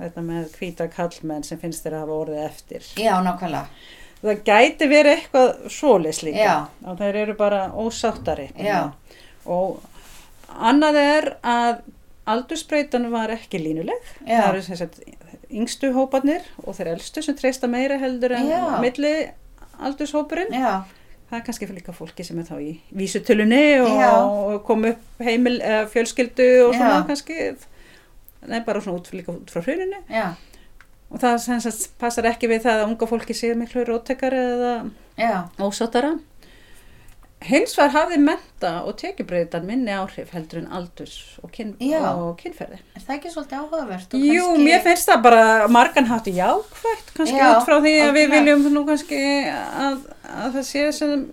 þetta 0.00 0.24
með 0.26 0.56
hvíta 0.58 0.88
kallmenn 0.90 1.44
sem 1.46 1.60
finnst 1.60 1.84
þeir 1.84 1.98
að 1.98 2.04
hafa 2.06 2.20
orðið 2.24 2.44
eftir 2.48 2.88
Já, 2.98 3.12
nákvæmlega 3.22 3.66
það 4.24 4.38
gæti 4.48 4.86
verið 4.88 5.18
eitthvað 5.18 5.50
svolis 5.68 6.22
líka 6.24 6.44
Já. 6.48 6.54
og 6.88 6.96
þeir 7.02 7.18
eru 7.26 7.34
bara 7.36 7.66
ósáttari 7.76 8.46
Já. 8.56 8.86
og 9.44 9.82
annað 10.54 10.98
er 11.00 11.28
að 11.42 11.82
aldursbreytan 12.30 13.10
var 13.12 13.32
ekki 13.34 13.60
línuleg. 13.60 14.10
Já. 14.24 14.38
það 14.40 14.50
eru 14.50 14.62
sem 14.64 14.80
sagt 14.80 15.00
yngstu 15.54 15.90
hóparnir 15.94 16.44
og 16.64 16.76
þeir 16.76 16.94
elstu 16.94 17.22
sem 17.22 17.36
treysta 17.36 17.68
meira 17.70 17.98
heldur 18.00 18.32
en 18.34 18.48
milli 18.82 19.12
aldurshópurinn 19.84 20.54
Já, 20.54 20.86
það 21.28 21.38
er 21.38 21.44
kannski 21.46 21.68
líka 21.70 21.94
fólki 21.94 22.24
sem 22.26 22.38
er 22.40 22.48
þá 22.48 22.56
í 22.62 22.72
vísutölunni 22.96 23.62
og, 23.84 24.56
kom 24.66 24.86
upp 24.88 25.22
heimil, 25.24 25.58
fjölskyldu 25.92 26.48
og 26.68 26.74
svona 26.74 27.02
Já. 27.02 27.06
kannski. 27.10 27.38
Nei, 28.44 28.60
bara 28.64 28.80
svona 28.84 29.00
út, 29.00 29.08
líka 29.16 29.32
út 29.32 29.52
frá 29.52 29.62
hruninu. 29.64 30.00
Og 31.14 31.20
það 31.22 31.38
sem 31.44 31.60
sagt 31.64 31.90
passar 32.00 32.26
ekki 32.28 32.48
við 32.50 32.64
það 32.66 32.82
að 32.82 32.88
unga 32.90 33.08
fólki 33.08 33.36
sé 33.36 33.52
miklu 33.56 33.84
róttekari 33.86 34.40
eða 34.40 34.72
já. 35.20 35.44
ósáttara 35.62 36.16
hins 37.44 37.74
vegar 37.78 37.92
hafði 37.94 38.18
menta 38.24 38.70
og 38.88 38.96
tekjubreytan 39.00 39.66
minni 39.68 39.92
áhrif 39.92 40.30
heldur 40.34 40.62
en 40.62 40.68
aldurs 40.78 41.16
og, 41.42 41.50
kyn, 41.52 41.74
og 41.78 42.34
kynferði 42.40 42.78
Er 42.96 43.02
það 43.04 43.14
ekki 43.18 43.32
svolítið 43.34 43.58
áhugavert? 43.60 44.16
Jú, 44.16 44.44
kannski- 44.48 44.64
mér 44.68 44.82
finnst 44.86 45.10
það 45.10 45.22
bara 45.28 45.42
margan 45.68 46.08
hátt 46.10 46.30
jákvægt 46.32 47.14
kannski 47.16 47.36
Já, 47.40 47.48
út 47.58 47.66
frá 47.68 47.76
því 47.84 47.94
að 48.06 48.12
við 48.18 48.30
viljum 48.36 48.66
nú 48.74 48.84
kannski 48.88 49.20
að, 49.52 50.00
að 50.24 50.58
það 50.58 50.68
sé 50.70 50.84
sem 50.96 51.24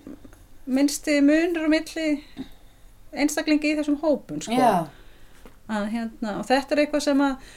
minnsti 0.71 1.17
munur 1.25 1.65
og 1.67 1.73
milli 1.73 2.07
einstaklingi 3.11 3.73
í 3.73 3.77
þessum 3.79 3.97
hópum 4.03 4.39
sko. 4.43 4.55
Að, 5.71 5.85
hérna, 5.91 6.37
og 6.39 6.45
þetta 6.47 6.75
er 6.75 6.81
eitthvað 6.85 7.03
sem 7.05 7.21
að 7.23 7.51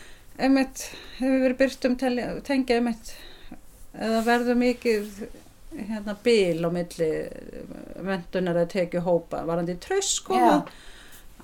einmitt, 0.45 0.83
hefur 1.21 1.41
verið 1.45 1.59
byrt 1.61 1.87
um 1.89 1.95
tengja 1.99 2.79
einmitt 2.79 3.13
eða 3.95 4.21
verður 4.27 4.59
mikið 4.59 5.25
hérna, 5.79 6.17
bíl 6.25 6.65
á 6.65 6.71
milli 6.75 7.11
vendunar 8.07 8.63
að 8.63 8.73
tekju 8.79 9.05
hópa. 9.05 9.45
Varandi 9.49 9.77
tröst 9.83 10.31
Já. 10.31 10.65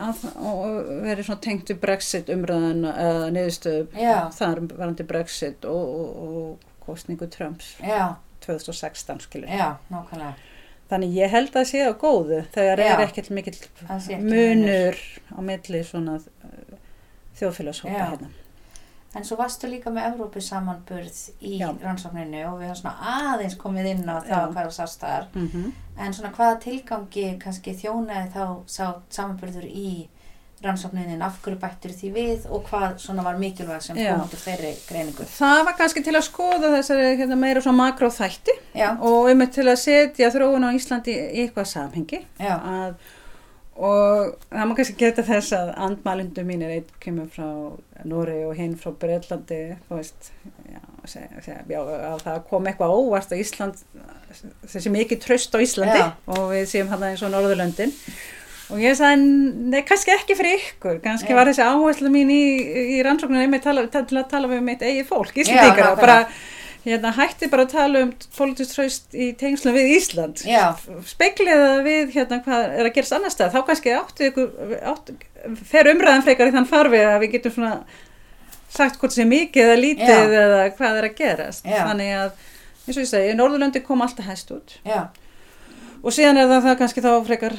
að, 0.01 0.25
og 0.39 0.91
verið 1.05 1.29
svona 1.29 1.45
tengt 1.45 1.71
við 1.73 1.81
Brexit 1.83 2.33
umræðan 2.33 2.85
eða 2.91 3.31
niðurstöðu 3.37 3.87
Já. 4.01 4.19
þar 4.37 4.65
varandi 4.73 5.07
Brexit 5.09 5.69
og, 5.69 5.95
og, 6.01 6.27
og 6.27 6.69
kostningu 6.91 7.27
Trumps 7.27 7.77
já, 7.81 8.15
2016 8.47 9.21
skilur 9.21 9.49
já, 9.53 9.77
þannig 10.91 11.17
ég 11.21 11.31
held 11.35 11.57
að 11.57 11.69
sé 11.71 11.83
á 11.87 11.93
góðu 11.95 12.43
þegar 12.55 12.83
Já. 12.83 12.91
er 12.93 13.05
ekkert 13.07 13.33
mikill 13.37 13.59
munur 14.25 14.99
á 15.31 15.39
milli 15.45 15.83
svona 15.87 16.19
uh, 16.19 16.79
þjóðfélagshópa 17.39 17.99
hérna 17.99 18.31
En 19.15 19.25
svo 19.27 19.37
varstu 19.41 19.67
líka 19.67 19.91
með 19.91 20.13
Evrópu 20.13 20.41
samanburð 20.45 21.17
í 21.43 21.57
Já. 21.59 21.71
rannsókninu 21.83 22.45
og 22.47 22.61
við 22.61 22.69
höfum 22.71 22.79
svona 22.79 23.17
aðeins 23.33 23.57
komið 23.59 23.89
inn 23.91 24.05
á 24.07 24.23
það 24.23 24.31
Já. 24.31 24.41
hvað 24.53 24.61
var 24.63 24.77
sást 24.77 25.01
þar. 25.03 25.27
mm 25.35 25.73
En 26.01 26.15
svona 26.17 26.31
hvaða 26.33 26.61
tilgangi 26.63 27.25
kannski 27.43 27.75
þjónaði 27.77 28.31
þá 28.33 28.45
sá 28.67 28.85
samanburður 29.13 29.67
í 29.69 30.09
rannsókninin, 30.65 31.23
af 31.25 31.39
hverju 31.41 31.59
bættur 31.61 31.93
því 31.97 32.11
við 32.13 32.47
og 32.53 32.67
hvað 32.69 32.99
svona 33.01 33.25
var 33.25 33.39
mikilvæg 33.41 33.81
sem 33.85 33.97
kom 33.97 34.25
úr 34.27 34.43
þeirri 34.43 34.73
greiningu. 34.89 35.25
Það 35.25 35.61
var 35.69 35.77
kannski 35.79 36.03
til 36.05 36.17
að 36.19 36.27
skoða 36.27 36.73
þessari 36.75 37.07
hérna, 37.17 37.39
meira 37.41 37.63
svona 37.65 37.87
makróþætti 37.87 38.57
og 39.01 39.31
um 39.33 39.47
til 39.49 39.65
að 39.69 39.79
setja 39.81 40.29
þróun 40.35 40.69
á 40.69 40.71
Íslandi 40.77 41.15
í 41.17 41.47
eitthvað 41.47 41.71
samhengi 41.73 42.21
já, 42.37 42.57
að, 42.59 42.93
og 43.81 44.35
það 44.51 44.67
má 44.69 44.75
kannski 44.77 44.99
geta 45.01 45.25
þess 45.25 45.55
að 45.57 45.71
andmælindu 45.87 46.45
mín 46.45 46.65
er 46.67 46.77
einn 46.77 46.97
kemur 47.01 47.31
frá 47.33 47.49
Nóri 48.09 48.43
og 48.45 48.57
hinn 48.57 48.77
frá 48.81 48.93
Breitlandi 49.01 49.61
þú 49.89 49.99
veist 49.99 50.33
já, 50.69 50.81
segja, 51.05 51.45
segja, 51.45 51.63
já, 51.69 51.81
að 52.11 52.25
það 52.27 52.43
kom 52.51 52.69
eitthvað 52.69 52.97
óvart 52.97 53.33
að 53.33 53.45
Ísland 53.45 53.81
þessi 54.69 54.93
mikið 54.93 55.23
tröst 55.25 55.57
á 55.57 55.59
Íslandi 55.63 55.99
Já. 55.99 56.07
og 56.31 56.53
við 56.53 56.69
séum 56.71 56.93
hann 56.93 57.09
eins 57.09 57.25
og 57.27 57.33
Norðurlöndin. 57.33 57.93
Og 58.71 58.79
ég 58.79 58.95
sagði, 58.95 59.25
nei, 59.73 59.81
kannski 59.87 60.13
ekki 60.15 60.37
fyrir 60.39 60.61
ykkur 60.61 61.01
kannski 61.03 61.35
var 61.35 61.51
þessi 61.51 61.65
áherslu 61.67 62.11
mín 62.13 62.31
í, 62.31 62.43
í 62.95 63.01
tala, 63.03 63.89
til 63.91 64.21
að 64.21 64.29
tala 64.31 64.51
við 64.51 64.63
mitt 64.63 64.85
eigið 64.85 65.09
fólk, 65.09 65.35
Já, 65.35 65.43
Íslandingar 65.43 65.97
og 65.97 66.03
bara 66.05 66.21
hérna, 66.85 67.13
hætti 67.17 67.49
bara 67.53 67.67
að 67.67 67.73
tala 67.75 68.03
um 68.07 68.13
politist 68.37 68.77
tröst 68.77 69.17
í 69.17 69.31
tengslum 69.39 69.77
við 69.77 69.95
Ísland. 69.97 70.45
Það 70.45 71.83
við 71.87 72.15
hérna 72.17 72.41
hvað 72.45 72.77
er 72.79 72.89
að 72.89 72.95
gerast 72.97 73.17
annar 73.17 73.35
stað, 73.35 73.57
þá 73.57 73.67
kannski 73.71 73.97
áttu 73.97 74.29
ykkur, 74.31 74.77
áttu, 74.93 75.17
fer 75.71 75.91
umræðan 75.93 76.27
frekar 76.27 76.51
í 76.51 76.55
þann 76.57 76.71
farfi 76.71 77.03
að 77.05 77.19
við 77.25 77.35
getum 77.37 77.57
svona 77.59 77.75
sagt 78.71 79.01
hvort 79.01 79.15
sé 79.15 79.27
mikið 79.27 79.67
eða 79.67 79.81
lítið 79.81 80.15
Já. 80.15 80.45
eða 80.45 80.61
hvað 80.79 81.01
er 81.01 81.09
að 81.09 81.17
gerast. 81.19 81.67
Já. 81.67 81.81
þannig 81.89 82.13
að, 82.19 82.45
eins 82.87 82.95
og 82.97 83.03
ég 83.03 83.11
segi, 83.11 83.35
Norðurlöndi 83.39 83.83
kom 83.85 84.05
alltaf 84.05 84.31
hæst 84.31 84.55
út. 84.55 84.79
Já, 84.87 85.09
og 86.01 86.15
síðan 86.17 86.41
er 86.41 86.49
það, 86.49 86.63
það 86.65 86.77
kannski 86.81 87.03
þá 87.05 87.11
frekar 87.27 87.57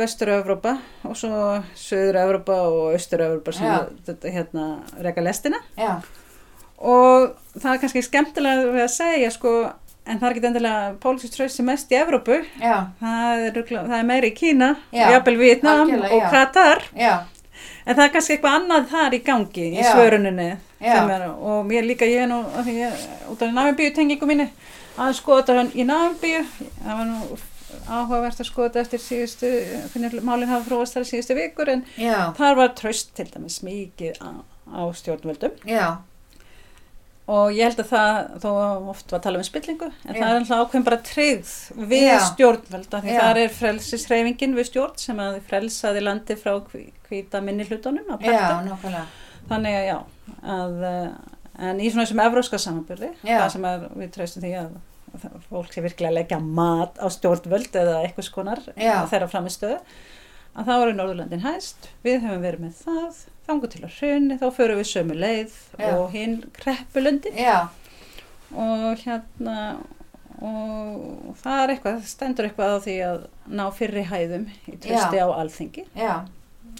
vestur-Evrópa 0.00 0.74
og 1.06 1.16
svo 1.18 1.40
söður-Evrópa 1.78 2.56
og 2.66 2.96
austur-Evrópa 2.96 3.54
sem 3.54 3.90
þetta 4.08 4.32
hérna 4.34 4.66
reka 5.04 5.22
lestina. 5.22 5.60
Já, 5.78 6.00
og 6.84 7.34
það 7.56 7.70
er 7.72 7.80
kannski 7.82 8.02
skemmtilega 8.04 8.66
við 8.74 8.84
að 8.84 8.92
segja 8.94 9.30
sko, 9.34 9.52
en 10.04 10.18
það 10.20 10.26
er 10.28 10.34
ekki 10.34 10.48
endilega 10.50 10.88
pólitísk 11.02 11.36
tröst 11.38 11.60
sem 11.60 11.68
mest 11.68 11.92
í 11.94 11.98
Evrópu. 12.00 12.40
Það 13.00 13.44
er, 13.48 13.62
það 13.70 13.96
er 13.98 14.08
meiri 14.10 14.32
í 14.32 14.36
Kína 14.36 14.74
Já, 14.92 15.06
jafnvel 15.14 15.38
Vietnam 15.40 15.86
algjörlega, 15.86 16.18
og. 16.18 16.28
Katar. 16.34 16.84
Já, 16.98 17.14
en 17.86 17.96
það 17.96 18.04
er 18.04 18.12
kannski 18.18 18.36
eitthvað 18.36 18.58
annað 18.60 18.86
þar 18.92 19.16
í 19.16 19.22
gangi 19.24 19.66
í 19.70 19.80
Já. 19.80 19.90
svöruninni 19.94 20.50
Já. 20.84 20.92
sem 20.98 21.10
er, 21.16 21.26
og 21.32 21.64
mér 21.70 21.88
líka 21.88 22.08
ég 22.08 22.26
er 22.26 22.30
nú 22.30 22.42
ég, 22.68 23.08
út 23.32 23.42
af 23.42 23.56
Namibíu 23.56 23.94
tengingu 23.96 24.28
mínu 24.28 24.48
að 25.00 25.16
skoða 25.18 25.48
þetta 25.48 25.80
í 25.80 25.88
Namibíu. 25.88 26.44
Það 26.84 27.00
var 27.00 27.10
nú 27.10 27.42
áhugavert 27.88 28.40
að 28.40 28.48
skoða 28.48 28.80
eftir 28.84 29.02
síðustu 29.02 29.50
málinn 30.24 30.50
hafa 30.50 30.64
fróast 30.68 30.96
þar 30.96 31.06
síðustu 31.08 31.36
vikur 31.38 31.70
en 31.72 31.84
já, 31.98 32.32
þar 32.38 32.58
var 32.60 32.74
tröst 32.78 33.14
til 33.16 33.26
dæmis 33.32 33.60
mikið 33.66 34.20
á, 34.22 34.30
á 34.70 34.82
stjórnvöldum. 34.94 35.56
Já, 35.68 35.98
og 37.24 37.54
ég 37.56 37.64
held 37.64 37.80
að 37.80 37.88
það, 37.88 38.16
þó 38.42 38.48
oft 38.92 39.12
var 39.12 39.18
að 39.18 39.24
tala 39.24 39.40
um 39.40 39.46
spillingu, 39.46 39.86
en 39.88 40.14
Já. 40.14 40.18
það 40.18 40.26
er 40.28 40.38
alltaf 40.38 40.64
ákveðin 40.64 40.86
bara 40.88 40.98
tryggð 41.08 41.52
við 41.92 42.04
Já. 42.04 42.16
stjórnvelda 42.28 43.00
því 43.04 43.14
Já. 43.14 43.20
það 43.22 43.40
er 43.42 43.54
frelsisreifingin 43.58 44.56
við 44.58 44.68
stjórn 44.68 44.98
sem 45.00 45.22
að 45.24 45.38
frelsaði 45.48 46.02
landi 46.04 46.36
frá 46.40 46.58
hvíta 47.08 47.40
minni 47.44 47.64
hlutunum 47.68 48.10
að 48.12 48.26
nákvæmlega, 48.68 49.06
Þannig 49.44 49.74
að 49.76 49.86
já, 49.86 49.96
að, 50.48 50.76
eh, 50.88 51.08
en 51.68 51.80
í 51.80 51.88
svona 51.92 52.06
þessum 52.06 52.22
evróska 52.24 52.60
samanbyrði, 52.60 53.10
það 53.24 53.48
sem 53.52 53.66
við 54.00 54.12
treystum 54.14 54.44
því 54.44 54.52
að 54.62 54.70
fólk 55.50 55.72
sé 55.72 55.82
virkilega 55.84 56.10
að 56.10 56.18
leggja 56.18 56.38
mat 56.40 56.96
á 56.98 57.06
stjórnvöld 57.12 57.76
eða 57.80 57.98
eitthvað 58.02 58.28
skonar 58.28 58.62
þeirra 59.12 59.28
framistöðu, 59.30 59.76
að 60.54 60.68
þá 60.68 60.74
eru 60.74 60.92
Norðurlandin 60.98 61.44
hæst, 61.44 61.88
við 62.06 62.20
höfum 62.24 62.44
verið 62.44 62.64
með 62.66 62.82
það, 62.84 63.22
þangu 63.48 63.70
til 63.72 63.82
að 63.84 63.96
hrunni, 63.98 64.38
þá 64.40 64.46
förum 64.58 64.80
við 64.80 64.88
sömu 64.90 65.16
leið 65.18 65.56
Já. 65.80 65.88
og 65.96 66.14
hinn 66.14 66.36
kreppulöndin 66.56 67.36
já, 67.38 67.56
og 68.54 69.02
hérna 69.02 69.58
og 70.44 71.34
það 71.40 71.60
er 71.62 71.72
eitthvað, 71.74 71.98
það 71.98 72.08
stendur 72.10 72.48
eitthvað 72.48 72.72
á 72.74 72.78
því 72.84 72.94
að 73.08 73.20
ná 73.54 73.64
fyrri 73.74 74.06
hæðum 74.08 74.48
í 74.70 74.78
trösti 74.82 75.20
á 75.22 75.26
alþingi 75.30 75.84
Já, 75.94 76.14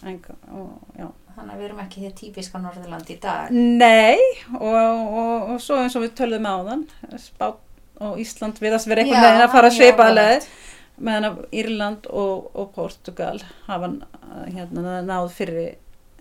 en, 0.02 0.18
og, 0.50 0.72
já. 0.98 1.06
þannig 1.36 1.52
að 1.54 1.60
við 1.60 1.68
erum 1.68 1.82
ekki 1.84 2.04
hér 2.04 2.16
típiska 2.18 2.60
Norðurland 2.62 3.12
í 3.14 3.18
dag. 3.22 3.54
Nei, 3.54 4.18
og, 4.58 4.74
og, 4.74 5.54
og 5.54 5.62
svo 5.62 5.78
eins 5.82 5.96
og 5.98 6.04
við 6.06 6.16
töluðum 6.18 6.50
áðan 6.50 6.84
Spát 7.22 7.60
og 8.02 8.18
Ísland 8.20 8.58
viðast 8.62 8.90
vera 8.90 9.04
einhvern 9.04 9.22
veginn 9.22 9.46
að 9.46 9.52
fara 9.54 9.70
mjög 9.70 9.78
svipaðlega 9.78 10.34
áhugavert. 10.34 10.52
Meðan 10.98 11.24
að 11.30 11.38
Írland 11.52 12.06
og, 12.10 12.50
og 12.54 12.72
Portugal 12.76 13.38
hafa 13.66 13.88
uh, 13.90 14.44
hérna, 14.54 15.00
náð 15.06 15.30
fyrri 15.34 15.66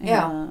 hérna, 0.02 0.48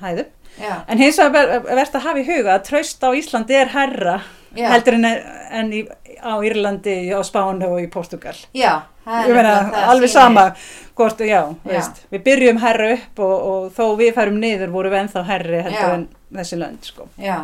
hæðum. 0.00 0.30
Já, 0.58 0.74
En 0.88 0.98
hins 0.98 1.18
vegar 1.20 1.34
ver- 1.50 1.66
verðt 1.76 1.96
að 1.98 2.06
hafa 2.06 2.22
í 2.22 2.26
huga 2.28 2.54
að 2.56 2.66
traust 2.70 3.02
á 3.04 3.10
Íslandi 3.14 3.56
er 3.58 3.68
herra 3.74 4.14
já, 4.56 4.68
heldur 4.72 4.96
en, 4.96 5.04
en 5.04 5.72
í, 5.76 5.82
á 6.24 6.32
Írlandi, 6.42 6.96
á 7.12 7.20
Spánu 7.26 7.68
og 7.68 7.82
í 7.82 7.88
Portugal. 7.92 8.34
já, 8.56 8.80
meina, 9.06 9.58
alveg 9.92 10.10
sama 10.10 10.48
hvort. 10.98 11.20
Veist, 11.20 12.02
við 12.10 12.24
byrjum 12.24 12.58
herra 12.64 12.92
upp 12.96 13.20
og, 13.22 13.36
og 13.50 13.68
þó 13.76 13.84
við 14.00 14.14
færum 14.16 14.40
niður 14.40 14.72
vorum 14.72 14.94
við 14.96 15.02
ennþá 15.04 15.24
herri 15.28 15.62
heldur 15.68 15.94
en 15.98 16.08
þessi 16.40 16.58
lönd, 16.58 16.82
sko. 16.88 17.08
Já, 17.20 17.38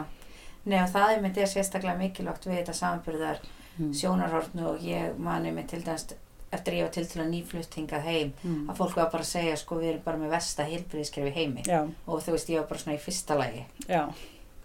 Nei, 0.65 0.79
það 0.89 1.11
er 1.13 1.19
myndið 1.21 1.43
að 1.45 1.51
sérstaklega 1.53 1.99
mikilvægt 2.01 2.47
við 2.49 2.63
þetta 2.63 2.73
samanbyrðar 2.79 3.43
Mm. 3.79 3.93
sjónarhortnu 3.93 4.67
og 4.67 4.79
ég 4.87 5.17
mani 5.19 5.51
mig 5.51 5.67
til 5.67 5.81
dæst 5.83 6.15
eftir 6.53 6.73
ég 6.79 6.83
var 6.87 6.91
til 6.95 7.07
til 7.07 7.23
að 7.23 7.31
nýflutt 7.33 7.75
hingað 7.75 8.03
heim 8.07 8.33
Mm. 8.45 8.69
að 8.71 8.77
fólk 8.77 8.95
var 8.97 9.11
bara 9.11 9.23
að 9.23 9.33
segja 9.33 9.57
sko 9.57 9.75
við 9.81 9.89
erum 9.95 10.03
bara 10.05 10.17
með 10.19 10.31
versta 10.31 10.63
heilbriðiskerfi 10.69 11.29
í 11.33 11.35
heimi 11.35 11.63
Já, 11.67 11.81
og 12.07 12.23
þú 12.23 12.31
veist 12.37 12.49
ég 12.49 12.61
var 12.61 12.69
bara 12.69 12.79
svona 12.81 12.97
í 12.97 13.01
fyrsta 13.01 13.35
lagi 13.39 13.65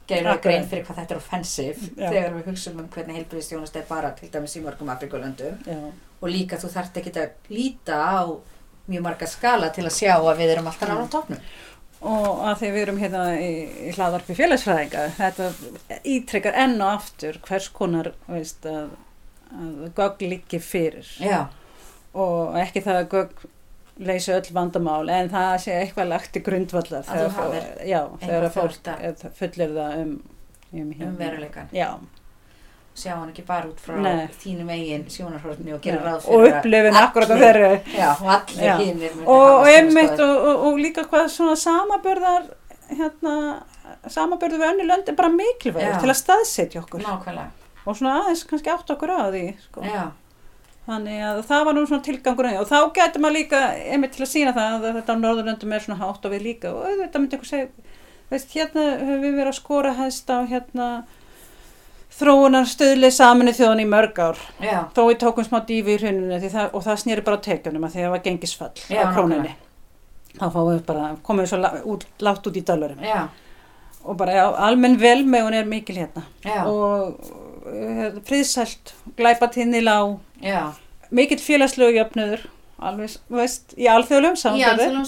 gerur 0.10 0.28
Akkurat. 0.32 0.42
grein 0.44 0.68
fyrir 0.70 0.86
hvað 0.86 0.96
þetta 1.02 1.12
er 1.16 1.18
offensiv 1.22 1.82
Já. 1.98 2.10
þegar 2.10 2.34
við 2.38 2.46
hugsaum 2.50 2.80
um 2.80 2.88
hvernig 2.90 3.16
heilbriðistjónast 3.20 3.76
er 3.78 3.84
bara 3.90 4.12
til 4.18 4.30
dæmis 4.34 4.56
í 4.58 4.62
mörgum 4.64 4.90
Afrikulöndum 4.94 5.58
já, 5.66 5.92
og 6.22 6.30
líka 6.30 6.58
þú 6.58 6.70
þarft 6.74 6.98
ekki 7.02 7.12
að 7.14 7.30
líta 7.50 7.98
á 7.98 8.26
mjög 8.90 9.02
marga 9.06 9.28
skala 9.30 9.70
til 9.70 9.86
að 9.86 9.94
sjá 10.00 10.16
að 10.18 10.38
við 10.38 10.54
erum 10.56 10.68
alltaf 10.68 10.90
á 10.90 11.06
topnum 11.14 11.40
og 12.02 12.42
að 12.48 12.58
því 12.62 12.72
við 12.76 12.82
erum 12.86 13.00
hérna 13.02 13.24
í, 13.44 13.52
í 13.90 13.94
hlaðarpi 13.98 14.36
félagsfræðinga 14.38 15.06
þetta 15.18 15.50
ítrekkar 16.08 16.56
enn 16.64 16.78
og 16.82 16.94
aftur 16.96 17.40
hvers 17.48 17.68
konar 17.76 18.12
veist, 18.30 18.66
að, 18.70 18.92
að 19.52 19.88
gögn 19.98 20.30
liggi 20.32 20.60
fyrir. 20.64 21.10
Já, 21.20 21.42
og 22.16 22.56
ekki 22.62 22.84
það 22.86 23.02
að 23.02 23.10
gögn 23.16 23.56
leysi 24.08 24.32
öll 24.32 24.54
vandamál 24.56 25.10
en 25.12 25.28
það 25.34 25.58
sé 25.66 25.74
eitthvað 25.82 26.08
lagt 26.14 26.38
í 26.40 26.44
grundvallar 26.46 27.04
þegar, 27.04 27.34
fó- 27.36 27.84
já, 27.84 28.00
þegar 28.22 28.46
fólk 28.54 29.34
fullir 29.42 29.74
það 29.76 29.98
um, 30.06 30.14
um, 30.72 30.94
um 31.04 31.18
veruleikan 31.20 31.74
já, 31.76 31.90
sjá 33.00 33.14
hann 33.16 33.30
ekki 33.32 33.46
bara 33.48 33.70
út 33.72 33.80
frá 33.84 33.96
Nei. 34.04 34.28
þínum 34.44 34.70
eigin 34.76 35.06
sjónarhortni 35.14 35.74
og 35.76 35.82
gera 35.86 36.02
ráð 36.06 36.28
og 36.28 36.44
fyrir 36.44 36.46
að 36.50 36.60
upplifin 36.60 37.00
akkurat 37.02 37.30
á 37.30 37.36
allir- 37.36 37.60
þeirri. 37.60 37.98
Já, 37.98 38.10
og 38.20 38.30
allir 38.36 38.84
hinnir 38.84 39.18
og, 39.26 39.34
og 39.36 39.68
einmitt 39.74 40.24
og, 40.26 40.36
og, 40.52 40.64
og 40.70 40.80
líka 40.86 41.06
hvað 41.10 41.28
svona 41.34 41.56
samaburðar 41.64 42.50
hérna, 42.90 43.36
samaburður 44.10 44.62
við 44.64 44.72
önnu 44.74 44.88
lönd 44.90 45.10
er 45.12 45.18
bara 45.20 45.30
mikilvægur 45.34 46.00
til 46.04 46.10
að 46.14 46.20
staðsetja 46.24 46.82
okkur. 46.84 47.04
Nákvæmlega, 47.06 47.52
og 47.86 47.96
svona 48.00 48.16
aðeins 48.24 48.44
kannski 48.50 48.72
átt 48.74 48.90
okkur 48.96 49.14
á 49.16 49.30
því 49.34 49.44
sko. 49.68 49.86
þannig 50.90 51.22
að 51.22 51.40
það 51.46 51.66
var 51.68 51.76
nú 51.78 51.82
svona 51.86 52.06
tilgangur 52.06 52.48
og 52.50 52.66
þá 52.70 52.78
getur 52.98 53.22
maður 53.22 53.36
líka 53.38 53.60
einmitt 53.94 54.16
til 54.16 54.24
að 54.26 54.32
sína 54.32 54.54
það 54.56 54.88
að 54.90 54.98
þetta 55.00 55.14
á 55.14 55.22
Norðurlöndum 55.22 55.74
er 55.78 55.84
svona 55.86 56.00
hátt 56.02 56.26
og 56.26 56.34
við 56.34 56.46
líka. 56.48 56.72
Og 56.74 56.96
þetta 57.04 57.22
myndi 57.22 57.38
eitthvað 57.38 57.52
segja 57.52 57.68
veist, 58.32 58.56
hérna 58.56 58.86
höfum 58.98 59.22
við 59.26 59.36
verið 59.38 59.52
að 59.52 59.58
skora 59.60 59.92
hæst 60.00 60.30
á 60.34 60.38
hérna 60.50 60.88
þróunar 62.20 62.68
stöðli 62.70 63.10
saminu 63.16 63.54
þjóðan 63.56 63.84
í 63.84 63.88
mörg 63.90 64.20
ár. 64.20 64.44
Já, 64.64 64.78
þó 64.96 65.02
við 65.08 65.18
tókum 65.24 65.48
smá 65.48 65.62
dífi 65.68 65.96
í 65.96 66.02
hruninu 66.02 66.40
það, 66.44 66.70
og 66.74 66.86
það 66.86 67.02
snýri 67.04 67.26
bara 67.26 67.40
á 67.40 67.46
tekjunum 67.48 67.88
að 67.88 67.96
því 67.96 68.06
það 68.06 68.16
var 68.16 68.24
gengisfall 68.28 68.72
Já, 68.90 69.02
á 69.02 69.14
krónunni 69.16 69.56
þá 70.40 70.48
fáum 70.54 70.70
við 70.72 70.82
bara, 70.88 71.12
komum 71.26 71.46
við 71.46 71.52
svo 71.52 71.72
út, 71.94 72.06
látt 72.24 72.48
út 72.48 72.60
í 72.60 72.64
dólarum 72.66 73.02
já, 73.04 73.24
og 74.04 74.18
bara 74.20 74.36
já, 74.38 74.44
almenn 74.68 75.00
velmegun 75.02 75.58
er 75.58 75.68
mikil 75.68 75.98
hérna. 76.00 76.24
Já, 76.46 76.62
og 76.70 77.20
uh, 77.66 78.20
friðsælt, 78.28 78.94
glæpatinni 79.18 79.82
lág. 79.84 80.18
Já, 80.44 80.72
mikill 81.12 81.42
félagslegu 81.44 81.98
jöfnuður 81.98 82.46
alveg, 82.80 83.18
veist, 83.34 83.74
í 83.76 83.90
alþjóðlegum 83.92 84.40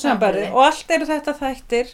sambarði 0.02 0.50
og 0.52 0.66
allt 0.66 0.90
eru 0.92 1.08
þetta 1.08 1.36
þættir 1.40 1.94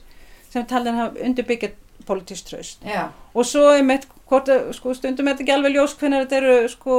sem 0.49 0.65
talin 0.65 0.97
hafa 0.97 1.28
undirbyggjað 1.28 1.76
politísk 2.08 2.49
traust. 2.49 2.82
Já, 2.88 3.08
og 3.34 3.45
svo 3.45 3.68
einmitt, 3.76 4.08
hvort, 4.30 4.49
að, 4.49 4.72
sko, 4.78 4.93
stundum 4.97 5.28
er 5.28 5.36
þetta 5.36 5.45
ekki 5.45 5.55
alveg 5.58 5.76
ljós 5.78 5.93
hvenær 5.99 6.26
þetta 6.26 6.39
eru 6.41 6.58
sko 6.74 6.97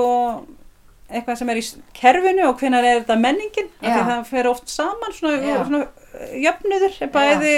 eitthvað 1.09 1.39
sem 1.41 1.49
er 1.55 1.59
í 1.61 1.65
kerfinu 1.97 2.47
og 2.51 2.59
hvenær 2.61 2.85
er 2.85 2.99
þetta 3.03 3.15
menningin 3.21 3.69
það 4.05 4.25
fer 4.29 4.49
oft 4.51 4.69
saman 4.69 5.15
svona, 5.17 5.39
svona 5.65 5.83
uh, 5.89 6.33
jöfnuður 6.45 6.99
er 7.07 7.13
bæði 7.15 7.53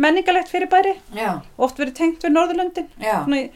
menningalegt 0.00 0.48
fyrirbæri 0.52 0.94
já, 1.16 1.34
oft 1.60 1.76
verið 1.80 1.94
tengt 1.98 2.24
við 2.24 2.32
Norðurlöndin 2.32 2.88
svona, 3.24 3.42
í- 3.44 3.50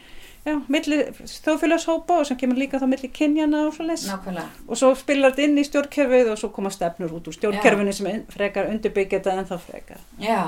já, 0.45 0.55
milli 0.73 0.99
þjóðfélagshópa 1.29 2.19
og 2.21 2.27
sem 2.29 2.37
kemur 2.37 2.57
líka 2.61 2.79
þá 2.81 2.85
milli 2.93 3.09
kynjana 3.13 3.63
og 3.67 3.73
svo 3.75 3.85
nákvæmlega, 3.89 4.45
og 4.67 4.77
svo 4.79 4.93
spilar 4.97 5.33
þetta 5.33 5.47
inn 5.49 5.57
í 5.61 5.65
stjórnkerfið 5.67 6.31
og 6.35 6.39
svo 6.41 6.49
koma 6.53 6.69
stefnur 6.73 7.13
út 7.17 7.29
úr 7.29 7.37
stjórnkerfinu 7.39 7.93
sem 7.97 8.23
frekar 8.33 8.69
undirbyggja 8.69 9.19
þetta 9.21 9.35
en 9.41 9.49
þá 9.49 9.57
frekar. 9.65 10.01
Já, 10.21 10.41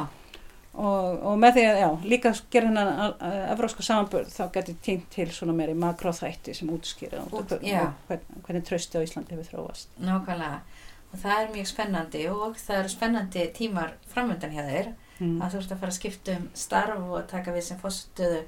og, 0.73 1.19
og 1.21 1.35
með 1.37 1.57
því 1.57 1.63
að, 1.69 1.79
já, 1.83 1.89
líka 2.13 2.31
gera 2.53 2.69
hennan 2.71 3.51
evróska 3.53 3.83
samanbörð 3.85 4.31
þá 4.33 4.43
getur 4.55 4.77
tínt 4.85 5.05
til 5.13 5.27
svona 5.31 5.53
meiri 5.53 5.75
makróþætti 5.77 6.55
sem 6.57 6.71
útskýra 6.73 7.21
út 7.27 7.35
Út- 7.43 7.51
af 7.53 7.61
hvern- 7.61 7.69
já. 7.69 7.91
hvern, 8.07 8.23
hvernig 8.47 8.65
trösti 8.65 8.97
á 8.97 9.05
Íslandi 9.05 9.35
hefur 9.37 9.51
þróast 9.51 9.93
nákvæmlega. 10.01 10.59
Og 11.13 11.19
það 11.21 11.39
er 11.43 11.51
mjög 11.53 11.67
spennandi 11.69 12.21
og 12.33 12.55
það 12.57 12.79
eru 12.79 12.89
spennandi 12.89 13.43
tímar 13.53 13.91
framöndan 14.09 14.55
hjá 14.55 14.63
þér 14.65 14.87
mm. 15.19 15.35
að 15.45 15.51
þú 15.53 15.59
ert 15.59 15.73
að 15.75 15.81
fara 15.83 15.91
að 15.93 15.97
skipta 15.99 16.37
um 16.39 16.47
starf 16.57 17.03
og 17.05 17.27
taka 17.29 17.53
við 17.53 17.67
sem 17.67 17.77
fórstöðu 17.83 18.39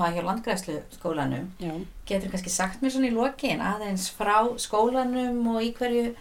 maður 0.00 0.16
hjá 0.16 0.24
landgræslu 0.30 0.78
skólanum. 0.96 1.50
Já, 1.60 1.74
Getur 2.08 2.32
kannski 2.32 2.50
sagt 2.54 2.80
mér 2.80 2.94
svona 2.96 3.10
í 3.10 3.14
lokin 3.14 3.60
aðeins 3.60 4.08
frá 4.16 4.38
skólanum 4.56 5.44
og 5.52 5.60
í 5.60 5.74
hverju 5.76 6.14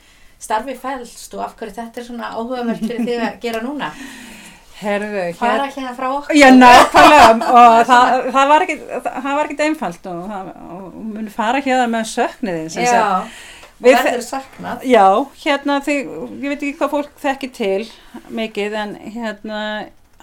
starfi 0.44 0.76
fælst 0.76 1.34
og 1.40 1.46
af 1.48 1.56
hverju 1.56 1.78
þetta 1.80 2.02
er 2.04 2.10
svona 2.10 2.34
áhugavert 2.36 2.84
fyrir 2.84 3.08
þig 3.08 3.24
að 3.30 3.40
gera 3.48 3.64
núna? 3.64 3.94
herðu, 4.84 5.24
Fara 5.40 5.66
hérna 5.72 5.96
frá 5.98 6.08
okkur? 6.18 6.36
Já, 6.38 6.50
nákvæmlega 6.52 7.50
og 7.50 7.88
það, 7.90 8.30
það 8.36 8.52
var 8.54 8.68
það 8.68 9.42
ekkit 9.46 9.66
einfalt 9.70 10.08
og, 10.12 10.22
það, 10.30 10.54
og 10.78 11.02
mun 11.16 11.32
fara 11.34 11.62
hérna 11.66 11.88
með 11.96 12.08
sökniðin 12.14 12.70
sem 12.76 12.88
og 13.84 13.90
Við- 13.90 13.98
verður 14.00 14.22
saknað. 14.24 14.84
Já, 14.88 15.06
hérna 15.44 15.80
því, 15.84 15.96
ég 16.44 16.48
veit 16.54 16.62
ekki 16.62 16.78
hvað 16.80 16.94
fólk 16.94 17.18
þekki 17.20 17.50
til 17.58 17.88
mikið 18.32 18.78
en 18.80 18.94
hérna 19.16 19.60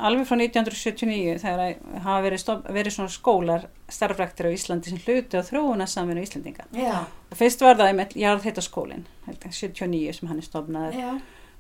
alveg 0.01 0.25
frá 0.31 0.39
1979 0.41 1.35
þegar 1.43 1.75
hafa 2.07 2.21
verið, 2.25 2.41
stof, 2.41 2.63
verið 2.73 2.95
svona 2.95 3.13
skólar 3.13 3.67
starfræktir 3.93 4.49
á 4.49 4.55
Íslandi 4.55 4.89
sem 4.95 5.03
hluti 5.05 5.37
á 5.37 5.45
þróuna 5.45 5.85
saminu 5.91 6.23
Íslandinga. 6.25 6.65
Já, 6.73 7.03
Og 7.31 7.37
fyrst 7.37 7.61
var 7.61 7.77
það 7.77 7.91
einmitt 7.93 8.17
jarðheitaskólinn, 8.17 9.05
held 9.27 9.45
ég, 9.45 9.53
79 9.59 10.15
sem 10.17 10.31
hann 10.31 10.41
er 10.41 10.47
stofnaður. 10.49 10.97
já, 10.97 11.11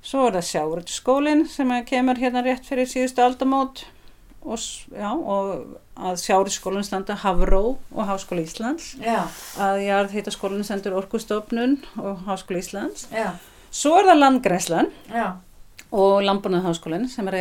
Svo 0.02 0.26
er 0.28 0.36
það 0.38 0.46
sjáuröldskólinn 0.48 1.42
sem 1.48 1.72
kemur 1.88 2.16
hérna 2.20 2.42
rétt 2.46 2.64
fyrir 2.68 2.88
síðustu 2.88 3.20
aldamót. 3.24 3.84
Og, 4.40 4.56
já, 4.96 5.10
og 5.12 5.74
að 6.00 6.16
sjáuröldskólinn 6.22 6.86
standa 6.86 7.12
Havró 7.20 7.76
og 7.92 8.06
Háskóla 8.08 8.40
Íslands. 8.46 8.94
já, 8.96 9.26
Að 9.60 9.82
jarðheitaskólinn 9.84 10.64
sendur 10.64 10.96
Orkustofnun 11.02 11.76
og 12.00 12.22
Háskóla 12.24 12.62
Íslands. 12.62 13.04
já, 13.12 13.34
Svo 13.70 13.98
er 14.00 14.08
það 14.08 14.18
landgræslan 14.22 14.88
og 15.92 16.22
landbúnaðháskólinn 16.24 17.08
sem 17.12 17.28
er 17.28 17.34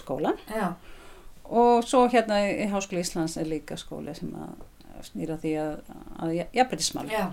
skóla 0.00 0.32
já, 0.48 0.72
og 1.44 1.84
svo 1.84 2.06
hérna 2.08 2.40
í 2.48 2.66
Háskóla 2.72 3.04
Íslands 3.04 3.36
er 3.36 3.44
líka 3.46 3.76
skóli 3.76 4.14
sem 4.16 4.32
að 4.34 5.04
snýra 5.10 5.36
því 5.40 5.52
að, 5.60 5.76
að 6.18 6.32
jafnbrytismál 6.54 7.06
já, 7.12 7.28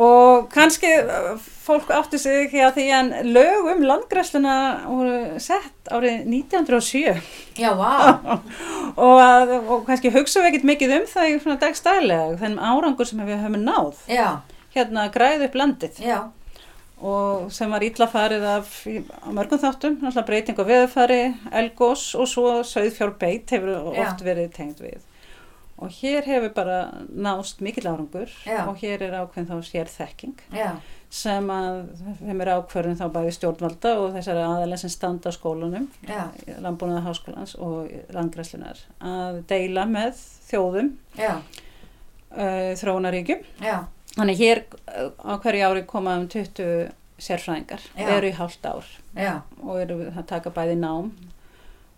og 0.00 0.48
kannski 0.52 0.88
uh, 1.02 1.34
fólk 1.62 1.90
átti 1.92 2.18
sig 2.20 2.46
ekki 2.46 2.62
að 2.64 2.78
því 2.78 2.86
en 2.98 3.10
lög 3.34 3.70
um 3.74 3.82
landgræsluna 3.86 4.56
voru 4.86 5.40
sett 5.42 5.92
árið 5.92 6.24
1907 6.32 7.60
já, 7.60 7.70
vá, 7.76 7.92
og, 9.06 9.56
og 9.68 9.82
kannski 9.88 10.12
hugsaum 10.14 10.46
við 10.46 10.52
ekkert 10.52 10.68
mikið 10.72 10.96
um 10.98 11.08
það 11.12 11.28
í 11.28 11.40
svona 11.42 11.60
dagstælega 11.62 12.38
þenn 12.40 12.60
árangur 12.60 13.08
sem 13.08 13.20
við 13.26 13.44
höfum 13.44 13.66
náð. 13.66 14.06
Já, 14.08 14.28
hérna 14.72 15.06
að 15.06 15.18
græða 15.18 15.50
upp 15.50 15.60
landið. 15.60 16.00
Já, 16.02 16.18
og 17.02 17.48
sem 17.52 17.70
var 17.74 17.82
illa 17.84 18.06
farið 18.10 18.44
af 18.46 18.74
mörgum 19.34 19.60
þáttum, 19.60 19.98
breyting 20.26 20.58
á 20.58 20.64
veðurfari, 20.64 21.22
elgós 21.50 22.12
og 22.14 22.28
svo 22.30 22.60
söðfjárbeit 22.66 23.50
hefur 23.50 23.72
Já. 23.74 24.04
oft 24.06 24.22
verið 24.24 24.52
tengt 24.54 24.82
við. 24.82 25.00
Og 25.82 25.94
hér 25.98 26.26
hefur 26.28 26.52
bara 26.54 26.78
nást 27.10 27.62
mikill 27.64 27.88
árangur 27.90 28.30
Já. 28.46 28.64
og 28.68 28.76
hér 28.82 29.02
er 29.08 29.16
ákveðin 29.18 29.48
þá 29.50 29.56
sér 29.66 29.90
þekking 29.90 30.44
já, 30.54 30.68
sem 31.10 31.48
að 31.52 31.80
þeim 32.20 32.44
er 32.44 32.52
ákveðin 32.56 33.00
þá 33.00 33.06
bæði 33.16 33.32
stjórnvalda 33.38 33.94
og 34.00 34.14
þessari 34.16 34.44
aðalega 34.46 34.82
sem 34.84 34.92
standa 34.94 35.32
á 35.32 35.36
skólunum, 35.36 35.88
já, 36.08 36.22
landbúnaða 36.62 37.02
háskólans 37.08 37.56
og 37.58 37.90
landgræslunar 38.14 38.84
að 39.02 39.42
deila 39.50 39.88
með 39.90 40.22
þjóðum, 40.52 40.94
uh, 41.18 42.70
þróunaríkjum 42.80 43.44
Þannig 44.12 44.42
hér 44.42 44.58
á 45.24 45.40
hverju 45.40 45.68
ári 45.70 45.82
koma 45.88 46.18
um 46.20 46.26
20 46.28 46.90
sérfræðingar, 47.22 47.80
Já. 47.96 48.08
eru 48.16 48.28
í 48.28 48.34
hálft 48.36 48.66
ár. 48.66 48.88
Já, 49.16 49.38
og 49.62 49.78
eru 49.80 49.98
að 50.10 50.26
taka 50.28 50.52
bæði 50.52 50.76
nám 50.80 51.12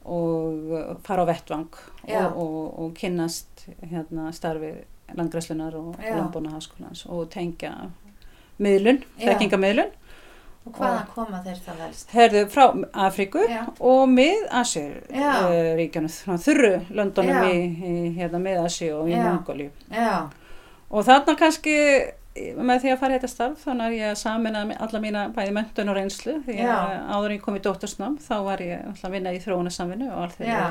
og 0.04 0.98
fara 1.06 1.24
á 1.24 1.30
vettvang 1.32 1.68
og, 1.72 2.36
og, 2.36 2.78
og 2.78 2.94
kynnast 2.98 3.66
hérna, 3.82 4.30
starfi 4.32 4.72
landgræslunar 5.14 5.74
og 5.78 5.94
háskólans 5.98 7.04
og 7.08 7.28
tengja 7.30 7.74
miðlun, 8.58 9.02
Já. 9.18 9.32
þekkingamiðlun 9.32 9.92
og 10.64 10.76
hvaðan 10.78 11.08
koma 11.12 11.40
þeir 11.44 11.58
það 11.64 11.80
helst? 11.84 12.12
herðu 12.14 12.42
frá 12.52 12.64
Afríku 13.06 13.42
Já. 13.50 13.64
og 13.80 14.04
mið-Asju 14.08 14.84
Já. 15.12 15.32
uh, 15.44 15.72
ríkjanu, 15.78 16.08
svona 16.12 16.40
þurru 16.40 16.72
löndunum 16.94 17.48
í, 17.50 17.58
í 17.84 17.96
hérna, 18.16 18.40
mið-Asju 18.46 18.92
og 18.96 19.10
í 19.10 19.16
Já, 19.92 20.30
og 20.90 21.04
þarna 21.04 21.36
kannski 21.38 21.76
með 22.34 22.80
því 22.82 22.90
að 22.90 22.98
fara 22.98 23.14
í 23.14 23.18
þetta 23.18 23.30
starf 23.30 23.60
þannig 23.62 23.84
að 23.86 23.96
ég 23.98 24.16
samina 24.18 24.62
alla 24.86 25.00
mína 25.02 25.20
bæði 25.36 25.52
mentun 25.54 25.92
og 25.92 25.98
reynslu. 25.98 26.34
Því 26.46 26.56
Já. 26.58 26.72
að 26.74 26.94
áður 27.14 27.28
en 27.28 27.36
ég 27.36 27.44
kom 27.44 27.58
í 27.58 27.62
dóttursnám 27.62 28.16
þá 28.24 28.34
var 28.48 28.64
ég 28.64 28.82
alltaf 28.88 29.06
að 29.08 29.14
vinna 29.14 29.34
í 29.34 29.38
þróunarsamvinnu 29.44 30.10
og 30.14 30.34
Já. 30.42 30.64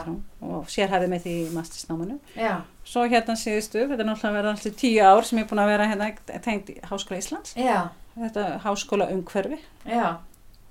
og 0.44 0.68
sérhæfið 0.74 1.14
með 1.14 1.24
því 1.24 1.36
í 1.40 1.48
mastersnámanu 1.56 2.20
já, 2.36 2.54
svo 2.84 3.06
hérna 3.08 3.38
síðustu, 3.40 3.86
þetta 3.88 4.04
er 4.04 4.10
náttúrulega 4.10 4.38
verið 4.42 4.52
alltaf 4.52 4.78
tíu 4.82 5.08
ár 5.08 5.24
sem 5.24 5.40
ég 5.40 5.46
er 5.46 5.50
búin 5.54 5.64
að 5.64 5.72
vera 5.72 5.88
hérna 5.88 6.12
tengt 6.44 6.74
í 6.74 6.78
Háskóla 6.84 7.22
Íslands. 7.22 7.56
Já, 7.56 7.80
þetta 8.18 8.46
háskóla 8.66 9.08
umhverfi. 9.16 9.62
Já, 9.88 10.20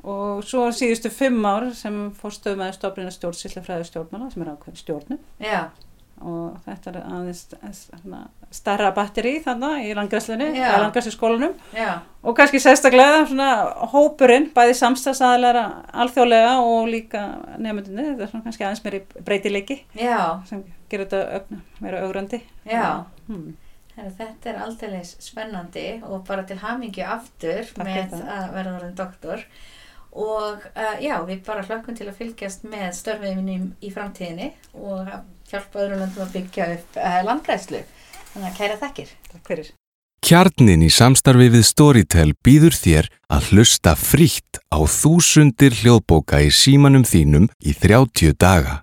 og 0.03 0.43
svo 0.47 0.67
síðustu 0.75 1.11
fimm 1.15 1.45
ár 1.47 1.69
sem 1.79 2.11
fórstöðu 2.19 2.59
með 2.59 2.77
stofnina 2.77 3.15
stjórnsýslefræði 3.15 3.89
stjórnmála 3.89 4.31
sem 4.33 4.43
er 4.45 4.53
ákveðin 4.53 4.81
stjórnum 4.81 5.21
já, 5.39 5.61
og 6.27 6.59
þetta 6.67 6.93
er 6.93 6.99
aðeins 7.03 7.43
svona, 7.77 8.23
starra 8.53 8.91
batteri 8.97 9.35
þannig 9.45 9.89
í 9.89 9.95
landgræslu 9.97 11.15
skólanum 11.15 11.57
og 12.23 12.37
kannski 12.39 12.61
sérstaklega 12.63 13.25
svona 13.31 13.51
hópurinn, 13.95 14.51
bæði 14.55 14.77
samstagsaðalega 14.81 15.65
alþjóðlega 16.05 16.55
og 16.67 16.93
líka 16.93 17.25
nefndinni, 17.59 18.13
þetta 18.13 18.27
er 18.27 18.33
svona 18.35 18.47
kannski 18.47 18.69
aðeins 18.69 18.85
meiri 18.87 19.03
breytileiki 19.19 19.83
já, 19.99 20.41
sem 20.49 20.65
gerir 20.93 21.11
þetta 21.11 21.61
meira 21.83 22.07
augrandi 22.07 22.43
já. 22.69 23.05
hmm. 23.27 23.53
Þetta 23.93 24.49
er 24.49 24.59
aldrei 24.65 25.03
spennandi 25.05 25.87
og 26.09 26.25
bara 26.29 26.47
til 26.49 26.57
hamingju 26.63 27.05
aftur 27.05 27.67
Takk 27.75 27.85
með 27.85 28.15
það. 28.15 28.23
að 28.37 28.55
verða 28.57 28.75
orðin 28.79 28.95
doktor. 28.97 29.45
Og 30.13 30.65
uh, 30.77 30.97
já, 31.01 31.15
við 31.29 31.43
bara 31.47 31.65
hlökkum 31.65 31.97
til 31.97 32.09
að 32.09 32.19
fylgjast 32.21 32.65
með 32.69 32.89
störfiðinum 32.99 33.69
í 33.81 33.93
framtíðinni 33.93 34.51
og 34.77 35.09
að 35.09 35.29
hjálpa 35.53 35.85
öðrum 35.85 36.03
löndum 36.03 36.27
að 36.27 36.35
byggja 36.39 36.69
upp 36.79 36.99
uh, 36.99 37.21
landgræslu. 37.29 37.85
Þannig 38.33 38.51
að 38.51 38.59
kæra 38.59 38.81
þakkir. 38.81 39.15
Takk 39.31 39.49
fyrir. 39.53 39.73
Kjarnin 40.23 40.85
í 40.87 40.89
samstarfi 40.95 41.49
við 41.51 41.65
Storytel 41.67 42.31
býður 42.47 42.77
þér 42.79 43.09
að 43.35 43.49
hlusta 43.51 43.97
frítt 43.99 44.61
á 44.71 44.79
þúsundir 44.87 45.75
hljóðbóka 45.81 46.39
í 46.47 46.53
símanum 46.55 47.03
þínum 47.03 47.49
í 47.59 47.75
30 47.75 48.37
daga. 48.39 48.81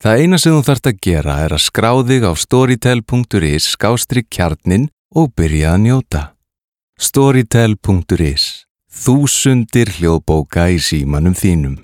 Það 0.00 0.22
eina 0.22 0.38
sem 0.40 0.56
þú 0.56 0.62
þarft 0.64 0.88
að 0.88 1.02
gera 1.04 1.34
er 1.44 1.52
að 1.52 1.64
skrá 1.66 1.90
þig 2.08 2.24
á 2.24 2.32
storytel.is 2.32 3.68
skástri 3.74 4.24
kjarnin 4.24 4.88
og 5.12 5.34
byrja 5.36 5.74
að 5.74 5.82
njóta. 5.84 6.22
Storytel.is 6.96 8.64
Þúsundir 8.90 9.92
hljóðbóka 9.98 10.70
í 10.72 10.80
símanum 10.80 11.36
þínum. 11.36 11.76